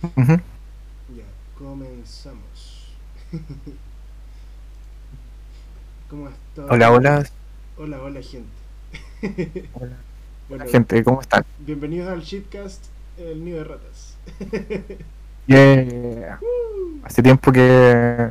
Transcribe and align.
Ya, 0.00 1.24
comenzamos. 1.58 2.94
¿Cómo 6.08 6.28
estás? 6.28 6.66
Hola, 6.70 6.92
hola. 6.92 7.26
Hola, 7.76 8.00
hola, 8.02 8.20
gente. 8.22 8.48
Hola, 9.74 9.96
Bueno, 10.48 10.64
gente, 10.66 11.02
¿cómo 11.02 11.20
están? 11.20 11.44
bienvenidos 11.58 12.08
al 12.08 12.22
Shitcast, 12.22 12.84
el 13.18 13.44
nido 13.44 13.58
de 13.58 13.64
ratas. 13.64 14.16
Yeah. 15.48 16.38
Hace 17.04 17.22
tiempo 17.22 17.50
que, 17.50 18.28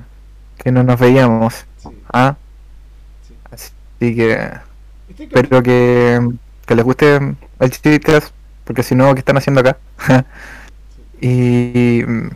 que 0.58 0.72
no 0.72 0.84
nos 0.84 1.00
veíamos. 1.00 1.66
Sí, 1.78 1.90
¿ah? 2.14 2.38
sí. 3.28 3.34
Así 3.52 4.16
que 4.16 4.52
Este 5.10 5.24
espero 5.24 5.64
que, 5.64 6.30
que 6.66 6.76
les 6.76 6.86
guste 6.86 7.36
el 7.60 7.72
chicas, 7.72 8.32
porque 8.66 8.84
si 8.84 8.94
no, 8.94 9.14
¿qué 9.16 9.20
están 9.20 9.38
haciendo 9.38 9.62
acá? 9.62 9.78
Y 11.22 12.04
mm, 12.06 12.30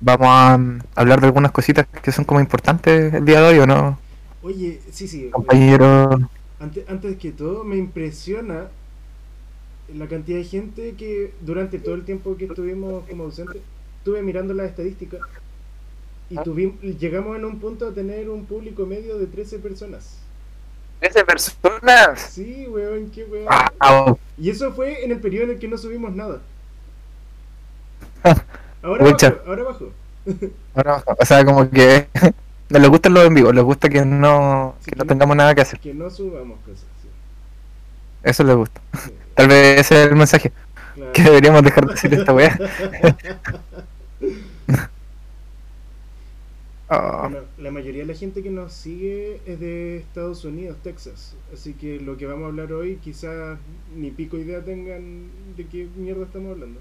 vamos 0.00 0.28
a 0.30 0.58
mm, 0.58 0.80
hablar 0.94 1.20
de 1.20 1.26
algunas 1.26 1.52
cositas 1.52 1.86
que 1.86 2.12
son 2.12 2.24
como 2.24 2.40
importantes 2.40 3.14
el 3.14 3.24
día 3.24 3.40
de 3.40 3.48
hoy, 3.48 3.58
¿o 3.58 3.66
no, 3.66 3.98
Oye, 4.42 4.80
sí, 4.90 5.08
sí. 5.08 5.30
compañero? 5.30 6.10
Antes, 6.60 6.88
antes 6.88 7.16
que 7.16 7.32
todo, 7.32 7.64
me 7.64 7.76
impresiona 7.76 8.68
la 9.92 10.06
cantidad 10.06 10.38
de 10.38 10.44
gente 10.44 10.94
que 10.96 11.32
durante 11.40 11.78
todo 11.78 11.94
el 11.94 12.04
tiempo 12.04 12.36
que 12.36 12.46
estuvimos 12.46 13.08
como 13.08 13.24
ausentes, 13.24 13.62
estuve 13.98 14.22
mirando 14.22 14.54
las 14.54 14.68
estadísticas 14.68 15.20
y 16.30 16.36
tuvimos, 16.36 16.80
llegamos 16.80 17.36
en 17.36 17.44
un 17.44 17.58
punto 17.58 17.88
a 17.88 17.92
tener 17.92 18.28
un 18.28 18.44
público 18.44 18.86
medio 18.86 19.18
de 19.18 19.26
13 19.26 19.58
personas. 19.58 20.18
¡13 21.00 21.24
personas! 21.24 22.20
Sí, 22.20 22.66
weón, 22.68 23.10
qué 23.10 23.24
weón. 23.24 23.48
¡Wow! 23.80 24.18
Y 24.38 24.50
eso 24.50 24.72
fue 24.72 25.04
en 25.04 25.12
el 25.12 25.20
periodo 25.20 25.44
en 25.44 25.50
el 25.52 25.58
que 25.58 25.68
no 25.68 25.76
subimos 25.78 26.14
nada. 26.14 26.40
Ahora 28.82 29.04
Pucha. 29.04 29.30
bajo, 29.30 29.42
ahora 29.46 29.62
bajo. 29.64 29.92
Ahora, 30.74 31.02
o 31.06 31.24
sea, 31.24 31.44
como 31.44 31.68
que 31.70 32.08
no 32.70 32.78
les 32.78 32.88
gustan 32.90 33.14
los 33.14 33.24
en 33.26 33.34
vivo, 33.34 33.52
les 33.52 33.64
gusta 33.64 33.88
que 33.88 34.04
no, 34.04 34.76
Sí, 34.80 34.90
que 34.90 34.96
no 34.96 35.06
tengamos 35.06 35.36
nada 35.36 35.54
que 35.54 35.62
hacer. 35.62 35.80
Que 35.80 35.94
no 35.94 36.10
subamos 36.10 36.58
cosas. 36.60 36.86
Sí, 37.02 37.08
Eso 38.22 38.44
les 38.44 38.56
gusta. 38.56 38.80
sí, 38.92 39.10
Tal 39.34 39.48
vez 39.48 39.80
ese 39.80 40.02
es 40.04 40.08
el 40.10 40.16
mensaje. 40.16 40.52
claro. 40.94 41.12
Que 41.12 41.22
deberíamos 41.22 41.62
dejar 41.62 41.86
de 41.86 41.92
decir 41.94 42.14
esta 42.14 42.32
weá. 42.32 42.58
Ah, 46.88 47.30
Bueno, 47.30 47.46
la 47.56 47.70
mayoría 47.70 48.02
de 48.02 48.12
la 48.12 48.14
gente 48.18 48.42
que 48.42 48.50
nos 48.50 48.72
sigue 48.74 49.40
es 49.46 49.58
de 49.58 49.96
Estados 49.98 50.44
Unidos, 50.44 50.76
Texas. 50.82 51.34
Así 51.52 51.74
que 51.74 51.98
lo 51.98 52.16
que 52.16 52.26
vamos 52.26 52.44
a 52.44 52.48
hablar 52.48 52.72
hoy 52.72 52.96
quizás 52.98 53.58
ni 53.96 54.10
pico 54.10 54.36
idea 54.36 54.62
tengan 54.62 55.30
de 55.56 55.66
qué 55.66 55.88
mierda 55.96 56.24
estamos 56.24 56.52
hablando. 56.52 56.80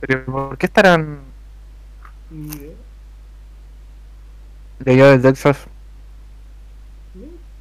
Pero 0.00 0.24
¿por 0.26 0.58
qué 0.58 0.66
estarán 0.66 1.20
Ni 2.30 2.48
idea. 2.48 2.74
de 4.78 4.92
allá 4.92 5.10
del 5.10 5.22
Texas? 5.22 5.66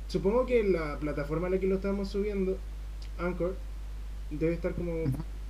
Supongo 0.07 0.45
que 0.45 0.63
la 0.63 0.97
plataforma 0.99 1.47
a 1.47 1.49
la 1.49 1.59
que 1.59 1.67
lo 1.67 1.75
estamos 1.75 2.09
subiendo, 2.09 2.57
Anchor, 3.17 3.55
debe 4.29 4.53
estar 4.53 4.73
como 4.75 5.05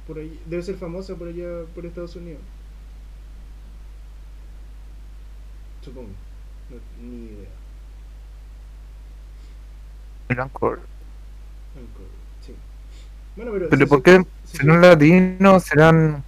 por 0.07 0.17
ahí, 0.19 0.39
debe 0.45 0.63
ser 0.63 0.75
famosa 0.75 1.15
por 1.15 1.27
allá, 1.27 1.65
por 1.75 1.85
Estados 1.85 2.15
Unidos. 2.15 2.41
Supongo. 5.81 6.09
No, 6.69 6.77
ni 7.01 7.25
idea. 7.25 7.49
El 10.29 10.39
Anchor. 10.39 10.79
Anchor, 11.75 12.07
sí. 12.41 12.53
Bueno, 13.35 13.51
pero... 13.53 13.69
¿Pero 13.69 13.87
por 13.87 14.03
qué? 14.03 14.25
se 14.45 14.57
¿Serán 14.57 14.81
latinos? 14.81 15.63
¿Serán...? 15.63 16.23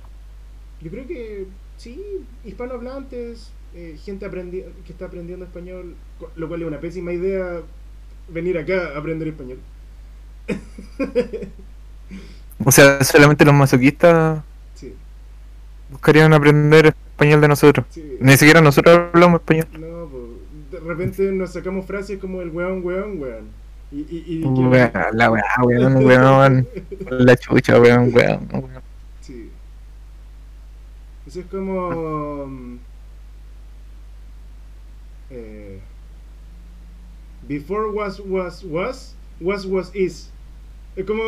Yo 0.85 0.91
creo 0.91 1.07
que 1.07 1.47
sí, 1.77 1.99
hispanohablantes, 2.43 3.49
eh, 3.73 3.97
gente 4.05 4.27
aprendi 4.27 4.63
que 4.85 4.91
está 4.91 5.05
aprendiendo 5.05 5.43
español, 5.43 5.95
lo 6.35 6.47
cual 6.47 6.61
es 6.61 6.67
una 6.67 6.79
pésima 6.79 7.11
idea 7.11 7.61
venir 8.29 8.55
acá 8.59 8.91
a 8.93 8.99
aprender 8.99 9.27
español. 9.29 9.57
O 12.63 12.71
sea, 12.71 13.03
solamente 13.03 13.43
los 13.43 13.53
masoquistas 13.53 14.41
sí, 14.75 14.93
buscarían 15.89 16.31
aprender 16.33 16.85
español 16.85 17.41
de 17.41 17.47
nosotros. 17.49 17.85
sí. 17.89 18.17
Ni 18.21 18.37
siquiera 18.37 18.61
nosotros 18.61 19.09
hablamos 19.11 19.41
español. 19.41 19.67
No, 19.73 20.07
pues, 20.07 20.23
de 20.71 20.87
repente 20.87 21.31
nos 21.33 21.51
sacamos 21.51 21.85
frases 21.85 22.17
como 22.17 22.41
el 22.41 22.49
weón, 22.49 22.85
weón, 22.85 23.19
weón. 23.19 23.45
Y, 23.91 24.05
y, 24.09 24.39
la 25.13 25.29
weá, 25.31 25.43
weón, 25.63 26.05
weón. 26.05 26.67
La 27.09 27.35
chucha, 27.35 27.77
weón, 27.79 28.13
weón. 28.13 28.47
weón. 28.53 28.84
Eso 31.35 31.41
es 31.41 31.47
como. 31.51 32.45
mm, 32.47 32.79
eh, 35.31 35.81
before 37.45 37.91
was 37.91 38.21
was 38.21 38.63
was 38.63 39.13
was 39.41 39.65
was 39.65 39.93
is. 39.93 40.29
Es 40.95 41.05
como. 41.05 41.21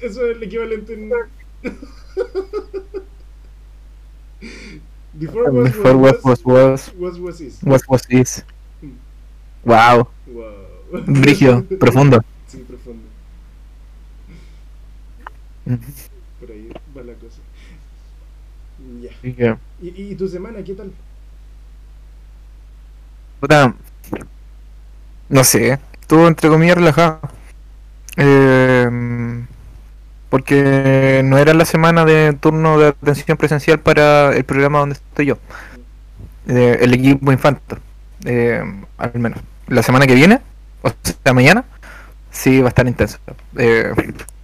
Eso 0.00 0.30
es 0.30 0.36
el 0.36 0.42
equivalente 0.44 0.94
en. 0.94 1.10
before 5.18 5.50
was 5.50 5.72
Before 5.72 5.96
was 5.96 6.22
was 6.22 6.44
was 6.44 6.94
was 6.94 7.18
was 7.18 7.40
is. 7.40 7.58
was 7.64 7.82
was 7.88 8.02
is. 8.10 8.44
Mm. 8.80 8.94
Wow. 9.64 10.06
Wow. 10.28 11.02
Brigio, 11.04 11.64
profundo. 11.80 12.22
Sí, 12.46 12.58
profundo. 12.58 13.08
Por 16.38 16.48
ahí 16.48 16.68
va 16.96 17.02
la 17.02 17.14
cosa. 17.14 17.40
Ya. 19.02 19.10
Así 19.10 19.34
que, 19.34 19.56
¿Y, 19.80 19.88
y, 19.88 20.12
y 20.12 20.16
tu 20.16 20.28
semana 20.28 20.62
qué 20.64 20.74
tal? 20.74 20.92
puta, 23.40 23.74
no 25.28 25.44
sé, 25.44 25.78
estuvo 26.00 26.26
entre 26.28 26.48
comillas 26.48 26.76
relajado. 26.76 27.20
Eh, 28.16 28.88
porque 30.28 31.22
no 31.24 31.38
era 31.38 31.54
la 31.54 31.64
semana 31.66 32.04
de 32.04 32.32
turno 32.40 32.78
de 32.78 32.88
atención 32.88 33.36
presencial 33.36 33.80
para 33.80 34.34
el 34.34 34.44
programa 34.44 34.80
donde 34.80 34.94
estoy 34.94 35.26
yo. 35.26 35.38
Eh, 36.48 36.78
el 36.80 36.94
equipo 36.94 37.32
infanto. 37.32 37.78
Eh, 38.24 38.62
al 38.98 39.18
menos. 39.18 39.40
La 39.68 39.82
semana 39.82 40.06
que 40.06 40.14
viene, 40.14 40.40
o 40.82 40.90
sea, 41.24 41.32
mañana, 41.32 41.64
sí 42.30 42.60
va 42.60 42.68
a 42.68 42.70
estar 42.70 42.86
intenso. 42.88 43.18
Eh, 43.58 43.92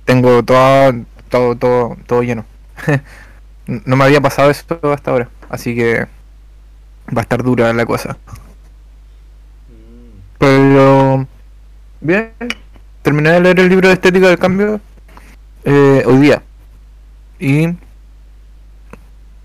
tengo 0.05 0.43
todo, 0.45 0.95
todo, 1.31 1.57
todo, 1.57 1.97
todo 2.07 2.23
lleno. 2.23 2.45
no 3.69 3.97
me 3.97 4.05
había 4.05 4.21
pasado 4.21 4.51
eso 4.51 4.79
hasta 4.93 5.11
ahora, 5.11 5.29
así 5.51 5.75
que 5.75 6.07
va 7.15 7.21
a 7.21 7.23
estar 7.23 7.43
dura 7.43 7.73
la 7.73 7.85
cosa. 7.87 8.17
Pero 10.39 11.27
bien, 12.01 12.33
terminé 13.03 13.33
de 13.33 13.41
leer 13.41 13.61
el 13.61 13.69
libro 13.69 13.89
de 13.89 13.95
estética 13.95 14.29
del 14.29 14.39
cambio 14.39 14.81
eh, 15.65 16.03
hoy 16.07 16.19
día. 16.19 16.43
Y 17.39 17.69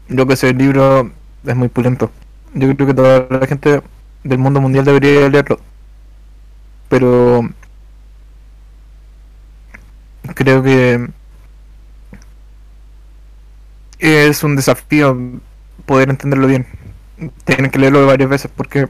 yo 0.07 0.25
que 0.25 0.35
sé, 0.35 0.49
el 0.51 0.57
libro 0.57 1.11
es 1.45 1.55
muy 1.55 1.67
pulento. 1.67 2.11
Yo 2.53 2.73
creo 2.75 2.87
que 2.87 2.93
toda 2.93 3.27
la 3.29 3.47
gente 3.47 3.81
del 4.23 4.37
mundo 4.37 4.61
mundial 4.61 4.85
debería 4.85 5.27
leerlo. 5.29 5.59
Pero 6.89 7.49
creo 10.35 10.63
que 10.63 11.09
es 14.11 14.43
un 14.43 14.55
desafío 14.55 15.17
poder 15.85 16.09
entenderlo 16.09 16.47
bien. 16.47 16.65
Tienen 17.45 17.71
que 17.71 17.79
leerlo 17.79 18.05
varias 18.05 18.29
veces 18.29 18.51
porque 18.55 18.87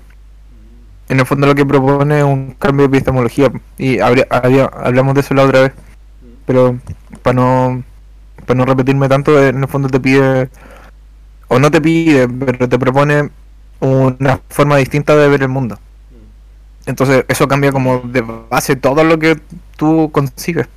en 1.10 1.20
el 1.20 1.26
fondo 1.26 1.48
lo 1.48 1.56
que 1.56 1.66
propone 1.66 2.20
es 2.20 2.24
un 2.24 2.56
cambio 2.58 2.88
de 2.88 2.98
epistemología. 2.98 3.52
Y 3.78 4.00
habría- 4.00 4.28
había- 4.30 4.66
hablamos 4.66 5.14
de 5.16 5.22
eso 5.22 5.34
la 5.34 5.44
otra 5.44 5.62
vez. 5.62 5.72
Pero 6.46 6.78
para 7.22 7.36
no 7.36 7.84
para 8.46 8.58
no 8.58 8.66
repetirme 8.66 9.08
tanto 9.08 9.42
en 9.42 9.62
el 9.64 9.68
fondo 9.70 9.88
te 9.88 10.00
pide 10.02 10.50
o 11.48 11.60
no 11.60 11.72
te 11.72 11.80
pide 11.80 12.28
pero 12.28 12.68
te 12.68 12.78
propone 12.78 13.30
una 13.80 14.42
forma 14.50 14.76
distinta 14.78 15.16
de 15.16 15.30
ver 15.30 15.44
el 15.44 15.50
mundo. 15.50 15.80
Entonces 16.86 17.24
eso 17.30 17.48
cambia 17.48 17.72
como 17.72 18.00
de 18.00 18.22
base 18.50 18.76
todo 18.76 19.04
lo 19.06 19.18
que 19.20 19.40
tú 19.78 20.10
consigues 20.12 20.68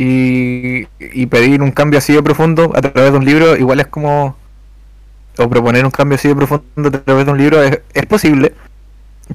y, 0.00 0.86
y 1.00 1.26
pedir 1.26 1.60
un 1.60 1.72
cambio 1.72 1.98
así 1.98 2.12
de 2.12 2.22
profundo 2.22 2.70
a 2.74 2.80
través 2.80 3.10
de 3.10 3.18
un 3.18 3.24
libro 3.24 3.56
igual 3.56 3.80
es 3.80 3.88
como 3.88 4.36
o 5.36 5.48
proponer 5.50 5.84
un 5.84 5.90
cambio 5.90 6.14
así 6.14 6.28
de 6.28 6.36
profundo 6.36 6.88
a 6.88 6.90
través 6.90 7.26
de 7.26 7.32
un 7.32 7.38
libro 7.38 7.62
es, 7.62 7.80
es 7.94 8.06
posible 8.06 8.54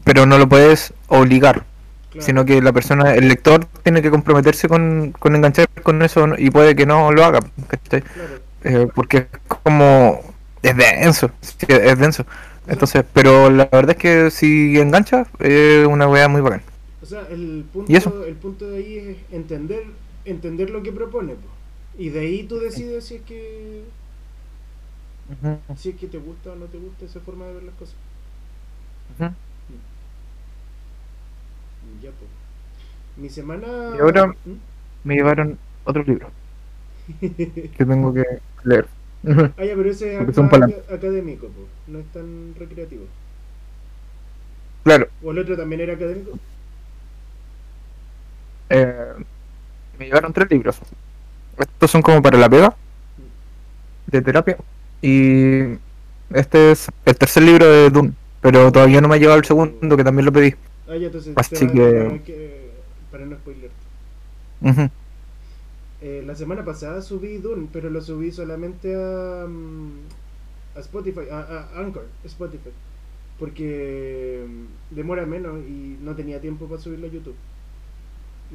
pero 0.06 0.26
no 0.26 0.38
lo 0.38 0.48
puedes 0.48 0.94
obligar 1.08 1.66
Claro. 2.14 2.28
sino 2.28 2.46
que 2.46 2.62
la 2.62 2.72
persona, 2.72 3.16
el 3.16 3.28
lector 3.28 3.66
tiene 3.82 4.04
que 4.04 4.12
comprometerse 4.12 4.68
con, 4.68 5.14
con 5.18 5.36
enganchar 5.36 5.68
con 5.82 6.00
eso 6.04 6.28
y 6.38 6.52
puede 6.52 6.76
que 6.76 6.86
no 6.86 7.12
lo 7.12 7.26
haga. 7.26 7.40
Claro. 7.68 8.36
Eh, 8.64 8.88
porque 8.94 9.18
es 9.18 9.26
como, 9.64 10.22
es 10.62 10.78
denso, 10.78 11.32
es 11.68 11.98
denso. 11.98 12.24
Entonces, 12.68 13.04
pero 13.14 13.50
la 13.50 13.66
verdad 13.66 13.92
es 13.92 13.98
que 13.98 14.30
si 14.30 14.80
engancha, 14.80 15.26
es 15.40 15.88
una 15.88 16.08
weá 16.08 16.28
muy 16.28 16.42
bacán. 16.42 16.62
O 17.02 17.06
sea, 17.08 17.22
el 17.32 17.66
punto, 17.74 17.92
¿Y 17.92 17.96
eso? 17.96 18.24
el 18.28 18.36
punto 18.36 18.70
de 18.70 18.78
ahí 18.78 18.98
es 18.98 19.18
entender, 19.36 19.84
entender 20.26 20.70
lo 20.70 20.84
que 20.84 20.92
propone. 20.92 21.36
po. 21.36 21.48
Y 21.98 22.10
de 22.10 22.20
ahí 22.22 22.44
tú 22.44 22.60
decides 22.60 23.06
si 23.06 23.16
es 23.16 23.22
que 23.24 23.84
Si 25.76 25.90
es 25.90 25.96
que 25.96 26.08
te 26.08 26.18
gusta 26.18 26.52
o 26.52 26.56
no 26.56 26.66
te 26.68 26.78
gusta 26.78 27.06
esa 27.06 27.20
forma 27.20 27.46
de 27.48 27.54
ver 27.54 27.64
las 27.64 27.76
cosas. 27.76 27.96
ujú. 29.20 29.34
Ya, 32.02 32.12
pues. 32.12 32.30
Mi 33.18 33.30
semana. 33.30 33.68
Y 33.96 34.00
ahora- 34.00 34.28
¿Mm? 34.46 34.60
Me 35.04 35.16
llevaron 35.16 35.58
otro 35.86 36.04
libro 36.04 36.30
que 37.78 37.86
tengo 37.86 38.14
que 38.14 38.24
leer. 38.64 38.88
Ah, 39.58 39.64
ya, 39.66 39.76
pero 39.76 39.90
ese 39.90 40.16
es 40.16 40.20
académico, 40.90 41.48
po. 41.48 41.68
no 41.88 42.00
es 42.00 42.06
tan 42.12 42.56
recreativo. 42.56 43.06
claro, 44.84 45.08
¿O 45.24 45.32
el 45.32 45.40
otro 45.40 45.58
también 45.58 45.82
era 45.82 45.94
académico? 45.94 46.38
eh, 48.70 49.14
me 50.00 50.06
llevaron 50.06 50.34
tres 50.34 50.50
libros. 50.50 50.78
Estos 51.58 51.92
son 51.92 52.02
como 52.02 52.22
para 52.22 52.38
la 52.38 52.50
pega 52.50 52.76
de 54.08 54.22
terapia. 54.22 54.58
Y 55.02 55.78
este 56.34 56.72
es 56.72 56.88
el 57.06 57.16
tercer 57.16 57.44
libro 57.44 57.66
de 57.66 57.90
Dune. 57.90 58.14
Pero 58.42 58.72
todavía 58.72 59.00
no 59.02 59.08
me 59.08 59.16
ha 59.16 59.18
llegado 59.20 59.38
el 59.38 59.46
segundo, 59.46 59.96
que 59.96 60.04
también 60.04 60.26
lo 60.26 60.32
pedí. 60.32 60.56
Ah, 60.88 60.96
ya, 60.98 61.08
entonces. 61.08 61.34
Así 61.38 61.68
que- 61.68 62.72
Para 63.12 63.26
no 63.26 63.36
spoiler. 63.38 63.70
Ujú. 64.62 64.90
Eh, 66.02 66.24
la 66.26 66.36
semana 66.36 66.66
pasada 66.66 67.02
subí 67.02 67.38
Dune, 67.38 67.68
pero 67.72 67.90
lo 67.90 68.02
subí 68.02 68.32
solamente 68.32 68.94
a, 68.96 69.46
mm, 69.48 69.92
a 70.76 70.80
Spotify, 70.80 71.22
a, 71.32 71.40
a 71.76 71.80
Anchor, 71.80 72.06
Spotify. 72.26 72.72
Porque 73.40 74.44
mm, 74.48 74.96
demora 74.96 75.26
menos 75.26 75.60
y 75.68 75.98
no 76.02 76.16
tenía 76.16 76.42
tiempo 76.42 76.66
para 76.68 76.82
subirlo 76.82 77.08
a 77.08 77.12
YouTube. 77.12 77.36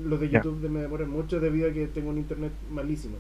Los 0.05 0.21
de. 0.21 0.29
YouTube 0.31 0.69
me 0.69 0.81
demoran 0.81 1.11
mucho 1.11 1.41
debido 1.41 1.71
a 1.71 1.73
que 1.73 1.87
tengo 1.87 2.11
un 2.11 2.19
internet 2.19 2.53
malísimo. 2.71 3.17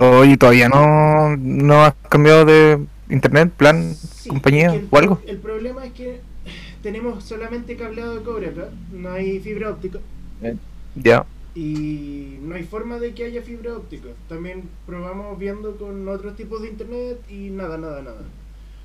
Oye, 0.00 0.36
todavía 0.36 0.68
no, 0.68 1.36
no 1.36 1.84
has 1.84 1.94
cambiado 2.08 2.44
de 2.44 2.86
internet, 3.10 3.52
plan, 3.56 3.94
Sí, 3.94 4.28
compañía 4.28 4.74
el, 4.74 4.88
o 4.90 4.96
algo. 4.98 5.20
El 5.26 5.38
problema 5.38 5.84
es 5.84 5.92
que 5.92 6.20
tenemos 6.82 7.24
solamente 7.24 7.76
cableado 7.76 8.16
de 8.16 8.22
cobre 8.22 8.48
acá, 8.48 8.68
no 8.92 9.10
hay 9.10 9.40
fibra 9.40 9.70
óptica. 9.70 9.98
Ya. 10.94 11.26
y 11.54 12.38
no 12.42 12.54
hay 12.54 12.64
forma 12.64 12.98
de 12.98 13.12
que 13.12 13.24
haya 13.24 13.42
fibra 13.42 13.76
óptica. 13.76 14.08
También 14.28 14.68
probamos 14.86 15.38
viendo 15.38 15.76
con 15.76 16.08
otros 16.08 16.36
tipos 16.36 16.62
de 16.62 16.68
internet 16.68 17.18
y 17.30 17.50
nada, 17.50 17.76
nada, 17.78 18.02
nada. 18.02 18.22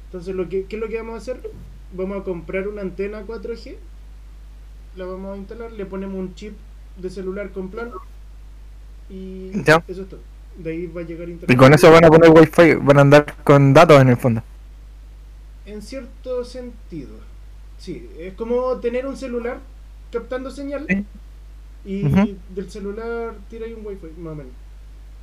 Entonces, 0.05 0.35
lo 0.35 0.49
que, 0.49 0.65
¿qué 0.65 0.75
es 0.75 0.81
lo 0.81 0.89
que 0.89 0.97
vamos 0.97 1.15
a 1.15 1.17
hacer? 1.17 1.51
Vamos 1.93 2.19
a 2.21 2.23
comprar 2.23 2.67
una 2.67 2.81
antena 2.81 3.25
4G, 3.25 3.75
la 4.95 5.05
vamos 5.05 5.35
a 5.35 5.37
instalar, 5.37 5.71
le 5.71 5.85
ponemos 5.85 6.17
un 6.17 6.35
chip 6.35 6.53
de 6.97 7.09
celular 7.09 7.49
con 7.51 7.69
plan 7.69 7.89
y 9.09 9.51
Ya. 9.63 9.83
eso 9.87 10.01
es 10.03 10.09
todo. 10.09 10.19
De 10.57 10.71
ahí 10.71 10.87
va 10.87 11.01
a 11.01 11.03
llegar 11.05 11.29
internet. 11.29 11.55
Y 11.55 11.57
con 11.57 11.73
eso 11.73 11.91
van 11.91 12.03
a 12.05 12.09
poner 12.09 12.29
wifi, 12.29 12.75
van 12.75 12.97
a 12.97 13.01
andar 13.01 13.35
con 13.43 13.73
datos 13.73 14.01
en 14.01 14.09
el 14.09 14.17
fondo. 14.17 14.43
En 15.65 15.81
cierto 15.81 16.43
sentido. 16.43 17.09
Sí, 17.77 18.09
es 18.19 18.33
como 18.33 18.75
tener 18.77 19.07
un 19.07 19.15
celular 19.17 19.59
captando 20.11 20.51
señal 20.51 20.85
Sí. 20.87 21.05
y 21.85 22.03
del 22.53 22.69
celular 22.69 23.33
tira 23.49 23.65
ahí 23.65 23.73
un 23.73 23.85
wifi, 23.85 24.07
más 24.19 24.33
o 24.33 24.35
menos. 24.35 24.51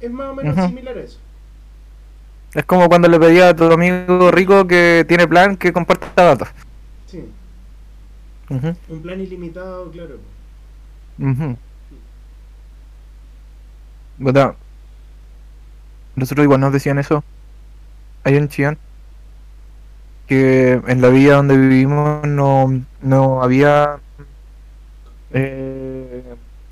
Es 0.00 0.11
más 0.11 0.31
o 0.31 0.35
menos 0.35 0.67
similar 0.67 0.97
a 0.97 1.00
eso. 1.03 1.19
Es 2.55 2.64
como 2.64 2.88
cuando 2.88 3.09
le 3.09 3.21
pedía 3.21 3.50
a 3.50 3.56
tu 3.56 3.64
amigo 3.71 4.31
rico 4.31 4.67
que 4.67 5.05
tiene 5.06 5.29
plan 5.29 5.56
que 5.56 5.73
comparta 5.73 6.09
datos. 6.25 6.49
Sí, 7.06 7.23
Un 8.89 9.03
plan 9.03 9.21
ilimitado, 9.21 9.91
claro. 9.91 10.19
ujú. 11.19 11.56
Puta, 14.19 14.56
Nosotros 16.17 16.45
igual 16.45 16.61
nos 16.61 16.73
decían 16.73 16.99
eso. 16.99 17.25
Hay 18.25 18.37
en 18.37 18.49
Chillán 18.49 18.79
que 20.27 20.81
en 20.87 21.00
la 21.00 21.09
villa 21.09 21.37
donde 21.37 21.56
vivimos 21.56 22.27
no, 22.27 22.83
no 23.00 23.43
había 23.43 23.99
eh, 25.33 26.23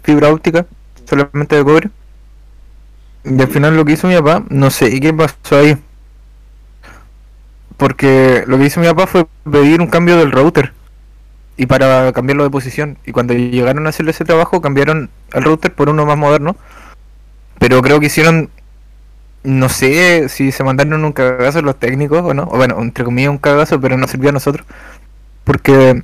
fibra 0.03 0.33
óptica, 0.33 0.67
solamente 1.09 1.57
de 1.57 1.65
cobre. 1.65 1.91
Y 3.25 3.41
al 3.41 3.49
final 3.49 3.77
lo 3.77 3.85
que 3.85 3.93
hizo 3.93 4.09
mi 4.09 4.15
papá, 4.17 4.45
no 4.49 4.71
sé 4.71 5.01
qué 5.01 5.13
pasó 5.13 5.59
ahí. 5.59 5.77
Porque 7.77 8.45
lo 8.47 8.59
que 8.59 8.67
hizo 8.67 8.81
mi 8.81 8.87
papá 8.87 9.07
fue 9.07 9.27
pedir 9.51 9.81
un 9.81 9.89
cambio 9.89 10.17
del 10.17 10.33
router. 10.33 10.73
Y 11.57 11.67
para 11.67 12.13
cambiarlo 12.13 12.45
de 12.45 12.51
posición. 12.51 12.99
Y 13.07 13.13
cuando 13.13 13.35
llegaron 13.35 13.87
a 13.87 13.91
hacerle 13.91 14.11
ese 14.13 14.25
trabajo, 14.25 14.61
cambiaron 14.61 15.11
el 15.33 15.45
router 15.45 15.73
por 15.75 15.89
uno 15.89 16.05
más 16.07 16.19
moderno. 16.19 16.57
Pero 17.59 17.83
creo 17.83 18.01
que 18.01 18.07
hicieron. 18.07 18.51
No 19.45 19.69
sé 19.69 20.29
si 20.29 20.53
se 20.53 20.65
mandaron 20.65 21.05
un 21.05 21.13
cagazo 21.13 21.63
los 21.63 21.79
técnicos 21.79 22.23
o 22.25 22.35
no. 22.35 22.45
O 22.45 22.57
bueno, 22.57 22.77
entre 22.81 23.05
comillas 23.05 23.31
un 23.31 23.39
cagazo, 23.39 23.81
pero 23.81 23.97
no 23.97 24.09
sirvió 24.09 24.31
a 24.31 24.33
nosotros. 24.33 24.67
Porque 25.45 26.03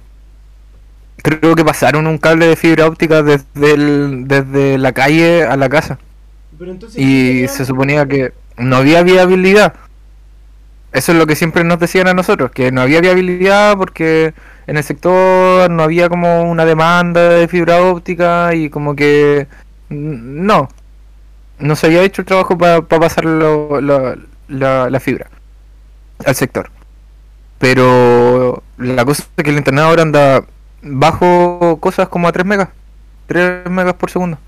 creo 1.22 1.54
que 1.54 1.64
pasaron 1.64 2.06
un 2.06 2.18
cable 2.18 2.46
de 2.46 2.56
fibra 2.56 2.86
óptica 2.86 3.22
desde, 3.22 3.72
el- 3.74 4.24
desde 4.26 4.78
la 4.78 4.92
calle 4.92 5.44
a 5.44 5.56
la 5.56 5.68
casa. 5.68 5.98
Pero 6.58 6.70
entonces, 6.72 6.96
¿qué 6.96 7.02
Y 7.44 7.48
se 7.48 7.64
suponía 7.64 8.06
que 8.06 8.32
no 8.56 8.76
había 8.76 9.02
viabilidad. 9.02 9.74
Eso 10.92 11.12
es 11.12 11.18
lo 11.18 11.26
que 11.26 11.36
siempre 11.36 11.64
nos 11.64 11.78
decían 11.80 12.08
a 12.08 12.14
nosotros, 12.14 12.50
que 12.50 12.70
no 12.70 12.82
había 12.82 13.00
viabilidad 13.00 13.76
porque 13.78 14.34
en 14.66 14.76
el 14.76 14.84
sector 14.84 15.70
no 15.70 15.82
había 15.82 16.08
como 16.08 16.42
una 16.50 16.64
demanda 16.64 17.28
de 17.30 17.48
fibra 17.48 17.82
óptica 17.82 18.54
y 18.54 18.70
como 18.70 18.94
que 18.96 19.46
no, 19.88 20.68
no 21.58 21.76
se 21.76 21.86
había 21.86 22.02
hecho 22.02 22.22
el 22.22 22.26
trabajo 22.26 22.58
para 22.58 22.82
pasar 22.82 23.24
lo- 23.24 23.80
lo- 23.80 24.16
la, 24.48 24.90
la 24.90 25.00
fibra 25.00 25.28
al 26.26 26.34
sector. 26.34 26.70
Pero 27.58 28.62
la 28.78 29.04
cosa 29.04 29.24
es 29.36 29.44
que 29.44 29.50
el 29.50 29.56
internet 29.58 29.84
ahora 29.84 30.02
anda 30.02 30.44
bajo 30.82 31.78
cosas 31.80 32.08
como 32.08 32.28
a 32.28 32.32
3 32.32 32.44
megas, 32.44 32.68
3 33.26 33.70
megas 33.70 33.94
por 33.94 34.10
segundo. 34.10 34.38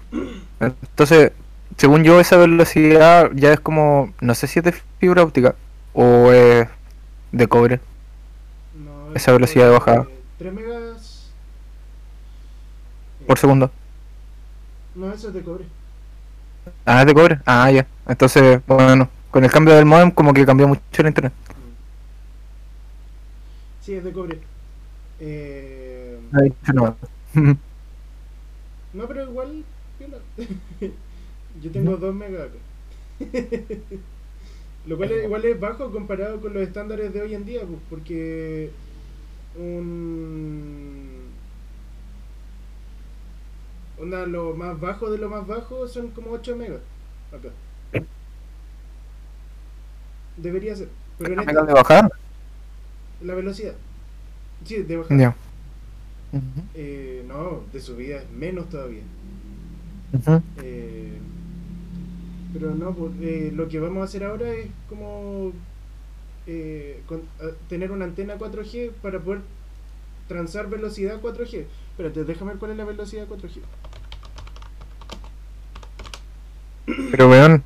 Entonces, 0.61 1.33
según 1.77 2.05
yo, 2.05 2.21
esa 2.21 2.37
velocidad 2.37 3.31
ya 3.35 3.53
es 3.53 3.61
como, 3.61 4.13
no 4.21 4.35
sé 4.35 4.47
si 4.47 4.59
es 4.61 4.65
de 4.65 4.75
fibra 4.99 5.23
óptica 5.23 5.55
o 5.93 6.33
es 6.33 6.69
de 7.33 7.47
cobre. 7.49 7.81
Esa 9.15 9.33
velocidad 9.33 9.67
de 9.67 9.71
bajada. 9.71 10.09
3 10.39 10.53
megas. 10.53 11.31
Por 13.27 13.39
segundo. 13.39 13.71
No, 14.95 15.13
eso 15.13 15.29
es 15.29 15.35
de 15.35 15.43
cobre. 15.43 15.65
Ah, 16.85 17.01
es 17.01 17.07
de 17.07 17.15
cobre. 17.15 17.39
Ah, 17.47 17.71
ya. 17.71 17.87
Entonces, 18.07 18.61
bueno, 18.67 19.09
con 19.31 19.45
el 19.45 19.51
cambio 19.51 19.75
del 19.75 19.85
modem 19.85 20.11
como 20.11 20.35
que 20.35 20.45
cambió 20.45 20.69
mucho 20.69 20.83
el 20.99 21.07
internet. 21.07 21.33
Sí, 23.81 23.95
es 23.95 24.05
de 24.05 24.13
cobre. 24.13 24.41
Eh, 25.21 26.19
no. 26.73 26.97
no, 28.93 29.07
pero 29.07 29.25
igual. 29.25 29.65
Yo 31.63 31.71
tengo 31.71 31.97
2 31.97 32.15
megas 32.15 32.49
acá. 32.49 32.59
Lo 34.87 34.97
cual 34.99 35.13
es, 35.13 35.25
igual 35.25 35.45
es 35.45 35.59
bajo 35.59 35.91
comparado 35.91 36.41
con 36.41 36.53
los 36.53 36.63
estándares 36.63 37.13
de 37.15 37.23
hoy 37.23 37.35
en 37.35 37.47
día, 37.47 37.61
pues, 37.61 37.79
porque 37.89 38.71
un 39.57 41.31
onda 43.99 44.27
lo 44.27 44.55
más 44.55 44.79
bajo 44.81 45.11
de 45.11 45.19
lo 45.19 45.29
más 45.29 45.47
bajo 45.47 45.87
son 45.89 46.11
como 46.11 46.33
8 46.33 46.57
megas 46.57 46.81
acá. 47.33 47.51
Debería 50.37 50.75
ser, 50.77 50.89
pero 51.19 51.35
en 51.35 51.45
¿Megas 51.45 51.55
esta, 51.55 51.67
de 51.67 51.73
bajada? 51.73 52.09
la 53.21 53.35
velocidad. 53.35 53.75
Sí, 54.65 54.83
de 54.83 54.97
bajada. 54.97 55.21
Ya. 55.21 55.37
Eh, 56.75 57.25
no, 57.29 57.63
de 57.73 57.81
subida 57.81 58.19
es 58.19 58.31
menos 58.31 58.69
todavía. 58.69 59.03
Eh, 60.57 61.19
pero 62.53 62.75
no, 62.75 62.95
pues, 62.95 63.13
eh, 63.21 63.53
lo 63.55 63.69
que 63.69 63.81
vamos 63.81 64.03
a 64.03 64.05
hacer 64.05 64.25
ahora 64.25 64.53
es 64.53 64.69
como 64.89 65.53
eh, 66.47 67.03
con- 67.07 67.23
a- 67.41 67.55
tener 67.69 67.91
una 67.91 68.05
antena 68.05 68.37
4G 68.37 68.91
para 69.03 69.19
poder 69.21 69.41
transar 70.29 70.69
velocidad 70.69 71.21
4G. 71.21 71.67
Espérate, 71.93 72.25
déjame 72.25 72.53
ver 72.53 72.59
cuál 72.59 72.71
es 72.73 72.77
la 72.77 72.85
velocidad 72.85 73.27
4G. 73.29 73.61
Pero 77.11 77.31
weón, 77.31 77.63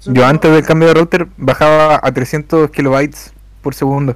Son 0.00 0.14
yo 0.14 0.22
como- 0.22 0.30
antes 0.30 0.52
del 0.52 0.64
cambio 0.64 0.88
de 0.88 0.94
router 0.94 1.26
bajaba 1.36 2.00
a 2.02 2.12
300 2.14 2.70
kilobytes 2.70 3.32
por 3.62 3.74
segundo. 3.74 4.12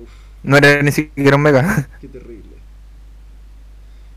Uf, 0.00 0.08
No 0.42 0.56
era 0.56 0.80
ni 0.82 0.90
siquiera 0.92 1.36
un 1.36 1.42
mega. 1.42 1.88
qué 2.00 2.08
terrible. 2.08 2.54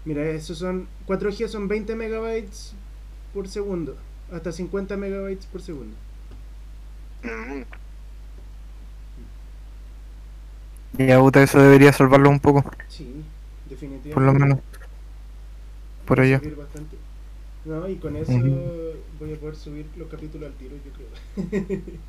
Mira, 0.06 0.24
esos 0.30 0.58
son 0.58 0.88
4G 1.06 1.50
son 1.50 1.68
20 1.68 1.96
megabytes 1.96 2.74
por 3.34 3.50
segundo, 3.50 3.98
hasta 4.32 4.54
50 4.54 4.96
megabytes 4.96 5.46
por 5.48 5.62
segundo. 5.62 5.94
Ya, 10.94 11.20
puta, 11.20 11.44
eso 11.44 11.60
debería 11.62 11.94
salvarlo 11.94 12.29
un 12.29 12.39
poco, 12.39 12.63
Sí, 12.88 13.24
definitivamente. 13.65 14.13
por 14.13 14.24
lo 14.24 14.34
menos. 14.34 14.60
Por 16.06 16.56
bastante. 16.56 16.98
No, 17.65 17.89
y 17.89 17.98
con 17.98 18.15
eso 18.15 18.41
voy 19.20 19.34
a 19.34 19.39
poder 19.39 19.56
subir 19.56 19.88
los 19.98 20.10
capítulos 20.10 20.50
al 20.51 20.58
tiro, 20.58 20.77
yo 20.77 20.91
creo. 20.94 21.10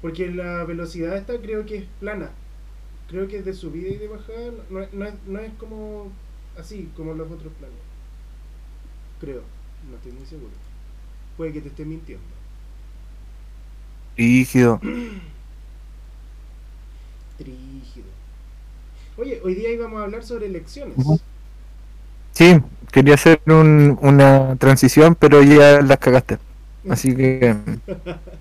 Porque 0.00 0.30
la 0.30 0.64
velocidad 0.64 1.16
esta 1.16 1.40
creo 1.40 1.66
que 1.66 1.78
es 1.78 1.84
plana. 2.00 2.30
Creo 3.08 3.28
que 3.28 3.38
es 3.38 3.44
de 3.44 3.54
subida 3.54 3.88
y 3.90 3.98
de 3.98 4.08
bajada. 4.08 4.52
No, 4.70 4.80
es- 4.80 4.92
no 4.94 5.06
es, 5.06 5.14
no 5.26 5.38
es 5.40 5.54
como 5.54 6.12
así, 6.56 6.92
como 6.96 7.14
los 7.14 7.30
otros 7.30 7.54
planos. 7.54 7.80
Creo. 9.18 9.42
No 9.82 9.96
estoy 9.96 10.12
muy 10.12 10.26
seguro. 10.26 10.52
Puede 11.36 11.52
que 11.52 11.62
te 11.62 11.68
esté 11.70 11.84
mintiendo. 11.86 12.36
Rígido. 14.16 14.80
Oye, 19.16 19.40
hoy 19.44 19.54
día 19.54 19.70
íbamos 19.70 20.00
a 20.00 20.04
hablar 20.04 20.24
sobre 20.24 20.46
elecciones. 20.46 20.96
Sí, 22.32 22.60
quería 22.92 23.14
hacer 23.14 23.40
un- 23.46 23.98
una 24.02 24.56
transición, 24.56 25.14
pero 25.14 25.42
ya 25.42 25.80
las 25.82 25.98
cagaste. 25.98 26.38
Así 26.88 27.14
que 27.14 27.54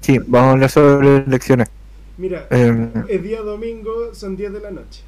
sí, 0.02 0.18
vamos 0.28 0.50
a 0.50 0.52
hablar 0.52 0.70
sobre 0.72 1.18
elecciones. 1.18 1.70
Mira, 2.18 2.48
Eh, 2.52 2.90
es 3.10 3.24
día 3.24 3.42
domingo, 3.42 4.14
son 4.14 4.36
10 4.36 4.52
de 4.54 4.60
la 4.60 4.72
noche. 4.72 5.02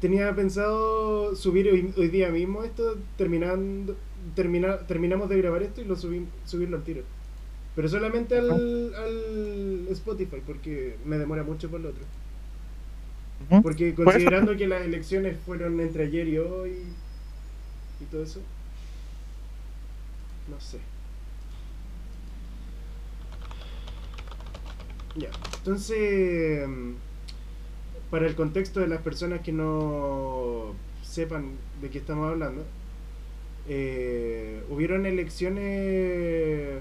Tenía 0.00 0.34
pensado 0.34 1.36
subir 1.36 1.68
hoy, 1.68 1.92
hoy 1.96 2.08
día 2.08 2.30
mismo 2.30 2.62
esto, 2.64 2.96
terminando, 3.16 3.96
termina, 4.34 4.78
terminamos 4.86 5.28
de 5.28 5.38
grabar 5.38 5.62
esto 5.62 5.82
y 5.82 5.84
lo 5.84 5.96
subim- 5.96 6.26
subirlo 6.46 6.78
al 6.78 6.84
tiro. 6.84 7.02
Pero 7.76 7.88
solamente 7.88 8.38
al, 8.38 8.94
al 8.94 9.86
Spotify, 9.90 10.42
porque 10.46 10.96
me 11.04 11.18
demora 11.18 11.42
mucho 11.44 11.70
por 11.70 11.80
lo 11.80 11.90
otro. 11.90 12.04
Porque 13.62 13.94
considerando 13.94 14.56
que 14.56 14.68
las 14.68 14.82
elecciones 14.82 15.36
fueron 15.44 15.80
entre 15.80 16.04
ayer 16.04 16.28
y 16.28 16.38
hoy 16.38 16.84
y 18.00 18.04
todo 18.04 18.22
eso, 18.22 18.40
no 20.48 20.60
sé. 20.60 20.78
Ya, 25.16 25.30
entonces, 25.58 26.68
mm, 26.68 26.92
para 28.10 28.26
el 28.26 28.36
contexto 28.36 28.80
de 28.80 28.86
las 28.86 29.00
personas 29.02 29.40
que 29.40 29.52
no 29.52 30.74
sepan 31.02 31.52
de 31.82 31.90
qué 31.90 31.98
estamos 31.98 32.30
hablando, 32.30 32.64
eh, 33.68 34.62
hubieron 34.70 35.06
elecciones 35.06 36.80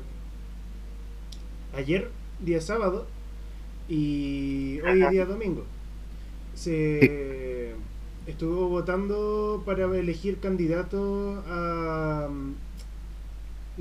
ayer, 1.75 2.11
día 2.39 2.61
sábado, 2.61 3.07
y 3.87 4.79
hoy 4.81 5.09
día 5.09 5.25
domingo. 5.25 5.65
Se 6.55 7.73
estuvo 8.29 8.69
votando 8.69 9.63
para 9.65 9.85
elegir 9.97 10.39
candidatos 10.39 11.43
a 11.47 12.29
mm, 12.29 12.53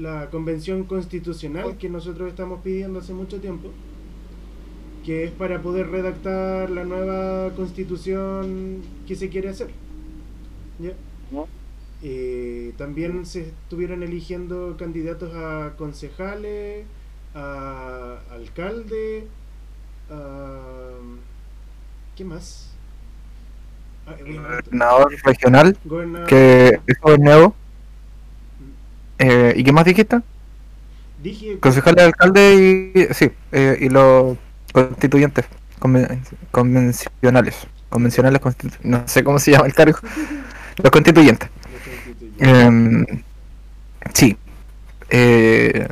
la 0.00 0.30
convención 0.30 0.84
constitucional 0.84 1.76
que 1.76 1.88
nosotros 1.88 2.28
estamos 2.28 2.60
pidiendo 2.62 3.00
hace 3.00 3.12
mucho 3.12 3.40
tiempo, 3.40 3.70
que 5.04 5.24
es 5.24 5.30
para 5.32 5.60
poder 5.60 5.90
redactar 5.90 6.70
la 6.70 6.84
nueva 6.84 7.54
constitución 7.54 8.82
que 9.06 9.16
se 9.16 9.28
quiere 9.28 9.50
hacer. 9.50 9.70
¿Ya? 10.78 10.92
Eh, 12.00 12.74
también 12.76 13.26
se 13.26 13.48
estuvieron 13.48 14.04
eligiendo 14.04 14.76
candidatos 14.78 15.34
a 15.34 15.74
concejales, 15.76 16.86
a 17.34 18.18
alcalde, 18.30 19.26
a... 20.10 20.92
¿Qué 22.18 22.24
más? 22.24 22.66
Ah, 24.04 24.16
Gobernador 24.20 25.14
regional, 25.24 25.76
gobernador- 25.84 26.26
que 26.26 26.80
es 26.84 26.96
nuevo. 27.20 27.54
Eh, 29.20 29.52
¿Y 29.56 29.62
qué 29.62 29.70
más 29.70 29.84
dijiste? 29.84 30.18
Dije 31.22 31.60
Concejal 31.60 31.94
de 31.94 32.02
alcalde 32.02 32.90
y 32.92 33.14
sí, 33.14 33.30
eh, 33.52 33.78
y 33.82 33.88
los 33.88 34.36
constituyentes 34.72 35.44
conven- 35.78 36.20
convencionales, 36.50 37.68
convencionales 37.88 38.40
constitu- 38.40 38.78
no 38.82 39.06
sé 39.06 39.22
cómo 39.22 39.38
se 39.38 39.52
llama 39.52 39.66
el 39.66 39.74
cargo, 39.74 39.98
los 40.82 40.90
constituyentes. 40.90 41.48
Em, 42.40 43.06
sí, 44.12 44.36
eh, 45.10 45.86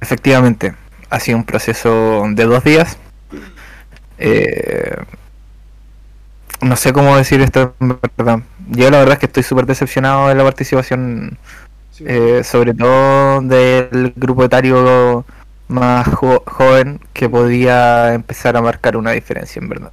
efectivamente, 0.00 0.72
ha 1.10 1.18
sido 1.18 1.38
un 1.38 1.44
proceso 1.44 2.22
de 2.30 2.44
dos 2.44 2.62
días. 2.62 2.96
Eh, 4.18 4.96
no 6.62 6.76
sé 6.76 6.92
cómo 6.92 7.16
decir 7.16 7.40
esto 7.40 7.74
en 7.80 7.98
verdad. 8.16 8.40
Yo 8.70 8.90
la 8.90 8.98
verdad 8.98 9.14
es 9.14 9.18
que 9.20 9.26
estoy 9.26 9.42
súper 9.42 9.66
decepcionado 9.66 10.28
de 10.28 10.34
la 10.34 10.42
participación, 10.44 11.38
Sí, 11.90 12.06
eh, 12.06 12.42
sobre 12.44 12.74
todo 12.74 13.42
del 13.42 14.14
grupo 14.16 14.44
etario 14.44 15.26
más 15.68 16.08
jo- 16.08 16.44
joven 16.46 17.00
que 17.14 17.28
podía 17.30 18.14
empezar 18.14 18.56
a 18.56 18.62
marcar 18.62 18.96
una 18.96 19.12
diferencia 19.12 19.60
en 19.60 19.68
verdad. 19.70 19.92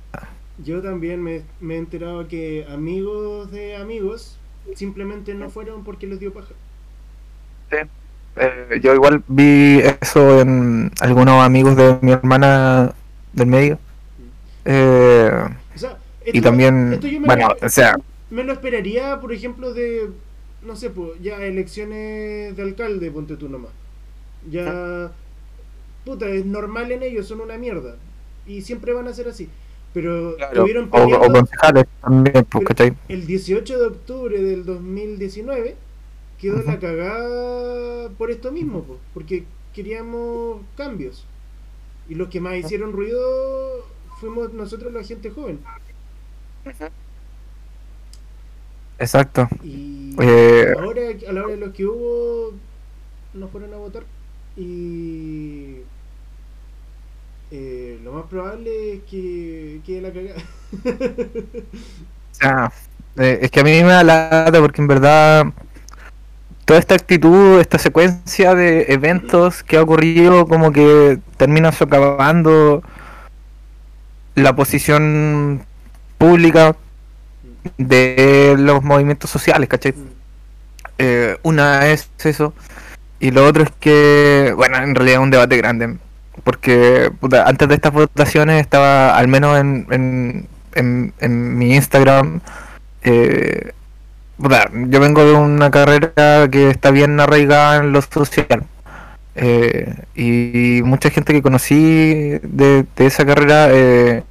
Yo 0.58 0.82
también 0.82 1.22
me, 1.22 1.46
me 1.60 1.75
he 1.75 1.77
enterado 1.77 2.27
que 2.27 2.65
amigos 2.68 3.51
de 3.51 3.75
amigos 3.75 4.42
simplemente 4.74 5.36
no 5.36 5.50
fueron 5.51 5.84
porque 5.84 6.08
les 6.08 6.20
dio 6.20 6.34
paja. 6.34 6.56
Eh, 8.36 8.80
yo 8.82 8.94
igual 8.96 9.24
vi 9.27 9.80
eso 10.01 10.42
en 10.42 10.92
algunos 11.01 11.44
amigos 11.44 11.75
de 11.75 11.98
mi 12.01 12.12
hermana 12.12 12.94
del 13.34 13.48
medio. 13.48 13.80
Eh, 14.65 15.29
O 15.75 15.77
sea, 15.77 15.98
y 16.25 16.29
esto- 16.38 16.41
también, 16.41 16.93
esto 16.93 17.08
yo 17.08 17.20
me, 17.20 17.25
bueno, 17.27 17.50
lo, 17.60 17.65
o 17.67 17.70
sea, 17.70 17.98
me 18.29 18.43
lo 18.43 18.53
esperaría, 18.53 19.20
por 19.20 19.34
ejemplo, 19.34 19.74
de, 19.74 20.10
no 20.63 20.75
sé, 20.75 20.89
pues, 20.89 21.12
ya 21.22 21.43
elecciones 21.43 22.55
de 22.55 22.62
alcalde, 22.63 23.12
ponte 23.12 23.36
tú 23.36 23.50
nomás. 23.50 23.72
Ya, 24.50 25.12
puta, 26.05 26.27
es 26.29 26.46
normal 26.46 26.91
en 26.91 27.03
ellos, 27.03 27.27
son 27.27 27.41
una 27.41 27.58
mierda. 27.58 27.96
Y 28.46 28.62
siempre 28.62 28.93
van 28.93 29.08
a 29.08 29.13
ser 29.13 29.27
así. 29.29 29.50
Pero 29.93 30.36
claro, 30.38 30.53
estuvieron 30.53 30.86
o, 30.86 30.91
peleando 30.91 31.27
o 31.27 31.32
concejales 31.32 31.86
también, 32.01 32.46
pues, 32.50 32.65
¿cachai? 32.65 32.93
el 33.10 33.27
18 33.27 33.79
de 33.79 33.86
octubre 33.88 34.41
del 34.41 34.65
2019 34.65 35.75
quedó 36.39 36.62
la 36.63 36.79
cagada 36.79 38.10
por 38.17 38.32
esto 38.32 38.51
mismo, 38.51 38.84
po, 38.84 38.98
porque 39.13 39.46
queríamos 39.74 40.62
cambios. 40.75 41.25
Y 42.10 42.15
los 42.15 42.27
que 42.29 42.41
más 42.41 42.55
hicieron 42.58 42.91
ruido 42.91 43.22
fuimos 44.20 44.53
nosotros 44.53 44.93
la 44.93 45.03
gente 45.03 45.29
joven. 45.32 45.67
Exacto. 48.98 49.48
Y 49.62 50.15
Eh, 50.20 50.74
ahora, 50.77 51.01
a 51.27 51.34
la 51.34 51.43
hora 51.43 51.53
de 51.53 51.58
los 51.58 51.74
que 51.74 51.86
hubo, 51.86 52.62
no 53.34 53.50
fueron 53.50 53.74
a 53.74 53.77
votar. 53.77 54.08
Y 54.55 55.88
eh, 57.51 58.00
lo 58.03 58.13
más 58.13 58.25
probable 58.25 58.96
es 58.96 59.03
que 59.03 59.82
quede 59.86 60.01
la 60.01 60.12
cagada. 60.13 60.41
O 62.32 62.36
sea, 62.36 62.72
eh, 63.17 63.39
es 63.43 63.51
que 63.51 63.60
a 63.62 63.63
mí 63.63 63.72
me 63.84 63.89
da 63.91 64.03
lata 64.03 64.60
porque 64.60 64.82
en 64.82 64.88
verdad 64.88 65.46
toda 66.65 66.79
esta 66.79 66.96
actitud, 66.96 67.60
esta 67.60 67.77
secuencia 67.77 68.55
de 68.55 68.86
eventos 68.89 69.63
que 69.63 69.77
ha 69.77 69.84
ocurrido 69.84 70.48
como 70.48 70.72
que 70.72 71.20
termina 71.38 71.72
socavando 71.72 72.84
la 74.36 74.56
posición 74.56 75.66
pública 76.18 76.75
de 77.78 78.56
los 78.58 78.84
movimientos 78.84 79.30
sociales, 79.30 79.70
¿cachai? 79.70 79.94
Eh, 80.98 81.38
una 81.44 81.88
es 81.88 82.10
eso 82.24 82.54
y 83.20 83.32
lo 83.32 83.46
otro 83.48 83.63
es 83.63 83.72
que, 83.80 84.54
bueno, 84.56 84.78
en 84.78 84.96
realidad 84.96 85.20
es 85.20 85.24
un 85.24 85.32
debate 85.32 85.58
grande 85.58 85.98
porque 86.44 87.12
puta, 87.20 87.48
antes 87.48 87.68
de 87.68 87.75
estas 87.75 87.94
votaciones 87.94 88.62
estaba 88.62 89.18
al 89.18 89.28
menos 89.28 89.58
en, 89.60 89.88
en, 89.92 90.48
en, 90.75 91.13
en 91.20 91.58
mi 91.58 91.75
Instagram 91.75 92.42
eh, 93.04 93.72
puta, 94.38 94.70
yo 94.74 95.00
vengo 95.00 95.24
de 95.25 95.34
una 95.34 95.72
carrera 95.72 96.48
que 96.52 96.70
está 96.70 96.92
bien 96.92 97.20
arraigada 97.20 97.78
en 97.78 97.92
lo 97.92 98.02
social 98.02 98.66
eh, 99.36 99.94
y 100.16 100.82
mucha 100.84 101.10
gente 101.10 101.34
que 101.34 101.42
conocí 101.42 101.75
de, 102.44 102.86
de 102.96 103.06
esa 103.06 103.25
carrera 103.25 103.68
eh, 103.72 104.24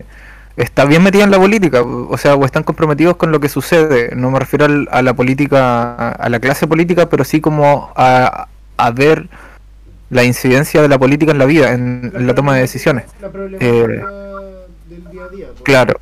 está 0.56 0.84
bien 0.84 1.02
metida 1.02 1.24
en 1.24 1.30
la 1.30 1.38
política, 1.38 1.82
o 1.82 2.16
sea, 2.18 2.34
o 2.36 2.44
están 2.44 2.62
comprometidos 2.62 3.16
con 3.16 3.32
lo 3.32 3.40
que 3.40 3.48
sucede. 3.48 4.14
No 4.14 4.30
me 4.30 4.38
refiero 4.38 4.66
al- 4.66 4.88
a 4.90 5.02
la 5.02 5.14
política, 5.14 6.10
a 6.12 6.28
la 6.28 6.38
clase 6.40 6.66
política, 6.66 7.08
pero 7.08 7.24
sí 7.24 7.40
como 7.40 7.90
a, 7.96 8.48
a 8.76 8.90
ver 8.90 9.28
la 10.10 10.24
incidencia 10.24 10.82
de 10.82 10.88
la 10.88 10.98
política 10.98 11.32
en 11.32 11.38
la 11.38 11.46
vida, 11.46 11.72
en, 11.72 12.12
en 12.14 12.26
la 12.26 12.34
toma 12.34 12.54
de 12.54 12.60
decisiones. 12.60 13.06
La 13.20 13.30
problemática 13.30 14.06
del 14.88 15.04
día 15.10 15.24
a 15.24 15.28
día. 15.34 15.46
Claro, 15.62 15.98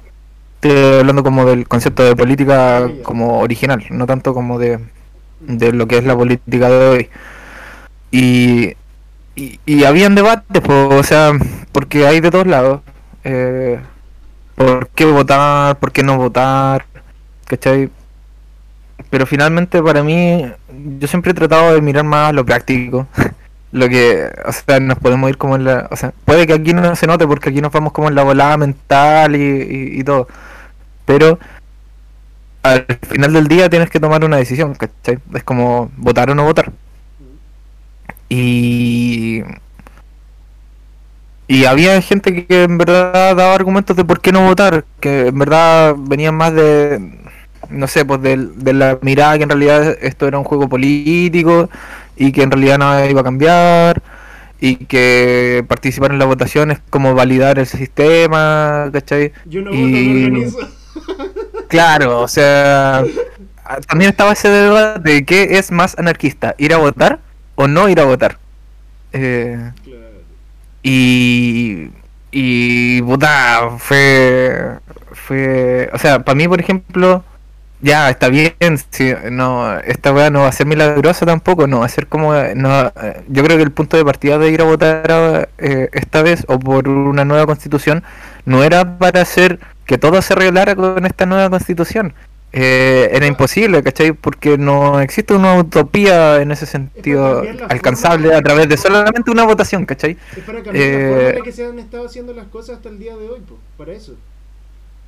estoy 0.56 0.98
hablando 0.98 1.22
como 1.22 1.44
del 1.44 1.68
concepto 1.68 2.02
de 2.02 2.16
política 2.16 2.90
como 3.04 3.38
original, 3.38 3.84
no 3.90 4.06
tanto 4.06 4.34
como 4.34 4.58
de, 4.58 4.80
de 5.40 5.72
lo 5.72 5.86
que 5.86 5.98
es 5.98 6.04
la 6.04 6.16
política 6.16 6.68
de 6.68 6.88
hoy. 6.88 7.08
Y, 8.10 8.74
y, 9.40 9.60
y 9.64 9.84
habían 9.84 10.14
debates, 10.14 10.62
po, 10.62 10.88
o 10.88 11.02
sea, 11.02 11.32
porque 11.72 12.06
hay 12.06 12.20
de 12.20 12.30
todos 12.30 12.46
lados. 12.46 12.82
Eh, 13.24 13.80
¿Por 14.54 14.88
qué 14.90 15.06
votar? 15.06 15.78
¿Por 15.78 15.92
qué 15.92 16.02
no 16.02 16.18
votar? 16.18 16.84
¿Cachai? 17.46 17.90
Pero 19.08 19.26
finalmente 19.26 19.82
para 19.82 20.02
mí, 20.02 20.44
yo 20.98 21.08
siempre 21.08 21.32
he 21.32 21.34
tratado 21.34 21.74
de 21.74 21.80
mirar 21.80 22.04
más 22.04 22.34
lo 22.34 22.44
práctico. 22.44 23.06
lo 23.72 23.88
que, 23.88 24.30
o 24.44 24.52
sea, 24.52 24.80
nos 24.80 24.98
podemos 24.98 25.30
ir 25.30 25.38
como 25.38 25.56
en 25.56 25.64
la, 25.64 25.88
o 25.90 25.96
sea, 25.96 26.12
puede 26.24 26.46
que 26.46 26.54
aquí 26.54 26.74
no 26.74 26.94
se 26.96 27.06
note 27.06 27.26
porque 27.26 27.50
aquí 27.50 27.60
nos 27.62 27.72
vamos 27.72 27.92
como 27.92 28.08
en 28.08 28.14
la 28.14 28.24
volada 28.24 28.56
mental 28.56 29.36
y, 29.36 29.40
y, 29.40 30.00
y 30.00 30.04
todo, 30.04 30.28
pero 31.06 31.38
al 32.62 32.84
final 33.08 33.32
del 33.32 33.48
día 33.48 33.70
tienes 33.70 33.90
que 33.90 34.00
tomar 34.00 34.24
una 34.24 34.36
decisión, 34.38 34.74
¿cachai? 34.74 35.18
Es 35.34 35.44
como 35.44 35.90
votar 35.96 36.30
o 36.30 36.34
no 36.34 36.44
votar. 36.44 36.72
Y 38.30 39.42
y 41.48 41.64
había 41.64 42.00
gente 42.00 42.46
que 42.46 42.62
en 42.64 42.78
verdad 42.78 43.34
daba 43.34 43.54
argumentos 43.54 43.96
de 43.96 44.04
por 44.04 44.20
qué 44.20 44.30
no 44.32 44.42
votar, 44.46 44.84
que 45.00 45.28
en 45.28 45.38
verdad 45.38 45.96
venían 45.98 46.36
más 46.36 46.54
de, 46.54 47.00
no 47.68 47.88
sé, 47.88 48.04
pues 48.04 48.22
de, 48.22 48.36
de 48.36 48.72
la 48.72 48.98
mirada 49.02 49.36
que 49.36 49.42
en 49.44 49.48
realidad 49.50 49.96
esto 50.00 50.28
era 50.28 50.38
un 50.38 50.44
juego 50.44 50.68
político 50.68 51.68
y 52.16 52.30
que 52.32 52.42
en 52.42 52.52
realidad 52.52 52.78
nada 52.78 53.04
iba 53.10 53.22
a 53.22 53.24
cambiar 53.24 54.00
y 54.60 54.76
que 54.86 55.64
participar 55.68 56.12
en 56.12 56.18
la 56.20 56.26
votación 56.26 56.70
es 56.70 56.80
como 56.90 57.14
validar 57.14 57.58
el 57.58 57.66
sistema, 57.66 58.88
¿cachai? 58.92 59.32
Yo 59.44 59.62
no 59.62 59.70
voto, 59.72 59.98
Y- 59.98 60.24
organizo. 60.26 60.58
Claro, 61.68 62.20
o 62.20 62.28
sea, 62.28 63.04
también 63.88 64.10
estaba 64.10 64.32
ese 64.32 64.48
debate 64.48 65.08
de 65.12 65.24
qué 65.24 65.58
es 65.58 65.70
más 65.70 65.96
anarquista, 65.98 66.54
ir 66.58 66.74
a 66.74 66.78
votar 66.78 67.20
o 67.60 67.68
no 67.68 67.88
ir 67.88 68.00
a 68.00 68.04
votar. 68.04 68.38
Eh, 69.12 69.72
y 70.82 71.90
y 72.32 73.02
puta 73.02 73.76
fue 73.78 74.78
fue 75.12 75.90
o 75.92 75.98
sea 75.98 76.20
para 76.20 76.36
mí 76.36 76.46
por 76.48 76.60
ejemplo 76.60 77.24
ya 77.82 78.08
está 78.08 78.28
bien 78.28 78.54
si 78.90 79.12
no 79.30 79.78
esta 79.80 80.12
weá 80.12 80.30
no 80.30 80.42
va 80.42 80.48
a 80.48 80.52
ser 80.52 80.66
milagrosa 80.66 81.26
tampoco 81.26 81.66
no 81.66 81.80
va 81.80 81.86
a 81.86 81.88
ser 81.88 82.06
como 82.06 82.32
no 82.54 82.92
yo 83.28 83.44
creo 83.44 83.56
que 83.56 83.64
el 83.64 83.72
punto 83.72 83.96
de 83.96 84.04
partida 84.04 84.38
de 84.38 84.50
ir 84.50 84.60
a 84.62 84.64
votar 84.64 85.50
eh, 85.58 85.88
esta 85.92 86.22
vez 86.22 86.44
o 86.48 86.58
por 86.58 86.88
una 86.88 87.24
nueva 87.24 87.46
constitución 87.46 88.04
no 88.46 88.62
era 88.64 88.98
para 88.98 89.22
hacer 89.22 89.58
que 89.84 89.98
todo 89.98 90.22
se 90.22 90.34
arreglara 90.34 90.76
con 90.76 91.04
esta 91.04 91.26
nueva 91.26 91.50
constitución 91.50 92.14
Eh, 92.52 93.08
era 93.12 93.26
imposible, 93.26 93.80
¿cachai? 93.82 94.12
Porque 94.12 94.58
no 94.58 95.00
existe 95.00 95.34
una 95.34 95.54
utopía 95.56 96.40
en 96.42 96.50
ese 96.50 96.66
sentido 96.66 97.44
la 97.44 97.66
alcanzable 97.66 98.34
a 98.34 98.42
través 98.42 98.68
de 98.68 98.76
solamente 98.76 99.30
una 99.30 99.44
votación, 99.44 99.86
¿cachai? 99.86 100.16
Es 100.36 100.42
para 100.44 100.60
cambiar 100.62 100.88
la 100.90 100.98
forma 101.08 101.28
en 101.30 101.36
la 101.38 101.42
que 101.44 101.52
se 101.52 101.64
han 101.64 101.78
estado 101.78 102.06
haciendo 102.06 102.32
las 102.34 102.46
cosas 102.48 102.76
hasta 102.78 102.88
el 102.88 102.98
día 102.98 103.16
de 103.16 103.28
hoy, 103.28 103.40
po, 103.40 103.56
para 103.78 103.92
eso. 103.92 104.14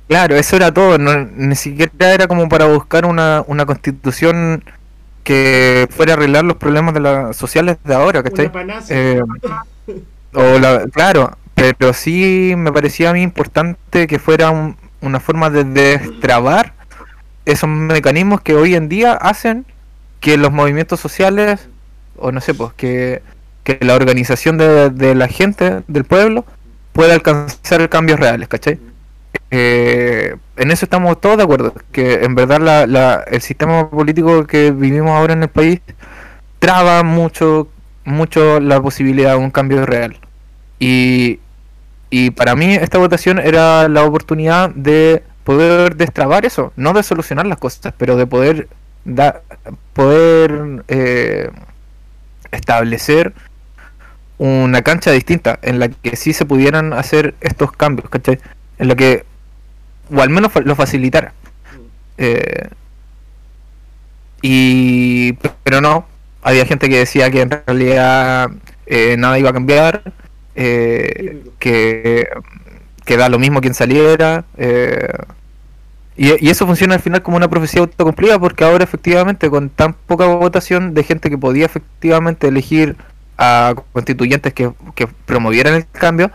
Claro, 0.07 0.35
eso 0.37 0.55
era 0.55 0.73
todo, 0.73 0.97
no, 0.97 1.17
ni 1.35 1.55
siquiera 1.55 2.13
era 2.13 2.27
como 2.27 2.47
para 2.47 2.65
buscar 2.65 3.05
una, 3.05 3.43
una 3.47 3.65
constitución 3.65 4.63
que 5.23 5.87
fuera 5.89 6.13
a 6.13 6.15
arreglar 6.17 6.43
los 6.45 6.57
problemas 6.57 6.93
de 6.93 6.99
las 7.01 7.35
sociales 7.35 7.77
de 7.83 7.93
ahora, 7.93 8.23
¿cachai? 8.23 8.51
Eh, 8.89 9.21
o 10.33 10.59
la, 10.59 10.85
claro, 10.91 11.37
pero 11.55 11.93
sí 11.93 12.53
me 12.57 12.71
parecía 12.71 13.09
a 13.09 13.13
mí 13.13 13.21
importante 13.21 14.07
que 14.07 14.19
fuera 14.19 14.49
un- 14.51 14.77
una 15.01 15.19
forma 15.19 15.49
de 15.49 15.63
destrabar 15.65 16.73
esos 17.45 17.69
mecanismos 17.69 18.41
que 18.41 18.55
hoy 18.55 18.75
en 18.75 18.89
día 18.89 19.13
hacen 19.13 19.65
que 20.19 20.37
los 20.37 20.51
movimientos 20.51 20.99
sociales, 20.99 21.67
o 22.17 22.31
no 22.31 22.41
sé, 22.41 22.53
pues 22.53 22.73
que, 22.75 23.21
que 23.63 23.77
la 23.81 23.95
organización 23.95 24.57
de, 24.57 24.89
de 24.89 25.15
la 25.15 25.27
gente, 25.27 25.81
del 25.87 26.05
pueblo, 26.05 26.45
pueda 26.93 27.13
alcanzar 27.13 27.87
cambios 27.89 28.19
reales, 28.19 28.47
¿cachai? 28.47 28.79
Eh, 29.51 30.35
en 30.57 30.71
eso 30.71 30.85
estamos 30.85 31.19
todos 31.21 31.37
de 31.37 31.43
acuerdo, 31.43 31.73
que 31.91 32.23
en 32.23 32.35
verdad 32.35 32.61
la, 32.61 32.87
la- 32.87 33.23
el 33.27 33.41
sistema 33.41 33.89
político 33.89 34.45
que 34.47 34.71
vivimos 34.71 35.11
ahora 35.11 35.33
en 35.33 35.43
el 35.43 35.49
país 35.49 35.81
traba 36.59 37.03
mucho, 37.03 37.67
mucho 38.05 38.59
la 38.59 38.81
posibilidad 38.81 39.31
de 39.31 39.37
un 39.37 39.51
cambio 39.51 39.85
real. 39.85 40.17
Y, 40.79 41.39
y 42.09 42.31
para 42.31 42.55
mí 42.55 42.73
esta 42.75 42.97
votación 42.97 43.39
era 43.39 43.87
la 43.89 44.03
oportunidad 44.03 44.69
de 44.71 45.23
poder 45.43 45.95
destrabar 45.95 46.45
eso, 46.45 46.73
no 46.75 46.93
de 46.93 47.03
solucionar 47.03 47.45
las 47.47 47.57
cosas, 47.57 47.93
pero 47.97 48.15
de 48.15 48.27
poder 48.27 48.67
da- 49.05 49.41
poder 49.93 50.83
eh, 50.87 51.49
establecer 52.51 53.33
una 54.37 54.81
cancha 54.81 55.11
distinta 55.11 55.59
en 55.61 55.79
la 55.79 55.89
que 55.89 56.15
sí 56.15 56.33
se 56.33 56.45
pudieran 56.45 56.93
hacer 56.93 57.35
estos 57.41 57.71
cambios, 57.71 58.09
¿cachai? 58.09 58.39
En 58.79 58.87
la 58.87 58.95
que, 58.95 59.25
o 60.13 60.21
al 60.21 60.29
menos 60.29 60.51
lo 60.65 60.75
facilitara. 60.75 61.33
Eh, 62.17 62.69
y, 64.41 65.33
pero 65.63 65.81
no, 65.81 66.05
había 66.41 66.65
gente 66.65 66.89
que 66.89 66.97
decía 66.99 67.31
que 67.31 67.41
en 67.41 67.51
realidad 67.51 68.51
eh, 68.85 69.15
nada 69.17 69.39
iba 69.39 69.49
a 69.51 69.53
cambiar, 69.53 70.03
eh, 70.55 71.43
que, 71.59 72.27
que 73.05 73.17
da 73.17 73.29
lo 73.29 73.39
mismo 73.39 73.61
quien 73.61 73.73
saliera. 73.73 74.45
eh, 74.57 75.07
y, 76.15 76.45
y 76.45 76.49
eso 76.51 76.67
funciona 76.67 76.93
al 76.95 77.01
final 77.01 77.23
como 77.23 77.37
una 77.37 77.47
profecía 77.49 77.81
autocumplida 77.81 78.37
porque 78.37 78.63
ahora 78.63 78.83
efectivamente 78.83 79.49
con 79.49 79.69
tan 79.69 79.93
poca 79.93 80.27
votación 80.27 80.93
de 80.93 81.03
gente 81.03 81.29
que 81.31 81.37
podía 81.39 81.65
efectivamente 81.65 82.47
elegir 82.47 82.95
a 83.37 83.73
constituyentes 83.93 84.53
que, 84.53 84.71
que 84.93 85.07
promovieran 85.07 85.73
el 85.73 85.87
cambio, 85.87 86.29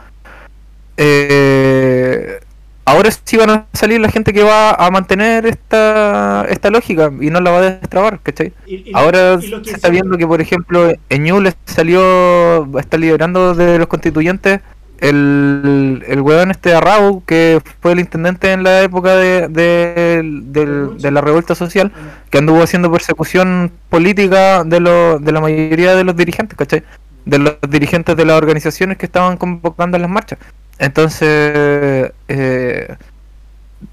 eh, 0.96 2.40
ahora 2.84 3.10
sí 3.24 3.36
van 3.36 3.50
a 3.50 3.66
salir 3.72 4.00
la 4.00 4.10
gente 4.10 4.32
que 4.32 4.42
va 4.42 4.72
a 4.72 4.90
mantener 4.90 5.46
esta, 5.46 6.44
esta 6.48 6.70
lógica 6.70 7.12
y 7.20 7.30
no 7.30 7.40
la 7.40 7.50
va 7.50 7.58
a 7.58 7.62
destrabar, 7.62 8.18
¿cachai? 8.20 8.52
Y- 8.66 8.90
y- 8.90 8.92
Ahora 8.94 9.38
y 9.40 9.46
lo 9.48 9.62
que 9.62 9.70
se 9.70 9.76
está 9.76 9.90
viendo 9.90 10.16
que, 10.18 10.26
por 10.26 10.40
ejemplo, 10.40 10.92
en 11.08 11.22
Ñuble 11.24 11.54
salió, 11.66 12.68
está 12.78 12.96
liderando 12.98 13.54
de 13.54 13.78
los 13.78 13.86
constituyentes 13.86 14.60
el, 15.00 16.04
el 16.06 16.20
weón 16.20 16.50
este 16.50 16.74
Arrau, 16.74 17.22
que 17.24 17.60
fue 17.80 17.92
el 17.92 18.00
intendente 18.00 18.52
en 18.52 18.62
la 18.62 18.82
época 18.82 19.14
de, 19.14 19.48
de, 19.48 21.10
la 21.10 21.20
revuelta 21.20 21.54
social, 21.54 21.92
que 22.30 22.38
anduvo 22.38 22.62
haciendo 22.62 22.90
persecución 22.90 23.72
política 23.88 24.64
de, 24.64 24.80
lo, 24.80 25.18
de 25.18 25.32
la 25.32 25.40
mayoría 25.40 25.94
de 25.94 26.04
los 26.04 26.16
dirigentes, 26.16 26.56
¿cachai? 26.56 26.82
De 27.24 27.38
los 27.38 27.56
dirigentes 27.68 28.16
de 28.16 28.24
las 28.24 28.36
organizaciones 28.36 28.98
que 28.98 29.06
estaban 29.06 29.36
convocando 29.36 29.98
las 29.98 30.10
marchas. 30.10 30.38
Entonces, 30.78 32.12
eh, 32.28 32.96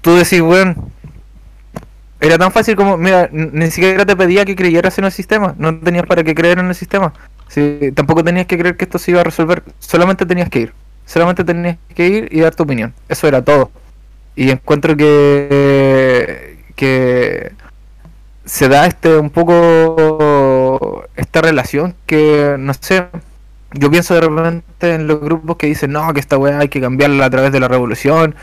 tú 0.00 0.14
decís, 0.14 0.40
weón, 0.40 0.76
era 2.20 2.38
tan 2.38 2.50
fácil 2.50 2.76
como, 2.76 2.96
mira, 2.96 3.28
ni 3.30 3.70
siquiera 3.70 4.06
te 4.06 4.16
pedía 4.16 4.44
que 4.44 4.56
creyeras 4.56 4.98
en 4.98 5.04
el 5.04 5.12
sistema, 5.12 5.54
no 5.58 5.78
tenías 5.78 6.06
para 6.06 6.24
qué 6.24 6.34
creer 6.34 6.58
en 6.58 6.66
el 6.66 6.74
sistema. 6.74 7.12
Sí, 7.48 7.92
tampoco 7.94 8.24
tenías 8.24 8.46
que 8.46 8.58
creer 8.58 8.76
que 8.76 8.84
esto 8.84 8.98
se 8.98 9.12
iba 9.12 9.20
a 9.20 9.24
resolver, 9.24 9.62
solamente 9.78 10.26
tenías 10.26 10.48
que 10.48 10.60
ir. 10.60 10.72
Solamente 11.06 11.44
tenías 11.44 11.78
que 11.94 12.06
ir 12.06 12.28
y 12.30 12.40
dar 12.40 12.54
tu 12.54 12.64
opinión. 12.64 12.92
Eso 13.08 13.26
era 13.26 13.42
todo. 13.42 13.70
Y 14.34 14.50
encuentro 14.50 14.96
que 14.96 16.56
que 16.76 17.52
se 18.44 18.68
da 18.68 18.86
este 18.86 19.16
un 19.16 19.30
poco 19.30 21.04
esta 21.16 21.42
relación 21.42 21.96
que 22.06 22.56
no 22.58 22.72
sé, 22.74 23.06
yo 23.72 23.90
pienso 23.90 24.14
de 24.14 24.20
repente 24.20 24.94
en 24.94 25.08
los 25.08 25.20
grupos 25.20 25.56
que 25.56 25.66
dicen 25.66 25.92
no, 25.92 26.12
que 26.14 26.20
esta 26.20 26.38
weá 26.38 26.60
hay 26.60 26.68
que 26.68 26.80
cambiarla 26.80 27.24
a 27.26 27.30
través 27.30 27.50
de 27.52 27.60
la 27.60 27.68
revolución 27.68 28.36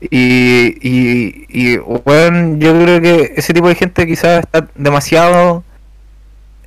y, 0.00 0.76
y, 0.80 1.46
y 1.48 1.78
bueno, 1.78 2.56
yo 2.58 2.72
creo 2.80 3.00
que 3.00 3.34
ese 3.36 3.52
tipo 3.52 3.68
de 3.68 3.74
gente 3.74 4.06
quizás 4.06 4.44
está 4.44 4.68
demasiado 4.76 5.64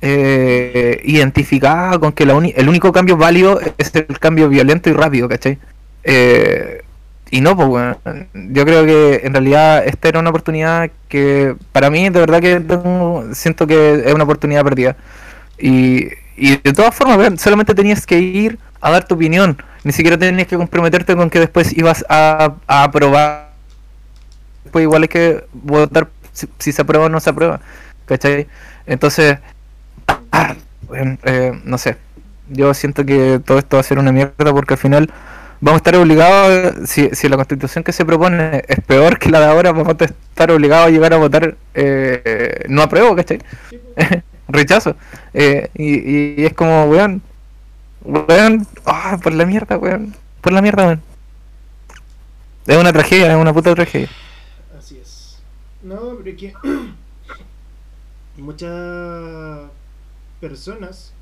eh, 0.04 1.00
identificada 1.04 1.96
con 2.00 2.12
que 2.12 2.26
la 2.26 2.34
el 2.36 2.68
único 2.68 2.90
cambio 2.92 3.16
válido 3.16 3.60
es 3.78 3.94
el 3.94 4.18
cambio 4.18 4.48
violento 4.48 4.90
y 4.90 4.94
rápido, 4.94 5.28
¿cachai? 5.28 5.58
Eh, 6.02 6.82
y 7.30 7.40
no, 7.40 7.56
pues 7.56 7.96
yo 8.34 8.64
creo 8.64 8.84
que 8.84 9.20
en 9.24 9.32
realidad 9.32 9.86
esta 9.86 10.08
era 10.08 10.18
una 10.18 10.30
oportunidad 10.30 10.90
que 11.08 11.54
para 11.70 11.88
mí 11.88 12.10
de 12.10 12.18
verdad 12.18 12.40
que 12.40 12.60
siento 13.32 13.66
que 13.68 14.02
es 14.04 14.12
una 14.12 14.24
oportunidad 14.24 14.64
perdida. 14.64 14.96
Y, 15.56 16.08
y 16.36 16.56
de 16.56 16.72
todas 16.72 16.94
formas, 16.94 17.40
solamente 17.40 17.72
tenías 17.72 18.04
que 18.04 18.18
ir 18.18 18.58
a 18.80 18.90
dar 18.90 19.06
tu 19.06 19.14
opinión, 19.14 19.62
ni 19.84 19.92
siquiera 19.92 20.18
tenías 20.18 20.48
que 20.48 20.56
comprometerte 20.56 21.14
con 21.14 21.30
que 21.30 21.38
después 21.38 21.72
ibas 21.78 22.04
a, 22.08 22.56
aprobar. 22.66 23.52
Pues 24.72 24.82
igual 24.82 25.02
hay 25.02 25.08
que 25.08 25.44
votar 25.52 26.08
si, 26.32 26.48
si 26.58 26.72
se 26.72 26.82
aprueba 26.82 27.06
o 27.06 27.08
no 27.08 27.20
se 27.20 27.30
aprueba, 27.30 27.60
¿cachai? 28.06 28.48
Entonces, 28.86 29.38
eh, 30.94 31.60
no 31.64 31.78
sé, 31.78 31.96
yo 32.48 32.72
siento 32.74 33.04
que 33.04 33.40
todo 33.44 33.58
esto 33.58 33.76
va 33.76 33.80
a 33.80 33.84
ser 33.84 33.98
una 33.98 34.12
mierda 34.12 34.52
porque 34.52 34.74
al 34.74 34.78
final 34.78 35.10
vamos 35.60 35.76
a 35.76 35.82
estar 35.82 35.96
obligados, 35.96 36.88
si, 36.88 37.08
si 37.12 37.28
la 37.28 37.36
constitución 37.36 37.84
que 37.84 37.92
se 37.92 38.04
propone 38.04 38.64
es 38.66 38.80
peor 38.80 39.18
que 39.18 39.30
la 39.30 39.40
de 39.40 39.46
ahora, 39.46 39.72
vamos 39.72 39.88
a 39.88 40.04
estar 40.04 40.50
obligados 40.50 40.88
a 40.88 40.90
llegar 40.90 41.14
a 41.14 41.18
votar 41.18 41.56
eh, 41.74 42.64
no 42.68 42.82
apruebo, 42.82 43.14
¿cachai? 43.14 43.40
Rechazo. 44.48 44.96
Eh, 45.32 45.70
y, 45.74 46.40
y 46.40 46.44
es 46.44 46.52
como, 46.52 46.84
weón, 46.86 47.22
weón, 48.02 48.66
ah, 48.84 49.18
por 49.22 49.32
la 49.32 49.46
mierda, 49.46 49.78
weón, 49.78 50.14
por 50.40 50.52
la 50.52 50.60
mierda, 50.60 50.86
weón. 50.86 51.02
Es 52.66 52.76
una 52.76 52.92
tragedia, 52.92 53.32
es 53.32 53.36
una 53.36 53.52
puta 53.52 53.74
tragedia. 53.74 54.08
Así 54.78 54.98
es. 54.98 55.38
No, 55.82 56.16
pero 56.22 56.36
que 56.36 56.52
muchas 58.36 59.70
personas 60.42 61.14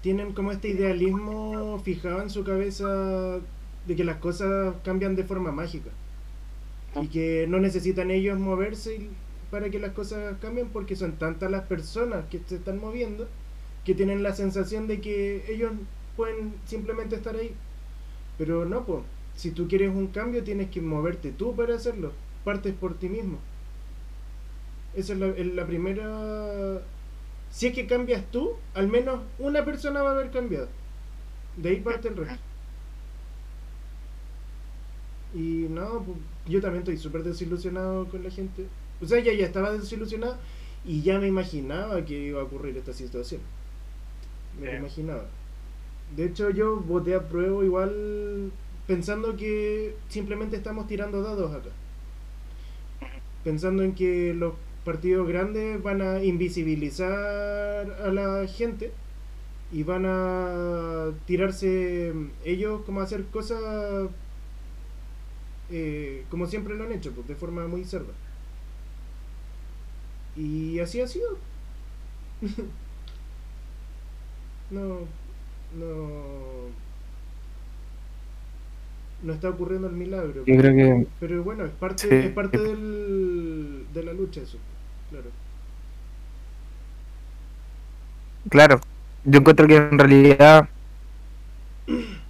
tienen 0.00 0.32
como 0.32 0.52
este 0.52 0.68
idealismo 0.70 1.78
fijado 1.84 2.22
en 2.22 2.30
su 2.30 2.42
cabeza 2.44 3.38
de 3.86 3.94
que 3.94 4.04
las 4.04 4.16
cosas 4.16 4.74
cambian 4.82 5.14
de 5.14 5.24
forma 5.24 5.52
mágica 5.52 5.90
y 7.00 7.08
que 7.08 7.46
no 7.46 7.60
necesitan 7.60 8.10
ellos 8.10 8.38
moverse 8.38 9.08
para 9.50 9.68
que 9.68 9.78
las 9.78 9.92
cosas 9.92 10.36
cambien 10.40 10.68
porque 10.68 10.96
son 10.96 11.12
tantas 11.12 11.50
las 11.50 11.64
personas 11.66 12.24
que 12.30 12.40
se 12.46 12.56
están 12.56 12.80
moviendo 12.80 13.28
que 13.84 13.94
tienen 13.94 14.22
la 14.22 14.34
sensación 14.34 14.86
de 14.86 15.02
que 15.02 15.44
ellos 15.52 15.72
pueden 16.16 16.54
simplemente 16.66 17.16
estar 17.16 17.36
ahí. 17.36 17.52
Pero 18.38 18.64
no, 18.64 18.84
pues, 18.84 19.02
si 19.36 19.50
tú 19.50 19.68
quieres 19.68 19.90
un 19.90 20.06
cambio 20.06 20.42
tienes 20.42 20.70
que 20.70 20.80
moverte 20.80 21.32
tú 21.32 21.54
para 21.54 21.74
hacerlo. 21.74 22.12
Partes 22.44 22.74
por 22.74 22.94
ti 22.94 23.08
mismo. 23.10 23.38
Esa 24.94 25.12
es 25.12 25.18
la, 25.18 25.26
es 25.28 25.46
la 25.54 25.66
primera... 25.66 26.80
Si 27.52 27.66
es 27.66 27.74
que 27.74 27.86
cambias 27.86 28.24
tú, 28.30 28.54
al 28.72 28.88
menos 28.88 29.20
una 29.38 29.62
persona 29.64 30.02
va 30.02 30.10
a 30.10 30.12
haber 30.14 30.30
cambiado. 30.30 30.68
De 31.56 31.68
ahí 31.68 31.80
parte 31.80 32.08
el 32.08 32.16
resto. 32.16 32.42
Y 35.34 35.66
no, 35.68 36.02
pues, 36.02 36.16
yo 36.48 36.60
también 36.62 36.80
estoy 36.80 36.96
súper 36.96 37.22
desilusionado 37.22 38.08
con 38.08 38.24
la 38.24 38.30
gente. 38.30 38.66
O 39.02 39.06
sea, 39.06 39.20
ya, 39.20 39.34
ya 39.34 39.44
estaba 39.44 39.70
desilusionado 39.70 40.36
y 40.84 41.02
ya 41.02 41.18
me 41.18 41.28
imaginaba 41.28 42.02
que 42.06 42.18
iba 42.18 42.40
a 42.40 42.44
ocurrir 42.44 42.76
esta 42.78 42.94
situación. 42.94 43.42
Me 44.58 44.66
lo 44.66 44.78
imaginaba. 44.78 45.26
De 46.16 46.24
hecho, 46.24 46.48
yo 46.50 46.76
voté 46.76 47.14
a 47.14 47.28
prueba 47.28 47.62
igual 47.62 48.50
pensando 48.86 49.36
que 49.36 49.94
simplemente 50.08 50.56
estamos 50.56 50.86
tirando 50.86 51.22
dados 51.22 51.54
acá. 51.54 51.70
Pensando 53.44 53.82
en 53.82 53.94
que 53.94 54.32
los 54.32 54.54
partidos 54.84 55.28
grandes 55.28 55.82
van 55.82 56.02
a 56.02 56.22
invisibilizar 56.24 57.10
a 58.04 58.12
la 58.12 58.46
gente 58.46 58.92
y 59.72 59.82
van 59.84 60.04
a 60.06 61.10
tirarse 61.26 62.12
ellos 62.44 62.82
como 62.84 63.00
a 63.00 63.04
hacer 63.04 63.24
cosas 63.26 64.08
eh, 65.70 66.24
como 66.28 66.46
siempre 66.46 66.74
lo 66.74 66.84
han 66.84 66.92
hecho, 66.92 67.12
pues, 67.12 67.26
de 67.28 67.34
forma 67.36 67.66
muy 67.66 67.84
cerda. 67.84 68.12
Y 70.36 70.78
así 70.80 71.00
ha 71.00 71.06
sido. 71.08 71.38
no, 74.70 75.00
no, 75.78 76.72
no 79.22 79.32
está 79.32 79.50
ocurriendo 79.50 79.88
el 79.88 79.94
milagro. 79.94 80.44
Yo 80.44 80.56
creo 80.56 80.74
que 80.74 81.06
Pero 81.20 81.42
bueno, 81.44 81.64
es 81.64 81.72
parte, 81.72 82.08
Sí. 82.08 82.14
es 82.14 82.32
parte 82.32 82.58
del, 82.58 83.86
de 83.92 84.02
la 84.02 84.12
lucha 84.12 84.40
eso, 84.42 84.58
claro. 85.12 85.30
Claro, 88.48 88.80
yo 89.24 89.38
encuentro 89.38 89.66
que 89.66 89.76
en 89.76 89.98
realidad. 89.98 90.68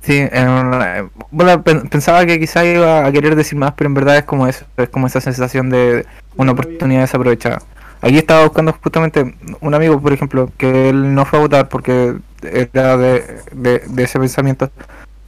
Sí, 0.00 0.16
en- 0.16 1.10
bueno, 1.32 1.62
pen- 1.62 1.88
pensaba 1.88 2.24
que 2.24 2.38
quizá 2.38 2.64
iba 2.64 3.04
a 3.04 3.12
querer 3.12 3.34
decir 3.36 3.58
más, 3.58 3.72
pero 3.76 3.88
en 3.88 3.94
verdad 3.94 4.16
es 4.16 4.24
como 4.24 4.46
eso, 4.46 4.64
es 4.76 4.88
como 4.88 5.06
esa 5.06 5.20
sensación 5.20 5.70
de 5.70 6.06
una 6.36 6.52
oportunidad 6.52 7.00
desaprovechada. 7.00 7.62
Aquí 8.00 8.16
estaba 8.16 8.44
buscando 8.44 8.72
justamente 8.80 9.34
un 9.60 9.74
amigo, 9.74 10.00
por 10.00 10.12
ejemplo, 10.12 10.50
que 10.56 10.90
él 10.90 11.14
no 11.14 11.24
fue 11.26 11.40
a 11.40 11.42
votar 11.42 11.68
porque 11.68 12.14
era 12.42 12.96
de, 12.96 13.40
de, 13.52 13.80
de 13.86 14.02
ese 14.04 14.20
pensamiento. 14.20 14.70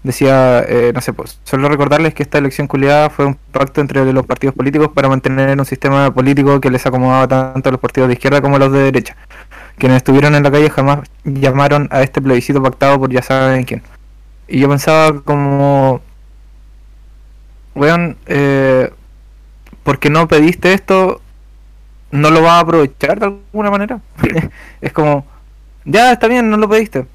Decía, 0.02 0.60
eh, 0.66 0.92
no 0.94 1.02
sé, 1.02 1.12
pues, 1.12 1.40
solo 1.44 1.68
recordarles 1.68 2.14
que 2.14 2.22
esta 2.22 2.38
elección 2.38 2.66
culiada 2.66 3.10
fue 3.10 3.26
un 3.26 3.34
pacto 3.34 3.82
entre 3.82 4.10
los 4.12 4.24
partidos 4.24 4.54
políticos 4.54 4.88
para 4.94 5.10
mantener 5.10 5.58
un 5.58 5.66
sistema 5.66 6.12
político 6.12 6.58
que 6.58 6.70
les 6.70 6.86
acomodaba 6.86 7.28
tanto 7.28 7.68
a 7.68 7.72
los 7.72 7.80
partidos 7.80 8.08
de 8.08 8.14
izquierda 8.14 8.40
como 8.40 8.56
a 8.56 8.58
los 8.58 8.72
de 8.72 8.78
derecha. 8.78 9.16
Quienes 9.76 9.98
estuvieron 9.98 10.34
en 10.34 10.42
la 10.42 10.50
calle 10.50 10.70
jamás 10.70 11.00
llamaron 11.24 11.88
a 11.90 12.02
este 12.02 12.22
plebiscito 12.22 12.62
pactado 12.62 12.98
por 12.98 13.10
ya 13.10 13.22
saben 13.22 13.64
quién. 13.64 13.82
Y 14.48 14.60
yo 14.60 14.68
pensaba 14.70 15.20
como, 15.20 16.00
weón, 17.74 18.16
eh, 18.26 18.90
porque 19.82 20.08
no 20.08 20.28
pediste 20.28 20.72
esto, 20.72 21.20
no 22.10 22.30
lo 22.30 22.42
vas 22.42 22.52
a 22.52 22.60
aprovechar 22.60 23.20
de 23.20 23.26
alguna 23.26 23.70
manera. 23.70 24.00
es 24.80 24.92
como, 24.92 25.26
ya 25.84 26.12
está 26.12 26.26
bien, 26.26 26.48
no 26.50 26.56
lo 26.56 26.68
pediste. 26.68 27.06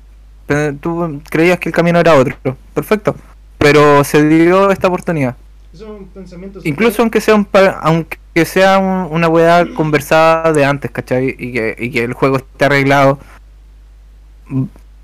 Tú 0.79 1.21
creías 1.29 1.59
que 1.59 1.69
el 1.69 1.75
camino 1.75 1.99
era 1.99 2.13
otro, 2.15 2.35
perfecto. 2.73 3.15
Pero 3.57 4.03
se 4.03 4.27
dio 4.27 4.69
esta 4.71 4.87
oportunidad. 4.87 5.35
Eso 5.73 5.85
es 5.85 5.89
un 6.01 6.07
pensamiento 6.07 6.59
Incluso 6.63 7.01
aunque 7.01 7.19
sea 7.19 7.35
un 7.35 7.47
aunque 7.81 8.45
sea 8.45 8.77
un- 8.77 9.07
una 9.11 9.27
weá 9.27 9.65
conversada 9.75 10.53
de 10.53 10.63
antes, 10.63 10.91
¿cachai? 10.91 11.35
Y 11.37 11.51
que, 11.53 11.75
y 11.79 11.89
que 11.91 12.03
el 12.03 12.13
juego 12.13 12.37
esté 12.37 12.65
arreglado. 12.65 13.19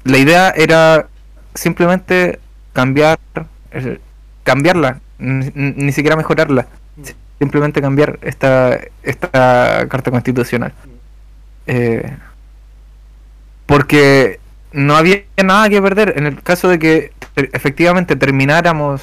La 0.04 0.18
idea 0.18 0.50
era 0.52 1.08
simplemente 1.56 2.40
cambiar, 2.74 3.18
cambiarla, 4.44 5.00
ni, 5.18 5.50
ni 5.56 5.92
siquiera 5.92 6.16
mejorarla, 6.16 6.68
Mm, 6.98 7.04
simplemente 7.40 7.82
cambiar 7.82 8.20
esta, 8.22 8.80
esta 9.02 9.88
carta 9.90 10.12
constitucional. 10.12 10.74
mm. 10.86 10.90
Eh, 11.68 12.18
porque 13.66 14.40
no 14.72 14.96
había 14.96 15.24
nada 15.44 15.70
que 15.70 15.82
perder 15.82 16.14
en 16.18 16.28
el 16.28 16.42
caso 16.42 16.70
de 16.70 16.80
que 16.80 17.12
e- 17.36 17.50
efectivamente 17.54 18.16
termináramos, 18.16 19.02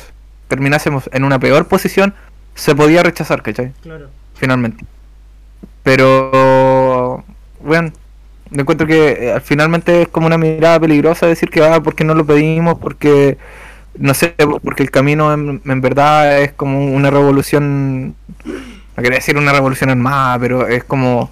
terminásemos 0.49 1.09
en 1.13 1.25
una 1.25 1.39
peor 1.39 1.67
posición, 1.67 2.15
se 2.55 2.75
podía 2.75 3.03
rechazar, 3.03 3.43
¿cachai? 3.43 3.73
Claro. 3.83 4.09
Finalmente. 4.35 4.85
Pero, 5.83 7.25
bueno, 7.61 7.93
me 8.51 8.63
encuentro 8.63 8.87
que 8.87 9.11
eh, 9.11 9.41
finalmente 9.43 10.03
es 10.03 10.09
como 10.09 10.27
una 10.27 10.39
mirada 10.39 10.81
peligrosa 10.81 11.27
decir 11.27 11.51
que, 11.51 11.63
ah, 11.63 11.81
porque 11.83 12.05
no 12.05 12.15
lo 12.15 12.25
pedimos, 12.25 12.79
porque, 12.79 13.39
no 13.97 14.15
sé, 14.15 14.35
porque 14.63 14.83
el 14.83 14.91
camino 14.91 15.33
en, 15.33 15.61
en 15.65 15.81
verdad 15.81 16.41
es 16.43 16.53
como 16.53 16.93
una 16.93 17.11
revolución, 17.11 18.15
no 18.45 19.03
quería 19.03 19.19
decir 19.19 19.37
una 19.37 19.53
revolución 19.53 19.91
armada, 19.91 20.39
pero 20.39 20.67
es 20.67 20.85
como, 20.85 21.31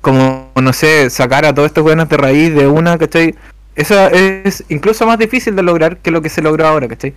como, 0.00 0.50
no 0.60 0.72
sé, 0.72 1.10
sacar 1.10 1.44
a 1.44 1.54
todos 1.54 1.66
estos 1.66 1.84
buenos 1.84 2.08
de 2.08 2.16
raíz 2.16 2.54
de 2.54 2.66
una, 2.66 2.98
¿cachai? 2.98 3.34
Eso 3.74 3.94
es 4.08 4.64
incluso 4.68 5.06
más 5.06 5.18
difícil 5.18 5.56
de 5.56 5.62
lograr 5.62 5.98
que 5.98 6.10
lo 6.10 6.22
que 6.22 6.28
se 6.28 6.42
logró 6.42 6.66
ahora, 6.66 6.88
¿cachai? 6.88 7.14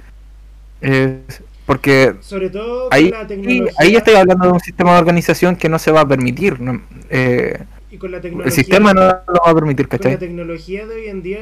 Porque 1.65 2.15
Sobre 2.21 2.49
todo 2.49 2.87
ahí, 2.91 3.09
la 3.09 3.27
tecnología. 3.27 3.73
ahí 3.77 3.95
estoy 3.95 4.15
hablando 4.15 4.45
de 4.47 4.53
un 4.53 4.59
sistema 4.59 4.93
de 4.93 4.99
organización 4.99 5.55
que 5.55 5.69
no 5.69 5.79
se 5.79 5.91
va 5.91 6.01
a 6.01 6.07
permitir. 6.07 6.59
¿no? 6.61 6.81
Eh, 7.09 7.59
y 7.89 7.97
con 7.97 8.11
la 8.11 8.17
el 8.17 8.51
sistema 8.51 8.93
no 8.93 9.01
lo 9.01 9.41
va 9.45 9.51
a 9.51 9.55
permitir, 9.55 9.87
Con 9.95 10.11
la 10.11 10.17
¿cachai? 10.17 10.17
tecnología 10.17 10.85
de 10.87 10.95
hoy 10.95 11.07
en 11.07 11.21
día, 11.23 11.41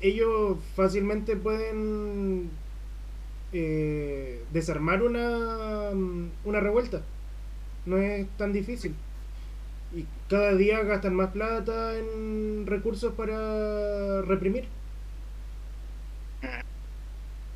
ellos 0.00 0.58
fácilmente 0.74 1.36
pueden 1.36 2.50
eh, 3.52 4.44
desarmar 4.52 5.02
una, 5.02 5.90
una 6.44 6.60
revuelta. 6.60 7.02
No 7.86 7.98
es 7.98 8.26
tan 8.36 8.52
difícil. 8.52 8.94
Cada 10.28 10.54
día 10.54 10.82
gastan 10.84 11.14
más 11.16 11.30
plata 11.32 11.98
en 11.98 12.66
recursos 12.66 13.14
para 13.14 14.22
reprimir. 14.22 14.66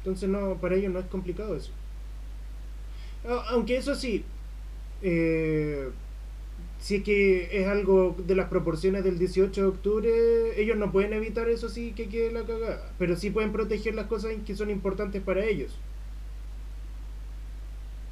Entonces 0.01 0.29
no, 0.29 0.57
para 0.61 0.75
ellos 0.75 0.93
no 0.93 0.99
es 0.99 1.07
complicado 1.07 1.57
eso. 1.57 1.73
Aunque 3.51 3.77
eso 3.77 3.95
sí, 3.95 4.25
eh, 5.03 5.91
si 6.81 6.97
es 6.97 7.05
que 7.05 7.61
es 7.63 7.69
algo 7.69 8.17
de 8.27 8.37
las 8.37 8.49
proporciones 8.49 9.05
del 9.05 9.19
18 9.19 9.61
de 9.63 9.67
octubre, 9.69 10.63
ellos 10.63 10.77
no 10.79 10.93
pueden 10.93 11.13
evitar 11.15 11.49
eso 11.49 11.69
sí 11.69 11.93
que 11.97 12.09
quede 12.09 12.33
la 12.33 12.45
cagada, 12.45 12.93
pero 12.99 13.17
sí 13.17 13.31
pueden 13.31 13.53
proteger 13.53 13.95
las 13.95 14.07
cosas 14.07 14.33
que 14.47 14.57
son 14.57 14.71
importantes 14.71 15.23
para 15.23 15.45
ellos. 15.45 15.79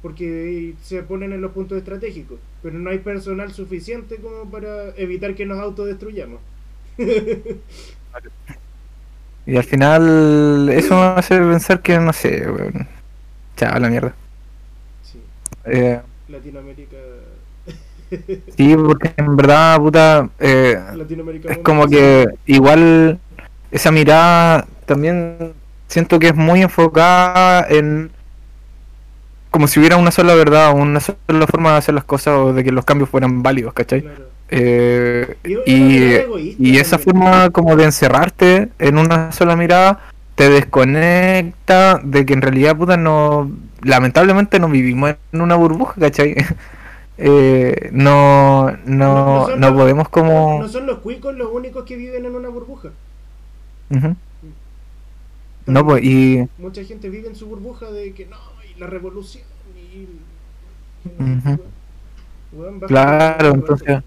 Porque 0.01 0.75
se 0.81 1.03
ponen 1.03 1.31
en 1.33 1.41
los 1.41 1.51
puntos 1.51 1.77
estratégicos, 1.77 2.39
pero 2.61 2.77
no 2.77 2.89
hay 2.89 2.99
personal 2.99 3.51
suficiente 3.51 4.17
como 4.17 4.49
para 4.49 4.89
evitar 4.95 5.35
que 5.35 5.45
nos 5.45 5.59
autodestruyamos. 5.59 6.39
Y 9.45 9.57
al 9.57 9.63
final 9.63 10.69
eso 10.69 10.95
me 10.95 11.01
hace 11.19 11.37
pensar 11.39 11.81
que, 11.81 11.99
no 11.99 12.13
sé, 12.13 12.49
weón. 12.49 12.87
Chao, 13.57 13.79
la 13.79 13.89
mierda. 13.89 14.13
Sí, 15.03 15.19
Eh, 15.65 15.99
Latinoamérica. 16.27 16.97
sí, 18.57 18.75
porque 18.75 19.13
en 19.17 19.35
verdad, 19.35 19.77
puta, 19.79 20.29
eh, 20.39 20.79
Latinoamérica 20.95 21.51
es 21.51 21.57
como 21.59 21.87
que 21.87 22.27
igual 22.45 23.19
esa 23.71 23.91
mirada 23.91 24.67
también 24.85 25.53
siento 25.87 26.19
que 26.19 26.27
es 26.27 26.35
muy 26.35 26.61
enfocada 26.61 27.65
en 27.69 28.11
como 29.51 29.67
si 29.67 29.79
hubiera 29.79 29.97
una 29.97 30.09
sola 30.11 30.33
verdad, 30.33 30.73
una 30.73 30.99
sola 30.99 31.45
forma 31.47 31.71
de 31.73 31.77
hacer 31.77 31.93
las 31.93 32.03
cosas 32.05 32.35
o 32.39 32.53
de 32.53 32.63
que 32.63 32.71
los 32.71 32.85
cambios 32.85 33.09
fueran 33.09 33.43
válidos, 33.43 33.73
¿cachai? 33.73 34.01
Claro. 34.01 34.25
Eh, 34.53 35.37
Y 35.65 36.03
egoísta 36.03 36.63
esa 36.81 36.97
forma 36.97 37.49
como 37.51 37.75
de 37.75 37.85
encerrarte 37.85 38.69
en 38.79 38.97
una 38.97 39.31
sola 39.31 39.55
mirada 39.55 39.99
te 40.35 40.49
desconecta 40.49 41.99
de 42.03 42.25
que 42.25 42.33
en 42.33 42.41
realidad 42.41 42.75
puta 42.75 42.97
no 42.97 43.51
lamentablemente 43.83 44.59
no 44.59 44.67
vivimos 44.69 45.15
en 45.31 45.41
una 45.41 45.55
burbuja, 45.55 45.95
¿cachai? 45.99 46.35
eh, 47.17 47.89
no, 47.93 48.71
no, 48.85 49.49
no 49.55 49.69
los- 49.69 49.71
podemos 49.77 50.09
como... 50.09 50.59
No 50.61 50.67
son 50.69 50.85
los 50.87 50.99
cuicos 50.99 51.35
los 51.35 51.49
únicos 51.51 51.83
que 51.85 51.95
viven 51.95 52.25
en 52.25 52.35
una 52.35 52.49
burbuja. 52.49 52.89
Ujú. 53.89 54.15
No, 55.67 55.85
pues, 55.85 56.03
y... 56.03 56.47
Mucha 56.57 56.83
gente 56.83 57.09
vive 57.09 57.27
en 57.27 57.35
su 57.35 57.45
burbuja 57.45 57.89
de 57.91 58.13
que 58.13 58.25
no, 58.25 58.37
la 58.77 58.87
revolución 58.87 59.43
y. 59.75 60.07
Ujú. 61.21 61.59
Weón, 62.53 62.79
baja 62.79 62.87
Claro, 62.87 63.53
entonces... 63.53 64.03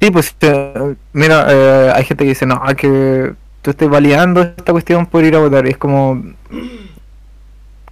Sí, 0.00 0.10
pues, 0.10 0.34
eh, 0.40 0.94
mira, 1.12 1.46
eh, 1.50 1.92
hay 1.94 2.04
gente 2.04 2.24
que 2.24 2.30
dice, 2.30 2.46
no, 2.46 2.60
que 2.76 3.34
tú 3.60 3.70
estás 3.70 3.88
validando 3.88 4.40
esta 4.40 4.72
cuestión 4.72 5.06
por 5.06 5.24
ir 5.24 5.34
a 5.36 5.40
votar. 5.40 5.66
Y 5.66 5.70
es 5.70 5.78
como... 5.78 6.22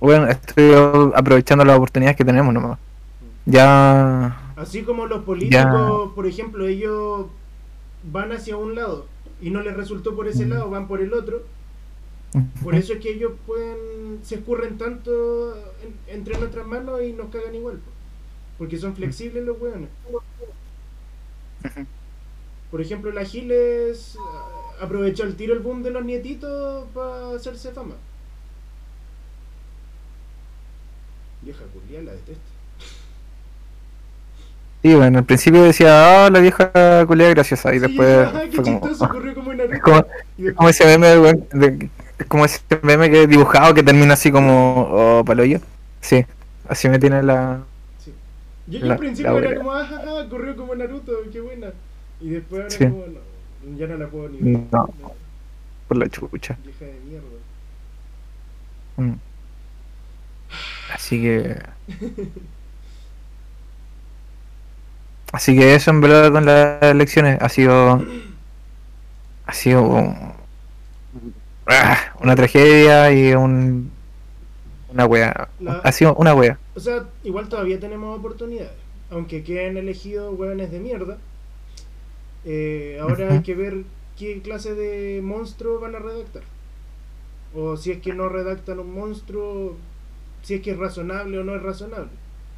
Bueno, 0.01 0.29
estoy 0.29 0.75
aprovechando 1.17 1.65
las 1.65 1.77
oportunidades 1.77 2.17
que 2.17 2.25
tenemos 2.25 2.55
nomás. 2.55 2.79
Ya... 3.47 4.53
Así 4.55 4.83
como 4.83 5.07
los 5.07 5.25
políticos, 5.25 6.13
por 6.15 6.25
ejemplo, 6.25 6.69
ellos 6.69 7.27
van 8.05 8.31
hacia 8.31 8.57
un 8.57 8.77
lado 8.77 9.07
y 9.41 9.51
no 9.51 9.61
les 9.61 9.77
resultó 9.77 10.15
por 10.15 10.29
ese 10.29 10.47
lado, 10.47 10.71
van 10.71 10.87
por 10.87 11.01
el 11.01 11.13
otro. 11.13 11.43
Por 12.63 12.75
eso 12.75 12.93
es 12.93 13.01
que 13.01 13.11
ellos 13.11 13.33
pueden, 13.47 14.21
se 14.23 14.37
escurren 14.37 14.77
tanto 14.79 15.57
en- 15.83 16.15
entre 16.17 16.39
nuestras 16.39 16.67
manos 16.67 17.01
y 17.03 17.13
nos 17.13 17.31
cagan 17.31 17.55
igual. 17.55 17.77
po. 17.77 17.91
Porque 18.59 18.77
son 18.77 18.95
flexibles 18.95 19.45
los 19.45 19.61
weones. 19.61 19.89
Por 22.71 22.81
ejemplo, 22.81 23.11
la 23.13 23.25
Giles 23.25 24.17
ah, 24.21 24.85
aprovechó 24.85 25.25
el 25.25 25.37
tiro 25.37 25.55
el 25.55 25.61
boom 25.61 25.83
de 25.83 25.91
los 25.91 26.05
nietitos 26.05 26.87
para 26.95 27.35
hacerse 27.35 27.73
fama. 27.73 27.95
Vieja 31.43 31.63
culia, 31.73 32.03
la 32.03 32.13
detesto. 32.13 32.43
Sí, 34.83 34.95
bueno, 34.95 35.19
al 35.19 35.25
principio 35.25 35.63
decía, 35.65 36.27
ah, 36.27 36.31
la 36.31 36.41
vieja 36.41 36.71
culia 37.07 37.31
graciosa. 37.31 37.75
Y 37.75 37.81
Sí, 37.81 37.87
después 37.87 38.09
ajá, 38.27 38.43
qué 38.45 38.51
fue 38.53 38.65
como... 38.65 38.81
chistoso, 38.81 39.05
ocurrió 39.05 39.35
como 39.35 39.53
en 39.53 39.61
Es 39.73 39.81
como, 39.83 40.05
Y 40.37 40.53
como 40.53 40.69
ese 40.69 40.85
meme, 40.85 41.07
de- 41.53 41.91
es 41.91 42.08
como 42.27 42.45
ese 42.45 42.61
meme 42.83 43.11
que 43.11 43.23
he 43.23 43.27
dibujado 43.27 43.75
que 43.75 43.83
termina 43.83 44.15
así 44.15 44.33
como, 44.33 44.89
oh, 44.91 45.25
paloyo. 45.25 45.61
Sí, 46.01 46.25
así 46.69 46.89
me 46.89 46.99
tiene 46.99 47.23
la... 47.23 47.61
Sí. 48.05 48.13
Yo, 48.67 48.81
yo 48.81 48.93
al 48.93 48.99
principio 48.99 49.39
era 49.39 49.57
como, 49.57 49.73
ah, 49.73 49.85
ja, 49.87 50.29
corrió 50.29 50.57
como 50.57 50.75
Naruto, 50.75 51.13
qué 51.33 51.41
buena. 51.41 51.69
Y 52.21 52.31
después 52.31 52.63
ahora 52.63 52.71
Sí. 52.71 52.85
como, 52.85 53.05
no, 53.07 53.79
ya 53.79 53.87
no 53.87 53.97
la 53.97 54.09
puedo 54.09 54.29
ni 54.31 54.39
ver. 54.39 54.63
No. 54.73 54.89
por 55.87 55.97
la 55.97 56.09
chucha. 56.09 56.57
Vieja 56.65 56.85
de 56.85 57.01
mierda. 57.07 57.27
Mm. 58.97 59.15
Así 60.93 61.23
que... 61.23 61.57
Así 65.33 65.55
que 65.57 65.75
eso 65.75 65.91
en 65.91 66.01
verdad 66.01 66.33
con 66.33 66.47
las 66.47 66.83
elecciones 66.83 67.39
ha 67.41 67.49
sido... 67.49 68.03
Ha 69.47 69.53
sido 69.55 70.35
ah, 71.69 72.15
una 72.21 72.37
tragedia 72.37 73.13
y 73.13 73.35
un... 73.35 73.91
Una 74.89 75.07
wea. 75.07 75.49
La- 75.61 75.81
Ha 75.83 75.93
sido 75.93 76.15
una 76.17 76.35
wea. 76.35 76.59
O 76.75 76.81
sea, 76.81 77.09
igual 77.25 77.49
todavía 77.49 77.79
tenemos 77.81 78.19
oportunidades. 78.19 78.73
Aunque 79.11 79.43
queden 79.45 79.77
elegidos 79.77 80.39
hueones 80.39 80.71
de 80.71 80.81
mierda. 80.81 81.19
eh, 82.45 82.99
ahora 83.01 83.33
hay 83.33 83.43
que 83.43 83.55
ver 83.55 83.85
qué 84.17 84.41
clase 84.43 84.75
de 84.75 85.21
monstruo 85.23 85.81
van 85.81 85.95
a 85.95 85.99
redactar. 85.99 86.43
O 87.53 87.77
si 87.77 87.91
es 87.93 88.01
que 88.01 88.15
no 88.15 88.29
redactan 88.31 88.79
un 88.81 88.93
monstruo, 88.95 89.77
si 90.43 90.55
es 90.55 90.63
que 90.63 90.73
es 90.73 90.79
razonable 90.79 91.39
o 91.39 91.45
no 91.45 91.57
es 91.57 91.63
razonable. 91.63 92.11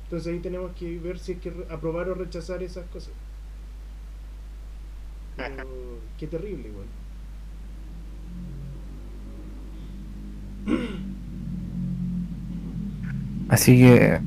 Entonces 0.04 0.32
ahí 0.32 0.40
tenemos 0.40 0.72
que 0.76 0.98
ver 0.98 1.18
si 1.18 1.32
es 1.32 1.40
que 1.40 1.52
aprobar 1.70 2.08
o 2.10 2.14
rechazar 2.14 2.62
esas 2.62 2.86
cosas. 2.88 3.14
Pero, 5.36 6.02
qué 6.18 6.26
terrible 6.28 6.68
igual. 6.68 6.86
Así 13.50 13.78
que... 13.78 14.20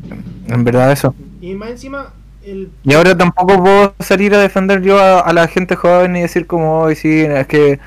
En 0.47 0.63
verdad 0.63 0.91
eso. 0.91 1.15
Y 1.41 1.53
más 1.55 1.71
encima, 1.71 2.13
el 2.41 2.71
Y 2.83 2.93
ahora 2.93 3.17
tampoco 3.17 3.63
puedo 3.63 3.95
salir 3.99 4.33
a 4.35 4.39
defender 4.39 4.81
yo 4.81 4.99
a, 4.99 5.19
a 5.19 5.33
la 5.33 5.47
gente 5.47 5.75
joven 5.75 6.15
y 6.17 6.21
decir 6.21 6.45
como 6.47 6.81
hoy 6.81 6.95
sí, 6.95 7.21
es 7.21 7.47
que 7.47 7.79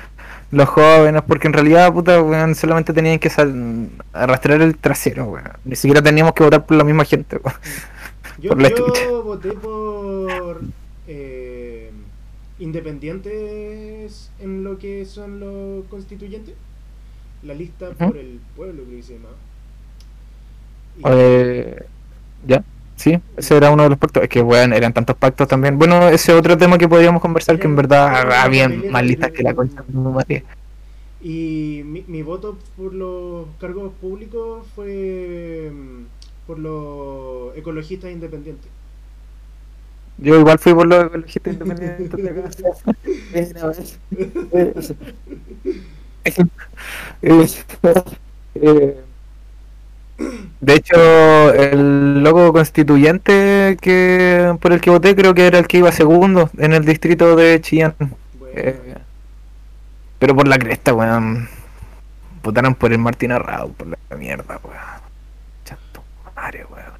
los 0.51 0.69
jóvenes, 0.69 1.21
porque 1.27 1.47
en 1.47 1.53
realidad 1.53 1.93
puta 1.93 2.21
weón, 2.21 2.55
solamente 2.55 2.93
tenían 2.93 3.19
que 3.19 3.29
sal- 3.29 3.89
arrastrar 4.13 4.61
el 4.61 4.77
trasero, 4.77 5.25
weón. 5.25 5.51
Ni 5.65 5.75
siquiera 5.75 6.01
teníamos 6.01 6.33
que 6.33 6.43
votar 6.43 6.65
por 6.65 6.77
la 6.77 6.83
misma 6.83 7.05
gente, 7.05 7.37
weón. 7.43 7.57
Yo, 8.37 8.49
Por 8.51 8.61
la 8.61 8.69
yo 8.69 9.23
voté 9.23 9.51
por 9.53 10.61
eh, 11.07 11.91
independientes 12.59 14.31
en 14.39 14.63
lo 14.63 14.77
que 14.77 15.05
son 15.05 15.39
los 15.39 15.85
constituyentes. 15.87 16.55
La 17.41 17.53
lista 17.55 17.93
por 17.95 18.17
el 18.17 18.41
pueblo, 18.55 18.83
creo 18.85 18.97
que 18.97 19.03
se 19.03 19.13
llama. 19.15 19.29
Eh, 21.05 21.85
ya, 22.47 22.63
sí, 22.95 23.19
ese 23.35 23.57
era 23.57 23.71
uno 23.71 23.83
de 23.83 23.89
los 23.89 23.97
pactos. 23.97 24.23
Es 24.23 24.29
que 24.29 24.41
weón, 24.41 24.73
eran 24.73 24.93
tantos 24.93 25.15
pactos 25.15 25.47
también. 25.47 25.77
Bueno, 25.77 26.09
ese 26.09 26.33
otro 26.33 26.57
tema 26.57 26.77
que 26.77 26.87
podríamos 26.87 27.21
conversar 27.21 27.59
que 27.59 27.67
en 27.67 27.75
verdad 27.75 28.31
había 28.31 28.69
más 28.69 29.03
listas 29.03 29.31
que 29.31 29.43
la 29.43 29.53
concha 29.53 29.83
de. 30.27 30.43
Y 31.21 31.81
mi, 31.83 32.03
mi 32.07 32.21
voto 32.21 32.57
por 32.77 32.93
los 32.93 33.47
cargos 33.59 33.91
públicos 33.99 34.65
fue 34.75 35.71
mm, 35.73 36.03
por 36.45 36.59
los 36.59 37.57
ecologistas 37.57 38.11
independientes. 38.11 38.69
Yo 40.19 40.39
igual 40.39 40.57
fui 40.57 40.73
por 40.73 40.87
los 40.87 41.05
ecologistas 41.05 41.53
independientes 41.53 42.23
de 42.23 42.29
acá. 42.29 42.49
Mira, 43.33 43.71
weón. 47.21 48.17
Eh, 48.59 49.03
De 50.59 50.73
hecho, 50.73 51.53
el 51.53 52.23
loco 52.23 52.51
constituyente 52.51 53.77
que 53.79 54.57
por 54.59 54.73
el 54.73 54.81
que 54.81 54.89
voté 54.89 55.15
creo 55.15 55.35
que 55.35 55.45
era 55.45 55.59
el 55.59 55.67
que 55.67 55.77
iba 55.77 55.91
segundo 55.91 56.49
en 56.57 56.73
el 56.73 56.83
distrito 56.83 57.35
de 57.35 57.61
Chillán. 57.61 57.95
Eh, 58.53 58.95
pero 60.17 60.35
por 60.35 60.47
la 60.47 60.57
cresta, 60.57 60.93
weón. 60.93 61.47
Votaron 62.41 62.75
por 62.75 62.91
el 62.91 62.99
Martín 62.99 63.31
Arrau, 63.31 63.71
por 63.73 63.87
la 63.87 64.17
mierda, 64.17 64.59
weón. 64.63 64.77
Chato 65.63 66.03
madre, 66.35 66.65
weón. 66.65 66.97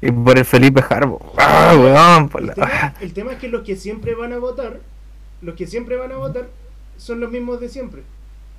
Y 0.00 0.12
por 0.12 0.38
el 0.38 0.44
Felipe 0.44 0.82
Jarbo. 0.82 1.34
Ah, 1.38 1.74
weón, 1.76 2.30
el, 2.38 2.54
tema, 2.54 2.94
el 3.00 3.12
tema 3.12 3.32
es 3.32 3.38
que 3.38 3.48
los 3.48 3.62
que 3.62 3.76
siempre 3.76 4.14
van 4.14 4.32
a 4.32 4.38
votar, 4.38 4.78
los 5.42 5.56
que 5.56 5.66
siempre 5.66 5.96
van 5.96 6.12
a 6.12 6.16
votar, 6.16 6.48
son 6.96 7.18
los 7.18 7.30
mismos 7.30 7.60
de 7.60 7.68
siempre. 7.68 8.02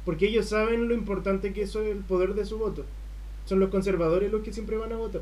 Porque 0.03 0.27
ellos 0.27 0.49
saben 0.49 0.88
lo 0.89 0.93
importante 0.93 1.53
que 1.53 1.63
es 1.63 1.75
el 1.75 1.99
poder 1.99 2.33
de 2.33 2.45
su 2.45 2.57
voto. 2.57 2.86
Son 3.47 3.60
los 3.60 3.69
conservadores 3.69 4.31
los 4.31 4.43
que 4.43 4.53
siempre 4.53 4.77
van 4.77 4.91
a 4.93 4.97
votar. 4.97 5.21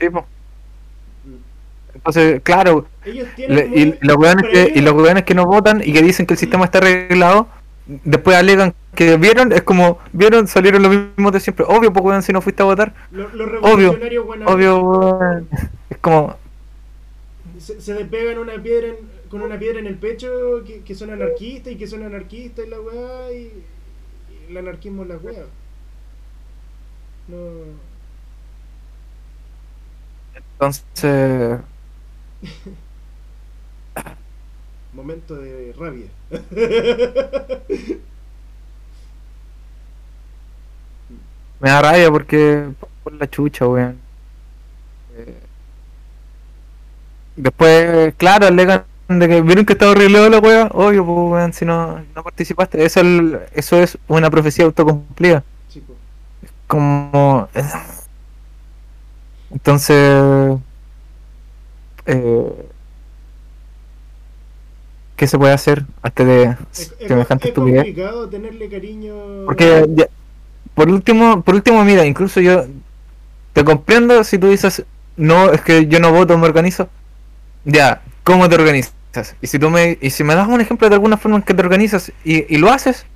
Sí, 0.00 0.08
po. 0.08 0.24
Entonces, 1.94 2.40
claro, 2.42 2.86
Ellos 3.04 3.28
tienen 3.36 3.56
le- 3.56 3.78
y, 3.80 3.98
los 4.00 4.16
weones 4.16 4.46
que, 4.50 4.72
y 4.74 4.80
los 4.80 4.94
weones 4.94 5.24
que 5.24 5.34
no 5.34 5.44
votan 5.44 5.82
y 5.84 5.92
que 5.92 6.00
dicen 6.00 6.24
que 6.24 6.32
el 6.34 6.38
sistema 6.38 6.64
está 6.64 6.78
arreglado, 6.78 7.48
después 7.86 8.34
alegan 8.36 8.72
que 8.94 9.16
vieron, 9.18 9.52
es 9.52 9.62
como, 9.62 9.98
vieron, 10.12 10.46
salieron 10.48 10.82
los 10.82 10.90
mismos 10.90 11.32
de 11.32 11.40
siempre. 11.40 11.66
Obvio, 11.68 11.92
pues 11.92 12.02
weón, 12.04 12.22
si 12.22 12.32
no 12.32 12.40
fuiste 12.40 12.62
a 12.62 12.66
votar, 12.66 12.94
lo- 13.10 13.28
los 13.34 13.50
revolucionarios 13.50 14.24
buena- 14.24 14.46
obvio, 14.46 14.80
weón. 14.80 15.48
Es 15.90 15.98
como, 15.98 16.36
se, 17.58 17.80
se 17.80 17.92
despegan 17.94 18.38
una 18.38 18.54
piedra 18.62 18.88
en- 18.88 18.96
con 19.28 19.42
una 19.42 19.58
piedra 19.58 19.78
en 19.80 19.86
el 19.86 19.96
pecho 19.96 20.62
que, 20.66 20.80
que 20.80 20.94
son 20.94 21.10
anarquistas 21.10 21.72
y 21.72 21.76
que 21.76 21.86
son 21.86 22.02
anarquistas 22.04 22.66
y 22.66 22.70
la 22.70 22.80
weá 22.80 23.32
y, 23.32 23.36
y 24.30 24.50
el 24.50 24.56
anarquismo 24.56 25.02
es 25.02 25.08
la 25.10 25.16
weá. 25.18 25.42
No. 27.28 27.38
entonces, 30.34 31.60
Momento 34.94 35.34
de 35.36 35.72
rabia. 35.78 36.08
me 41.60 41.70
da 41.70 41.80
rabia 41.82 42.10
porque, 42.10 42.68
por 43.02 43.12
la 43.14 43.28
chucha, 43.28 43.66
weón. 43.66 43.98
Eh, 45.16 45.38
Después, 47.36 48.14
claro, 48.16 48.46
alegan 48.46 48.84
de 49.08 49.28
que 49.28 49.40
vieron 49.42 49.64
que 49.64 49.72
estaba 49.72 49.92
arreglado 49.92 50.28
la 50.28 50.38
weá, 50.38 50.68
obvio, 50.72 51.04
pues 51.04 51.18
weón, 51.32 51.52
si 51.52 51.64
no, 51.64 52.04
no 52.14 52.22
participaste. 52.22 52.84
Eso, 52.84 53.00
el- 53.00 53.40
eso 53.54 53.76
es 53.78 53.98
una 54.08 54.30
profecía 54.30 54.64
autocumplida. 54.66 55.42
Como 56.72 57.48
entonces 59.52 60.58
eh, 62.06 62.52
qué 65.16 65.26
se 65.26 65.38
puede 65.38 65.52
hacer 65.52 65.84
hasta 66.02 66.24
de 66.24 66.56
es- 66.72 66.94
semejante 67.06 67.48
es 67.48 67.54
complicado 67.54 68.28
tenerle 68.28 68.68
cariño. 68.68 69.14
porque 69.46 69.86
ya- 69.94 70.08
por 70.74 70.88
último 70.90 71.42
por 71.42 71.54
último 71.54 71.84
mira 71.84 72.06
incluso 72.06 72.40
yo 72.40 72.64
te 73.52 73.64
comprendo 73.64 74.24
si 74.24 74.38
tú 74.38 74.48
dices, 74.48 74.84
no, 75.16 75.50
es 75.52 75.60
que 75.62 75.86
yo 75.86 76.00
no 76.00 76.12
voto, 76.12 76.38
me 76.38 76.46
organizo. 76.46 76.88
Ya, 77.64 78.02
¿cómo 78.24 78.48
te 78.48 78.54
organizas? 78.56 78.94
Y 79.42 79.46
si 79.48 79.58
tú 79.58 79.70
me, 79.70 79.98
y 80.00 80.10
si 80.10 80.24
me 80.24 80.34
das 80.34 80.48
un 80.48 80.60
ejemplo 80.60 80.88
de 80.88 80.94
alguna 80.94 81.18
forma 81.18 81.36
en 81.38 81.42
que 81.42 81.54
te 81.54 81.62
organizas 81.62 82.12
y, 82.24 82.46
y 82.54 82.58
lo 82.58 82.70
haces, 82.72 83.06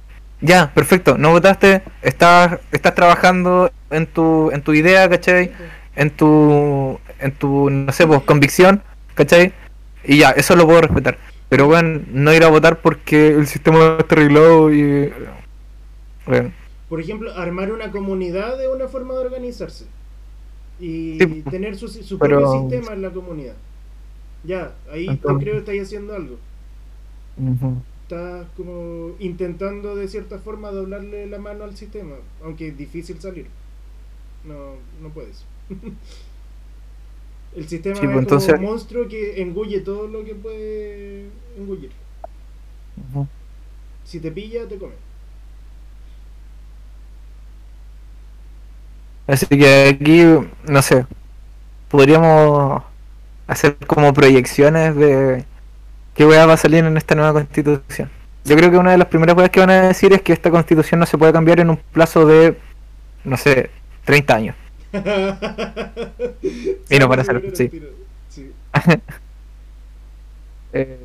ya, 0.40 0.72
perfecto, 0.74 1.16
no 1.18 1.30
votaste, 1.30 1.82
estás, 2.02 2.58
estás 2.72 2.94
trabajando 2.94 3.70
en 3.90 4.06
tu, 4.06 4.50
en 4.52 4.62
tu 4.62 4.72
idea, 4.74 5.08
¿cachai? 5.08 5.52
En 5.94 6.10
tu, 6.10 6.98
en 7.20 7.32
tu, 7.32 7.70
no 7.70 7.92
sé, 7.92 8.06
pues, 8.06 8.22
convicción, 8.22 8.82
¿cachai? 9.14 9.52
Y 10.04 10.18
ya, 10.18 10.30
eso 10.30 10.54
lo 10.56 10.66
puedo 10.66 10.82
respetar. 10.82 11.18
Pero 11.48 11.66
bueno, 11.66 12.00
no 12.12 12.34
ir 12.34 12.42
a 12.44 12.48
votar 12.48 12.80
porque 12.80 13.28
el 13.28 13.46
sistema 13.46 13.96
está 14.00 14.14
arreglado 14.16 14.72
y... 14.72 15.12
Bueno, 16.26 16.50
Por 16.88 17.00
ejemplo, 17.00 17.32
armar 17.34 17.70
una 17.72 17.90
comunidad 17.90 18.60
es 18.60 18.68
una 18.68 18.88
forma 18.88 19.14
de 19.14 19.20
organizarse. 19.20 19.84
Y 20.80 21.16
Sí, 21.18 21.42
tener 21.48 21.76
su, 21.76 21.88
su 21.88 22.18
pero- 22.18 22.40
propio 22.40 22.60
sistema 22.68 22.92
en 22.94 23.02
la 23.02 23.10
comunidad. 23.10 23.54
Ya, 24.44 24.72
ahí 24.92 25.06
Entonces- 25.08 25.42
creo 25.42 25.54
que 25.54 25.58
estáis 25.60 25.82
haciendo 25.82 26.14
algo. 26.14 26.36
ujú. 27.38 27.80
Estás 28.06 28.46
como 28.56 29.16
intentando 29.18 29.96
de 29.96 30.06
cierta 30.06 30.38
forma 30.38 30.70
doblarle 30.70 31.26
la 31.26 31.38
mano 31.38 31.64
al 31.64 31.76
sistema, 31.76 32.14
aunque 32.44 32.68
es 32.68 32.78
difícil 32.78 33.20
salir. 33.20 33.48
No, 34.44 34.76
no 35.02 35.08
puedes. 35.10 35.44
El 37.56 37.66
sistema 37.68 37.96
Sí, 37.96 38.02
es 38.06 38.10
pues, 38.12 38.12
como 38.12 38.20
entonces- 38.20 38.54
un 38.54 38.62
monstruo 38.62 39.08
que 39.08 39.40
engulle 39.42 39.80
todo 39.80 40.06
lo 40.06 40.24
que 40.24 40.34
puede 40.36 41.26
engullir. 41.58 41.90
Si 44.04 44.20
te 44.20 44.30
pilla, 44.30 44.68
te 44.68 44.78
come. 44.78 44.94
Así 49.26 49.46
que 49.46 49.88
aquí, 49.88 50.22
no 50.70 50.82
sé, 50.82 51.06
podríamos 51.88 52.82
hacer 53.48 53.76
como 53.86 54.12
proyecciones 54.14 54.94
de 54.96 55.44
qué 56.16 56.26
weá 56.26 56.46
va 56.46 56.54
a 56.54 56.56
salir 56.56 56.84
en 56.84 56.96
esta 56.96 57.14
nueva 57.14 57.32
constitución. 57.32 58.10
Yo 58.44 58.56
creo 58.56 58.70
que 58.70 58.78
una 58.78 58.92
de 58.92 58.98
las 58.98 59.08
primeras 59.08 59.36
weas 59.36 59.50
que 59.50 59.60
van 59.60 59.70
a 59.70 59.88
decir 59.88 60.12
es 60.12 60.22
que 60.22 60.32
esta 60.32 60.50
constitución 60.50 61.00
no 61.00 61.06
se 61.06 61.18
puede 61.18 61.32
cambiar 61.32 61.60
en 61.60 61.70
un 61.70 61.76
plazo 61.92 62.24
de, 62.26 62.56
no 63.24 63.36
sé, 63.36 63.70
30 64.04 64.34
años. 64.34 64.56
Y 66.88 66.98
no 66.98 67.08
para 67.08 67.24
Sale 67.24 67.38
hacer- 67.38 67.50
al 67.50 67.56
sí. 67.56 67.68
tiro. 67.68 67.88
Sí. 68.28 68.50
Eh, 70.72 70.98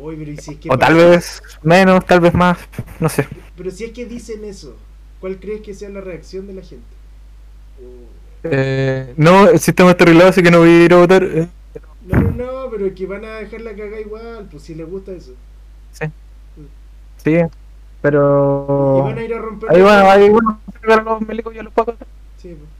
Uy, 0.00 0.16
pero 0.16 0.30
¿y 0.30 0.36
si 0.36 0.52
es 0.52 0.56
que 0.58 0.68
o 0.70 0.76
tal 0.78 0.94
vez 0.94 1.42
menos, 1.62 2.04
tal 2.06 2.20
vez 2.20 2.34
más, 2.34 2.58
no 2.98 3.08
sé. 3.08 3.26
Pero 3.56 3.70
si 3.70 3.84
es 3.84 3.92
que 3.92 4.04
dicen 4.06 4.44
eso, 4.44 4.76
¿cuál 5.20 5.38
crees 5.38 5.62
que 5.62 5.72
sea 5.74 5.88
la 5.88 6.00
reacción 6.02 6.46
de 6.46 6.54
la 6.54 6.62
gente? 6.62 6.84
Eh, 8.44 9.12
no, 9.16 9.48
el 9.48 9.58
sistema 9.58 9.90
está 9.92 10.04
arreglado, 10.04 10.30
así 10.30 10.42
que 10.42 10.50
no 10.50 10.58
voy 10.58 10.68
a 10.70 10.84
ir 10.84 10.92
a 10.92 10.96
votar. 10.96 11.22
No, 12.06 12.20
no, 12.20 12.30
no, 12.30 12.59
pero 12.70 12.86
es 12.86 12.94
que 12.94 13.06
van 13.06 13.24
a 13.24 13.36
dejar 13.36 13.60
la 13.62 13.74
cagada 13.74 14.00
igual, 14.00 14.48
pues 14.50 14.62
si 14.62 14.74
les 14.74 14.88
gusta 14.88 15.12
eso. 15.12 15.32
Sí. 15.92 16.06
Sí, 17.24 17.36
pero... 18.00 18.96
Y 18.98 19.00
van 19.10 19.18
a 19.18 19.24
ir 19.24 19.34
a 19.34 19.38
romper. 19.38 19.70
Ahí 19.70 19.82
va, 19.82 20.12
ahí 20.12 20.28
bueno, 20.30 20.60
sacar 20.72 21.04
los 21.04 21.20
milicos 21.20 21.54
yo 21.54 21.62
los 21.62 21.72
puedo 21.72 21.86
contar. 21.86 22.08
Sí, 22.38 22.56
pues. 22.56 22.70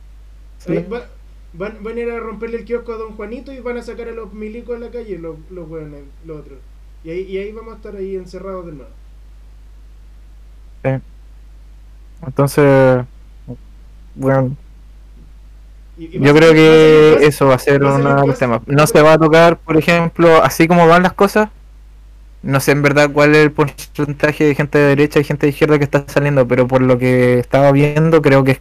Sí. 0.84 0.86
Va- 0.90 1.06
van, 1.52 1.82
van 1.82 1.96
a 1.96 2.00
ir 2.00 2.10
a 2.10 2.20
romperle 2.20 2.58
el 2.58 2.64
kiosco 2.64 2.92
a 2.92 2.96
Don 2.96 3.16
Juanito 3.16 3.52
y 3.52 3.60
van 3.60 3.76
a 3.76 3.82
sacar 3.82 4.08
a 4.08 4.12
los 4.12 4.32
milicos 4.32 4.76
a 4.76 4.78
la 4.78 4.90
calle, 4.90 5.18
los, 5.18 5.36
los 5.50 5.68
hueones, 5.68 6.04
los 6.24 6.40
otros. 6.40 6.58
Y 7.04 7.10
ahí, 7.10 7.22
y 7.22 7.38
ahí 7.38 7.52
vamos 7.52 7.74
a 7.74 7.76
estar 7.76 7.96
ahí 7.96 8.16
encerrados 8.16 8.66
de 8.66 8.72
nuevo. 8.72 8.90
Entonces, 12.26 13.04
bueno, 14.14 14.48
Y- 14.48 14.52
y 14.52 14.69
yo 16.08 16.34
creo 16.34 16.52
que 16.52 17.26
eso 17.26 17.46
va 17.46 17.54
a 17.56 17.58
ser 17.58 17.84
va 17.84 17.90
a 17.90 17.92
ser 17.92 18.00
uno 18.00 18.08
de 18.10 18.14
más- 18.16 18.26
los 18.26 18.38
temas. 18.38 18.60
No 18.66 18.86
se 18.86 19.02
va 19.02 19.14
a 19.14 19.18
tocar, 19.18 19.58
por 19.58 19.76
ejemplo, 19.76 20.42
así 20.42 20.66
como 20.68 20.86
van 20.86 21.02
las 21.02 21.12
cosas. 21.12 21.50
No 22.42 22.60
sé 22.60 22.72
en 22.72 22.82
verdad 22.82 23.10
cuál 23.12 23.34
es 23.34 23.42
el 23.44 23.52
porcentaje 23.52 24.44
de 24.44 24.54
gente 24.54 24.78
de 24.78 24.84
derecha 24.88 25.20
y 25.20 25.24
gente 25.24 25.46
de 25.46 25.50
izquierda 25.50 25.78
que 25.78 25.84
está 25.84 26.04
saliendo, 26.08 26.46
pero 26.48 26.66
por 26.66 26.80
lo 26.82 26.98
que 26.98 27.38
estaba 27.38 27.70
viendo 27.72 28.22
creo 28.22 28.44
que 28.44 28.52
es 28.52 28.60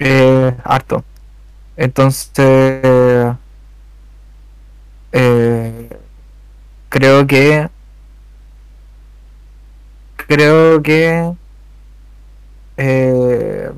eh, 0.00 0.54
harto. 0.64 1.04
Entonces, 1.76 3.34
eh, 5.12 5.88
creo 6.88 7.26
que 7.26 7.68
creo 10.16 10.82
que 10.82 11.32
eh, 12.76 13.70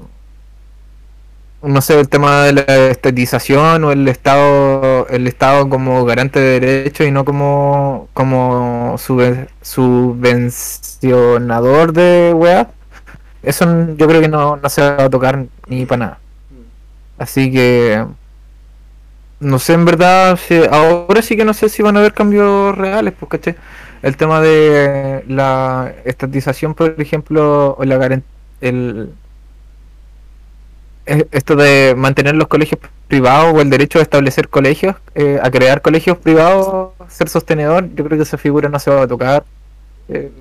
no 1.64 1.80
sé 1.80 1.98
el 1.98 2.08
tema 2.08 2.42
de 2.44 2.52
la 2.52 2.62
estatización 2.90 3.82
o 3.84 3.92
el 3.92 4.06
estado 4.08 5.06
el 5.08 5.26
estado 5.26 5.68
como 5.68 6.04
garante 6.04 6.38
de 6.40 6.60
derechos 6.60 7.06
y 7.06 7.10
no 7.10 7.24
como 7.24 8.08
como 8.14 8.94
subven- 8.98 9.48
subvencionador 9.62 11.92
de 11.92 12.32
weas 12.34 12.68
eso 13.42 13.64
yo 13.96 14.06
creo 14.08 14.20
que 14.20 14.28
no, 14.28 14.56
no 14.56 14.68
se 14.68 14.82
va 14.82 15.04
a 15.04 15.10
tocar 15.10 15.46
ni 15.68 15.86
para 15.86 15.98
nada 15.98 16.18
así 17.18 17.50
que 17.52 18.04
no 19.40 19.58
sé 19.58 19.74
en 19.74 19.84
verdad 19.84 20.38
ahora 20.70 21.22
sí 21.22 21.36
que 21.36 21.44
no 21.44 21.54
sé 21.54 21.68
si 21.68 21.82
van 21.82 21.96
a 21.96 22.00
haber 22.00 22.14
cambios 22.14 22.76
reales 22.76 23.14
pues 23.18 23.30
¿cachai? 23.30 23.56
el 24.02 24.16
tema 24.16 24.40
de 24.40 25.24
la 25.28 25.92
estatización 26.04 26.74
por 26.74 27.00
ejemplo 27.00 27.76
o 27.78 27.84
la 27.84 28.20
el 28.60 29.10
esto 31.06 31.56
de 31.56 31.94
mantener 31.96 32.34
los 32.34 32.48
colegios 32.48 32.80
privados 33.08 33.54
o 33.54 33.60
el 33.60 33.70
derecho 33.70 33.98
a 33.98 34.02
establecer 34.02 34.48
colegios, 34.48 34.96
eh, 35.14 35.38
a 35.42 35.50
crear 35.50 35.82
colegios 35.82 36.18
privados, 36.18 36.92
ser 37.08 37.28
sostenedor, 37.28 37.88
yo 37.94 38.04
creo 38.04 38.18
que 38.18 38.22
esa 38.24 38.38
figura 38.38 38.68
no 38.68 38.78
se 38.78 38.90
va 38.90 39.02
a 39.02 39.08
tocar. 39.08 39.44
Eh, 40.08 40.32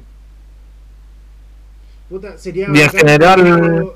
Puta, 2.09 2.37
sería 2.37 2.67
Y 2.67 2.81
en 2.81 2.91
bacán, 2.91 2.91
general- 2.91 3.93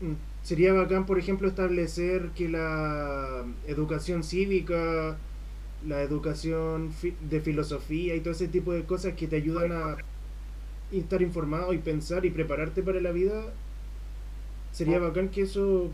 mm, 0.00 0.12
sería 0.42 0.72
bacán, 0.72 1.06
por 1.06 1.18
ejemplo, 1.18 1.48
establecer 1.48 2.30
que 2.34 2.48
la 2.48 3.44
educación 3.66 4.22
cívica, 4.24 5.16
la 5.86 6.02
educación 6.02 6.92
de 7.30 7.40
filosofía 7.40 8.14
y 8.16 8.20
todo 8.20 8.32
ese 8.34 8.48
tipo 8.48 8.72
de 8.72 8.84
cosas 8.84 9.14
que 9.14 9.28
te 9.28 9.36
ayudan 9.36 9.72
a 9.72 9.96
estar 10.92 11.22
informado 11.22 11.72
y 11.72 11.78
pensar 11.78 12.24
y 12.26 12.30
prepararte 12.30 12.82
para 12.82 13.00
la 13.00 13.12
vida, 13.12 13.54
sería 14.76 14.98
bacán 14.98 15.30
que 15.30 15.40
eso 15.42 15.90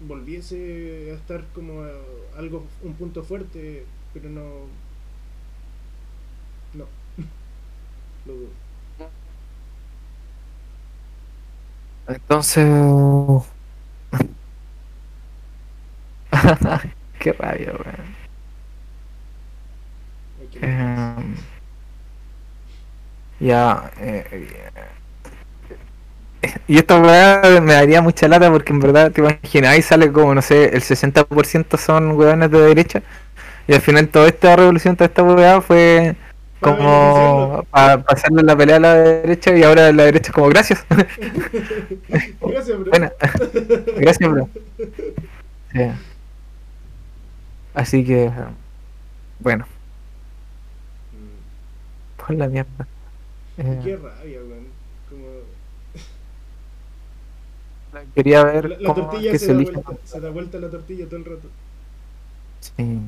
volviese 0.00 1.10
a 1.12 1.14
estar 1.14 1.46
como 1.54 1.86
eh, 1.86 1.92
algo, 2.36 2.66
un 2.82 2.92
punto 2.92 3.22
fuerte, 3.24 3.86
pero 4.12 4.28
no... 4.28 4.42
No. 6.74 6.84
Lo 8.26 8.34
dudo. 8.34 8.50
entonces... 12.08 12.66
Qué 17.18 17.32
rabia, 17.32 17.72
weón. 17.72 18.16
Em, 20.60 21.34
ya. 23.40 23.90
eh, 23.98 24.50
y 26.68 26.78
esta 26.78 27.00
weá 27.00 27.60
me 27.60 27.72
daría 27.74 28.02
mucha 28.02 28.28
lata 28.28 28.50
porque 28.50 28.72
en 28.72 28.80
verdad 28.80 29.12
te 29.12 29.20
imaginas, 29.20 29.72
ahí 29.72 29.82
sale 29.82 30.12
como, 30.12 30.34
no 30.34 30.42
sé, 30.42 30.66
el 30.74 30.82
60% 30.82 31.76
son 31.78 32.12
weones 32.12 32.50
de 32.50 32.60
derecha. 32.60 33.02
Y 33.68 33.74
al 33.74 33.80
final 33.80 34.08
toda 34.08 34.28
esta 34.28 34.56
revolución, 34.56 34.96
toda 34.96 35.06
esta 35.06 35.22
weá 35.22 35.60
fue 35.60 36.16
como 36.60 37.64
para 37.70 38.02
pasarle 38.02 38.42
la 38.42 38.56
pelea 38.56 38.76
a 38.76 38.80
la 38.80 38.94
derecha 38.94 39.56
y 39.56 39.62
ahora 39.62 39.92
la 39.92 40.04
derecha 40.04 40.28
es 40.28 40.34
como 40.34 40.48
gracias. 40.48 40.84
Gracias, 42.40 42.78
bro. 42.78 42.90
Buena. 42.90 43.12
Gracias, 43.98 44.30
bro. 44.30 44.48
Sí. 45.72 45.80
Así 47.74 48.04
que, 48.04 48.30
bueno, 49.40 49.66
Mm, 51.12 52.22
por 52.22 52.34
la 52.34 52.48
mierda. 52.48 52.86
Eh, 53.58 53.80
Qué 53.82 53.96
rabia, 53.96 54.40
weón. 54.40 54.66
Como 55.08 55.26
quería 58.14 58.44
ver 58.44 58.70
la, 58.70 58.78
la 58.78 58.94
cómo 58.94 59.08
tortilla 59.10 59.32
que 59.32 59.38
se, 59.38 59.46
se 59.46 59.52
da 59.54 59.62
vuelta, 59.62 59.92
se 60.04 60.20
da 60.20 60.30
vuelta 60.30 60.58
la 60.58 60.68
tortilla 60.70 61.06
todo 61.06 61.16
el 61.16 61.24
rato. 61.24 61.48
Sí. 62.60 62.98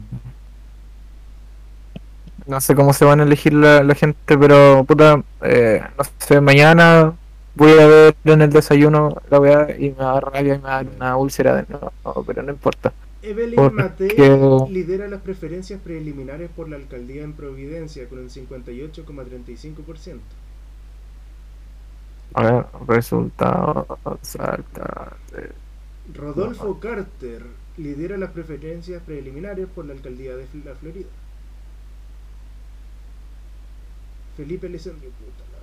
No 2.47 2.61
sé 2.61 2.75
cómo 2.75 2.93
se 2.93 3.05
van 3.05 3.21
a 3.21 3.25
elegir 3.25 3.53
la, 3.53 3.83
la 3.83 3.95
gente, 3.95 4.39
pero 4.39 4.85
puta, 4.85 5.23
eh, 5.43 5.83
no 5.99 6.05
sé, 6.19 6.41
mañana 6.41 7.13
voy 7.55 7.73
a 7.73 7.87
ver 7.87 8.15
en 8.25 8.41
el 8.43 8.51
desayuno 8.51 9.21
la 9.31 9.41
weá 9.41 9.77
y 9.79 9.91
me 9.91 9.97
va 9.97 10.11
a 10.11 10.15
dar 10.15 10.33
rabia 10.33 10.55
y 10.55 10.59
me 10.59 10.65
va 10.65 10.79
a 10.79 10.85
dar 10.85 10.95
una 10.97 11.17
úlcera 11.17 11.55
de 11.57 11.65
nuevo, 11.69 11.93
pero 12.27 12.43
no 12.43 12.53
importa. 12.53 12.93
Evelyn 13.21 13.57
Porque- 13.57 13.75
Matei 13.83 14.73
lidera 14.73 15.09
las 15.09 15.21
preferencias 15.21 15.81
preliminares 15.81 16.49
por 16.55 16.69
la 16.69 16.77
alcaldía 16.77 17.23
en 17.25 17.33
Providencia 17.35 18.09
con 18.09 18.21
un 18.21 18.31
58,35%. 18.31 20.19
A 22.35 22.43
ver, 22.43 22.67
resultados, 22.87 23.87
Rodolfo 26.15 26.79
Carter 26.79 27.43
lidera 27.77 28.17
las 28.17 28.31
preferencias 28.33 29.03
preliminares 29.03 29.67
por 29.67 29.87
la 29.87 29.95
alcaldía 29.95 30.37
de 30.37 30.47
la 30.65 30.75
Florida. 30.75 31.09
Felipe 34.37 34.67
Alessandri, 34.67 35.09
puta 35.09 35.45
la. 35.53 35.59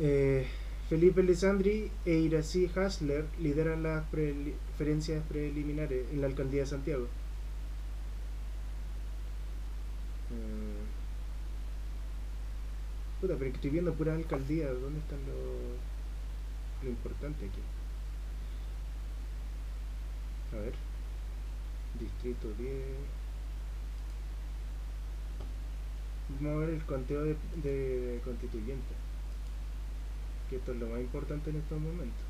Eh, 0.00 0.46
Felipe 0.88 1.20
Alessandri 1.20 1.88
e 2.04 2.14
Irací 2.14 2.68
Hasler 2.74 3.26
lideran 3.38 3.84
las 3.84 4.04
preferencias 4.08 5.22
preliminares 5.28 6.06
en 6.10 6.20
la 6.20 6.26
alcaldía 6.26 6.62
de 6.62 6.66
Santiago. 6.66 7.06
Puta, 13.20 13.34
pero 13.38 13.50
estoy 13.50 13.70
viendo 13.70 13.92
pura 13.94 14.14
alcaldía. 14.14 14.68
¿Dónde 14.68 15.00
están 15.00 15.18
lo, 15.26 16.84
lo 16.84 16.90
importante 16.90 17.44
aquí? 17.46 17.60
A 20.52 20.60
ver. 20.60 20.72
Distrito 21.98 22.48
10. 22.58 22.72
Vamos 26.40 26.56
a 26.56 26.66
ver 26.66 26.70
el 26.70 26.82
conteo 26.84 27.24
de, 27.24 27.36
de 27.62 28.20
constituyentes. 28.24 28.96
Que 30.48 30.56
esto 30.56 30.72
es 30.72 30.78
lo 30.78 30.88
más 30.88 31.00
importante 31.00 31.50
en 31.50 31.56
estos 31.56 31.80
momentos. 31.80 32.24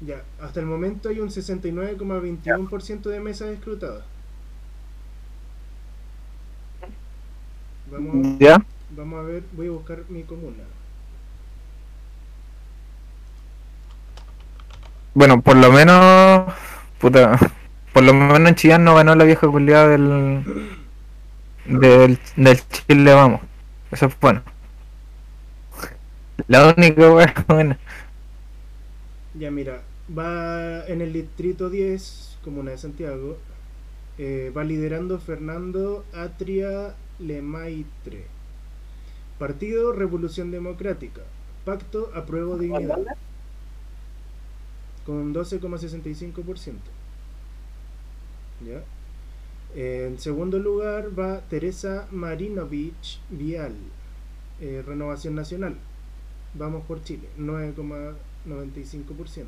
Ya, 0.00 0.24
hasta 0.40 0.60
el 0.60 0.66
momento 0.66 1.08
hay 1.08 1.20
un 1.20 1.28
69,21% 1.28 3.02
de 3.02 3.20
mesas 3.20 3.48
escrutadas. 3.48 4.04
Vamos, 7.86 8.26
a- 8.26 8.38
¿Ya? 8.38 8.62
vamos 8.90 9.18
a 9.20 9.22
ver, 9.22 9.48
voy 9.52 9.68
a 9.68 9.70
buscar 9.72 10.04
mi 10.10 10.24
comuna. 10.24 10.64
Bueno, 15.14 15.40
por 15.42 15.56
lo 15.56 15.72
menos. 15.72 16.52
Puta. 16.98 17.38
Por 17.92 18.04
lo 18.04 18.12
menos 18.14 18.38
en 18.50 18.54
Chillán 18.54 18.84
no 18.84 18.94
ganó 18.94 19.14
la 19.14 19.24
vieja 19.24 19.48
culiada 19.48 19.88
del. 19.88 20.46
Del, 21.66 22.18
del 22.36 22.68
Chile, 22.68 23.12
vamos. 23.14 23.40
Eso 23.90 24.06
es 24.06 24.18
bueno. 24.20 24.42
La 26.48 26.74
única 26.76 27.10
wea 27.12 27.34
buena. 27.48 27.78
Ya 29.34 29.50
mira, 29.50 29.82
va 30.08 30.86
en 30.86 31.00
el 31.02 31.12
distrito 31.12 31.68
10, 31.70 32.38
comuna 32.42 32.70
de 32.72 32.78
Santiago, 32.78 33.38
eh, 34.18 34.52
va 34.56 34.64
liderando 34.64 35.18
Fernando 35.20 36.08
Atria 36.12 36.96
Lemaitre. 37.18 38.26
Partido 39.38 39.92
Revolución 39.92 40.50
Democrática. 40.50 41.22
Pacto 41.64 42.10
Apruebo 42.14 42.58
Dignidad. 42.58 42.98
Con 45.04 45.32
12,65%. 45.34 46.80
¿Ya? 48.60 48.84
En 49.74 50.18
segundo 50.18 50.58
lugar 50.58 51.10
va 51.18 51.40
Teresa 51.42 52.08
Marinovich 52.10 53.20
Vial. 53.30 53.74
eh, 54.60 54.82
Renovación 54.86 55.34
Nacional. 55.34 55.76
Vamos 56.54 56.84
por 56.86 57.02
Chile. 57.04 57.28
9,95%. 57.38 59.46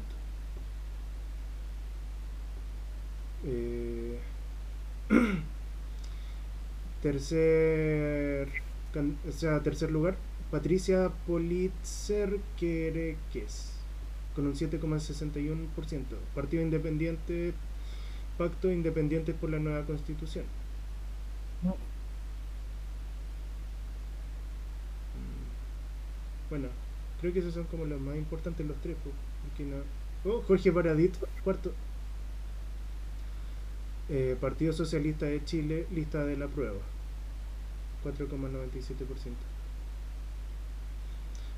Eh, 3.45 4.19
tercer, 7.03 8.49
o 9.29 9.33
sea, 9.33 9.63
tercer 9.63 9.91
lugar, 9.91 10.17
Patricia 10.51 11.11
Politzer 11.27 12.41
Quereques, 12.59 13.73
con 14.35 14.47
un 14.47 14.57
7,61%. 14.57 16.17
Partido 16.35 16.63
Independiente, 16.63 17.55
Pacto 18.39 18.71
Independiente 18.73 19.35
por 19.35 19.51
la 19.51 19.59
Nueva 19.59 19.85
Constitución. 19.87 20.45
Mm, 25.15 26.49
Bueno, 26.51 26.69
creo 27.21 27.33
que 27.33 27.41
esos 27.41 27.55
son 27.55 27.65
como 27.65 27.85
los 27.85 28.01
más 28.01 28.17
importantes 28.17 28.67
los 28.67 28.81
tres. 28.81 28.97
po, 29.05 29.11
porque 29.43 29.65
no- 29.65 29.83
Oh, 30.25 30.43
Jorge 30.43 30.73
Paradit, 30.73 31.15
cuarto. 31.45 31.73
Eh, 34.11 34.37
Partido 34.41 34.73
Socialista 34.73 35.27
de 35.27 35.45
Chile, 35.45 35.87
lista 35.91 36.25
de 36.25 36.37
la 36.37 36.47
prueba. 36.47 36.79
4,97%. 38.05 39.33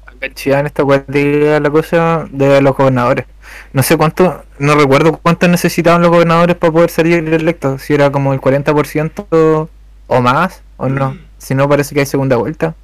Acá 0.06 0.26
en 0.58 0.66
esta 0.66 0.82
cualidad 0.84 1.62
la 1.62 1.70
cosa 1.70 2.26
de 2.30 2.60
los 2.60 2.76
gobernadores. 2.76 3.26
No 3.72 3.82
sé 3.82 3.96
cuánto, 3.96 4.44
no 4.58 4.74
recuerdo 4.74 5.18
cuánto 5.18 5.46
necesitaban 5.46 6.02
los 6.02 6.10
gobernadores 6.10 6.56
para 6.56 6.72
poder 6.72 6.90
salir 6.90 7.14
electos. 7.32 7.82
Si 7.82 7.94
era 7.94 8.10
como 8.10 8.32
el 8.32 8.40
40% 8.40 9.68
o 10.08 10.20
más, 10.20 10.62
o 10.76 10.88
no. 10.88 11.16
Si 11.38 11.54
no, 11.54 11.68
parece 11.68 11.94
que 11.94 12.00
hay 12.00 12.06
segunda 12.06 12.36
vuelta. 12.36 12.74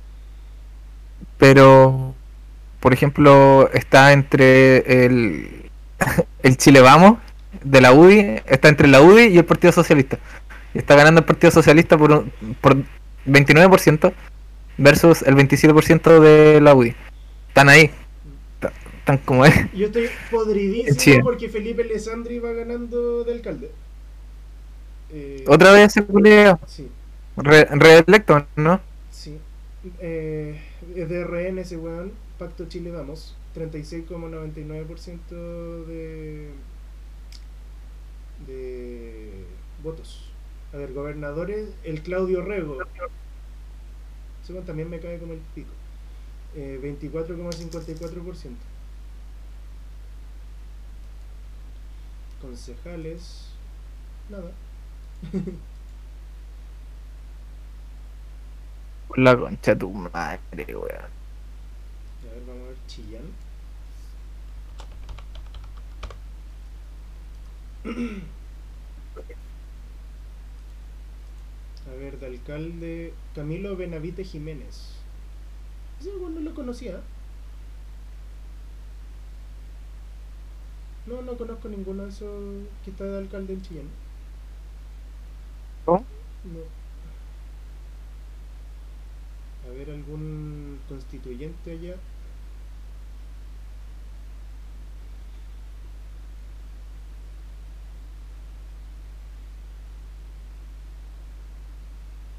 Pero, 1.38 2.14
por 2.80 2.92
ejemplo, 2.92 3.68
está 3.72 4.12
entre 4.12 5.06
el, 5.06 5.70
el 6.42 6.56
Chile 6.56 6.80
Vamos 6.80 7.18
de 7.70 7.80
la 7.80 7.92
UDI, 7.92 8.40
está 8.46 8.68
entre 8.68 8.88
la 8.88 9.00
UDI 9.02 9.26
y 9.28 9.38
el 9.38 9.44
Partido 9.44 9.72
Socialista. 9.72 10.18
Y 10.74 10.78
está 10.78 10.94
ganando 10.94 11.20
el 11.20 11.24
Partido 11.26 11.50
Socialista 11.50 11.96
por, 11.98 12.12
un- 12.12 12.32
por 12.60 12.76
29% 13.26 14.12
versus 14.78 15.22
el 15.22 15.34
27% 15.36 16.20
de 16.20 16.60
la 16.60 16.74
UDI. 16.74 16.94
Están 17.48 17.68
ahí. 17.68 17.90
Están 18.98 19.18
como 19.18 19.44
es. 19.44 19.54
Yo 19.72 19.86
estoy 19.86 20.08
podridísimo 20.30 21.22
porque 21.22 21.48
Felipe 21.48 21.82
Alessandri 21.82 22.38
va 22.40 22.52
ganando 22.52 23.22
de 23.24 23.32
alcalde. 23.32 23.70
Eh, 25.12 25.44
Otra 25.46 25.72
vez 25.72 25.92
se. 25.92 26.04
Sí, 26.66 26.88
Re- 27.36 27.68
reelecto, 27.70 28.46
¿no? 28.56 28.80
sí. 29.10 29.38
Eh, 30.00 30.60
de 30.94 31.24
RN 31.24 31.58
ese 31.60 31.76
weón. 31.76 32.12
Pacto 32.38 32.66
Chile 32.68 32.90
Vamos. 32.90 33.36
36,99% 33.54 35.86
de, 35.86 36.48
de 38.46 39.44
votos. 39.82 40.30
A 40.72 40.76
ver, 40.76 40.92
gobernadores, 40.92 41.70
el 41.84 42.02
Claudio 42.02 42.42
Rego. 42.42 42.78
También 44.64 44.88
me 44.88 45.00
cae 45.00 45.18
como 45.18 45.32
el 45.32 45.40
pico. 45.54 45.70
Eh, 46.54 46.78
24,54%. 46.82 48.50
Concejales, 52.40 53.46
nada. 54.28 54.52
Por 59.08 59.18
la 59.18 59.36
concha 59.36 59.72
de 59.74 59.80
tu 59.80 59.90
madre, 59.90 60.76
weón. 60.76 60.90
A 60.90 61.06
ver, 62.32 62.42
vamos 62.46 62.62
a 62.62 62.68
ver 62.68 62.76
Chillán. 62.86 63.24
A 71.90 71.94
ver, 71.94 72.18
de 72.18 72.26
alcalde 72.26 73.14
Camilo 73.34 73.76
Benavite 73.76 74.24
Jiménez. 74.24 74.96
Ese 76.00 76.10
weón 76.16 76.34
no 76.34 76.40
lo 76.40 76.54
conocía. 76.54 77.00
No, 81.06 81.22
no 81.22 81.36
conozco 81.36 81.68
ninguno 81.68 82.02
de 82.02 82.08
esos 82.08 82.66
que 82.84 82.90
está 82.90 83.04
de 83.04 83.18
alcalde 83.18 83.52
en 83.52 83.62
Chillán. 83.62 83.88
¿Cómo? 85.84 86.04
No. 86.44 86.60
A 89.70 89.72
ver, 89.72 89.90
algún 89.90 90.80
constituyente 90.88 91.70
allá. 91.70 91.94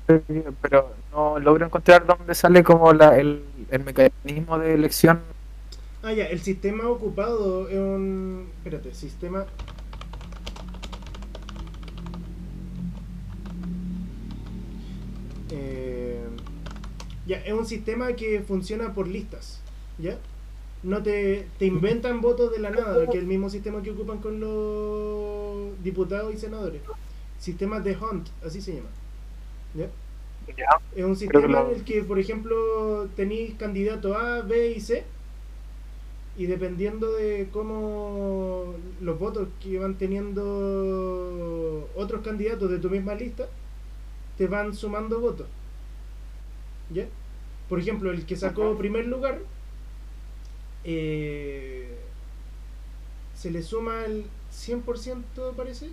Pero 0.08 0.94
no 1.12 1.38
logro 1.40 1.66
encontrar 1.66 2.06
dónde 2.06 2.34
sale 2.34 2.64
como 2.64 2.94
la, 2.94 3.18
el, 3.18 3.44
el 3.70 3.84
mecanismo 3.84 4.58
de 4.58 4.74
elección. 4.74 5.20
Ah, 6.02 6.14
ya, 6.14 6.26
el 6.26 6.40
sistema 6.40 6.88
ocupado 6.88 7.68
es 7.68 7.78
un. 7.78 8.50
Espérate, 8.58 8.94
sistema. 8.94 9.46
Eh, 15.52 16.26
ya, 17.26 17.38
es 17.38 17.54
un 17.54 17.66
sistema 17.66 18.14
que 18.14 18.42
funciona 18.42 18.94
por 18.94 19.08
listas. 19.08 19.60
¿Ya? 19.98 20.18
No 20.84 21.04
te, 21.04 21.48
te 21.58 21.66
inventan 21.66 22.22
votos 22.22 22.52
de 22.52 22.60
la 22.60 22.70
nada, 22.70 23.06
que 23.08 23.18
es 23.18 23.24
el 23.24 23.28
mismo 23.28 23.50
sistema 23.50 23.82
que 23.82 23.92
ocupan 23.92 24.20
con 24.20 24.40
los 24.40 25.84
diputados 25.84 26.34
y 26.34 26.38
senadores. 26.38 26.82
Sistema 27.40 27.82
de 27.82 27.98
Hunt, 27.98 28.30
así 28.46 28.62
se 28.62 28.76
llama. 28.76 28.90
¿Ya? 29.74 29.90
Es 30.96 31.04
un 31.04 31.16
sistema 31.16 31.62
en 31.62 31.76
el 31.76 31.84
que, 31.84 32.04
por 32.04 32.20
ejemplo, 32.20 33.10
tenéis 33.16 33.56
candidato 33.56 34.18
A, 34.18 34.42
B 34.42 34.72
y 34.72 34.80
C 34.80 35.04
y 36.38 36.46
dependiendo 36.46 37.14
de 37.14 37.50
cómo 37.52 38.76
los 39.02 39.20
votos 39.20 39.50
que 39.62 39.80
van 39.80 39.96
teniendo 39.96 41.90
otros 41.96 42.22
candidatos 42.22 42.70
de 42.70 42.78
tu 42.78 42.92
misma 42.92 43.16
lista, 43.16 43.48
te 44.38 44.48
van 44.48 44.76
sumando 44.76 45.20
votos. 45.20 45.48
¿Ya? 46.92 47.08
Por 47.68 47.80
ejemplo, 47.80 48.12
el 48.12 48.26
que 48.26 48.36
sacó 48.36 48.78
primer 48.78 49.08
lugar, 49.08 49.40
eh, 50.84 51.98
se 53.34 53.50
le 53.50 53.64
suma 53.64 54.06
el 54.06 54.26
100%, 54.52 55.54
parece. 55.56 55.90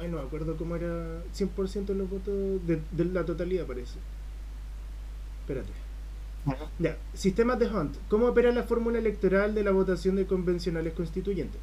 Ay, 0.00 0.08
no 0.08 0.18
me 0.18 0.22
acuerdo 0.22 0.56
cómo 0.56 0.76
era 0.76 1.22
100% 1.34 1.86
de 1.86 1.94
los 1.94 2.10
votos 2.10 2.66
de, 2.66 2.80
de 2.92 3.04
la 3.06 3.24
totalidad, 3.24 3.66
parece. 3.66 3.98
Espérate. 5.40 5.72
Ya, 6.78 6.96
sistemas 7.14 7.58
de 7.58 7.66
Hunt. 7.66 7.96
¿Cómo 8.08 8.26
opera 8.26 8.52
la 8.52 8.62
fórmula 8.62 8.98
electoral 8.98 9.54
de 9.54 9.64
la 9.64 9.72
votación 9.72 10.14
de 10.14 10.26
convencionales 10.26 10.92
constituyentes? 10.92 11.60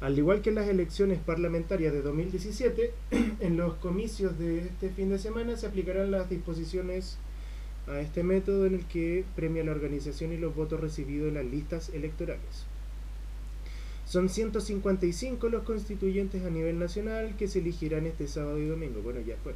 Al 0.00 0.18
igual 0.18 0.42
que 0.42 0.50
en 0.50 0.56
las 0.56 0.68
elecciones 0.68 1.18
parlamentarias 1.18 1.92
de 1.92 2.02
2017, 2.02 2.92
en 3.40 3.56
los 3.56 3.74
comicios 3.74 4.38
de 4.38 4.60
este 4.60 4.90
fin 4.90 5.10
de 5.10 5.18
semana 5.18 5.56
se 5.56 5.66
aplicarán 5.66 6.10
las 6.10 6.28
disposiciones 6.28 7.18
a 7.88 8.00
este 8.00 8.22
método 8.22 8.66
en 8.66 8.74
el 8.74 8.84
que 8.86 9.24
premia 9.34 9.64
la 9.64 9.72
organización 9.72 10.32
y 10.32 10.36
los 10.36 10.54
votos 10.54 10.80
recibidos 10.80 11.28
en 11.28 11.34
las 11.34 11.44
listas 11.44 11.88
electorales. 11.90 12.66
Son 14.12 14.28
155 14.28 15.48
los 15.48 15.62
constituyentes 15.62 16.44
a 16.44 16.50
nivel 16.50 16.78
nacional 16.78 17.34
que 17.38 17.48
se 17.48 17.60
elegirán 17.60 18.04
este 18.04 18.28
sábado 18.28 18.58
y 18.58 18.66
domingo. 18.66 19.00
Bueno, 19.00 19.20
ya 19.20 19.36
fue. 19.42 19.54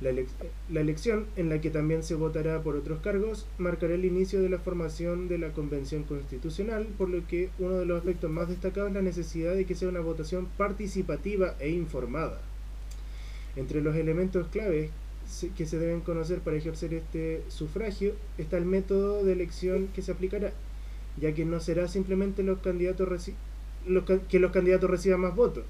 La, 0.00 0.80
elección, 0.80 1.26
en 1.36 1.50
la 1.50 1.60
que 1.60 1.68
también 1.68 2.02
se 2.02 2.14
votará 2.14 2.62
por 2.62 2.74
otros 2.74 3.00
cargos, 3.00 3.46
marcará 3.58 3.92
el 3.92 4.06
inicio 4.06 4.40
de 4.40 4.48
la 4.48 4.60
formación 4.60 5.28
de 5.28 5.36
la 5.36 5.52
Convención 5.52 6.04
Constitucional, 6.04 6.86
por 6.96 7.10
lo 7.10 7.26
que 7.26 7.50
uno 7.58 7.74
de 7.74 7.84
los 7.84 7.98
aspectos 7.98 8.30
más 8.30 8.48
destacados 8.48 8.88
es 8.88 8.94
la 8.94 9.02
necesidad 9.02 9.54
de 9.54 9.66
que 9.66 9.74
sea 9.74 9.90
una 9.90 10.00
votación 10.00 10.48
participativa 10.56 11.54
e 11.60 11.68
informada. 11.68 12.40
Entre 13.56 13.82
los 13.82 13.94
elementos 13.94 14.46
claves 14.46 14.90
que 15.54 15.66
se 15.66 15.78
deben 15.78 16.00
conocer 16.00 16.38
para 16.38 16.56
ejercer 16.56 16.94
este 16.94 17.42
sufragio 17.48 18.14
está 18.38 18.56
el 18.56 18.64
método 18.64 19.22
de 19.22 19.34
elección 19.34 19.88
que 19.88 20.00
se 20.00 20.12
aplicará, 20.12 20.54
ya 21.20 21.34
que 21.34 21.44
no 21.44 21.60
será 21.60 21.88
simplemente 21.88 22.42
los 22.42 22.60
candidatos 22.60 23.06
que 24.28 24.38
los 24.38 24.52
candidatos 24.52 24.90
reciban 24.90 25.20
más 25.20 25.34
votos, 25.34 25.64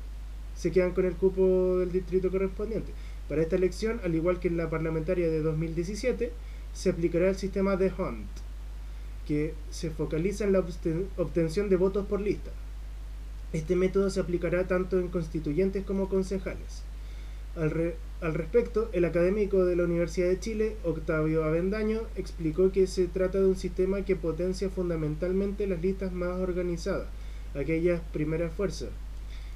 se 0.54 0.72
quedan 0.72 0.92
con 0.92 1.04
el 1.04 1.14
cupo 1.14 1.78
del 1.78 1.92
distrito 1.92 2.30
correspondiente 2.30 2.92
para 3.28 3.42
esta 3.42 3.56
elección, 3.56 4.00
al 4.02 4.14
igual 4.14 4.40
que 4.40 4.48
en 4.48 4.56
la 4.56 4.70
parlamentaria 4.70 5.28
de 5.28 5.42
2017, 5.42 6.32
se 6.72 6.90
aplicará 6.90 7.28
el 7.28 7.36
sistema 7.36 7.76
de 7.76 7.92
Hunt, 7.96 8.26
que 9.26 9.54
se 9.70 9.90
focaliza 9.90 10.44
en 10.44 10.52
la 10.52 10.64
obtención 11.16 11.68
de 11.68 11.76
votos 11.76 12.06
por 12.06 12.20
lista. 12.20 12.50
Este 13.52 13.76
método 13.76 14.10
se 14.10 14.20
aplicará 14.20 14.66
tanto 14.66 14.98
en 14.98 15.08
constituyentes 15.08 15.84
como 15.84 16.08
concejales. 16.08 16.82
Al, 17.56 17.94
al, 18.20 18.34
respecto, 18.34 18.88
el 18.92 19.04
académico 19.04 19.64
de 19.64 19.76
la 19.76 19.84
Universidad 19.84 20.28
de 20.28 20.38
Chile, 20.38 20.76
Octavio 20.84 21.44
Avendaño, 21.44 22.02
explicó 22.16 22.72
que 22.72 22.86
se 22.86 23.08
trata 23.08 23.38
de 23.38 23.46
un 23.46 23.56
sistema 23.56 24.02
que 24.02 24.16
potencia 24.16 24.70
fundamentalmente 24.70 25.66
las 25.66 25.82
listas 25.82 26.12
más 26.12 26.38
organizadas, 26.38 27.08
aquellas 27.58 28.00
primeras 28.12 28.52
fuerzas, 28.52 28.90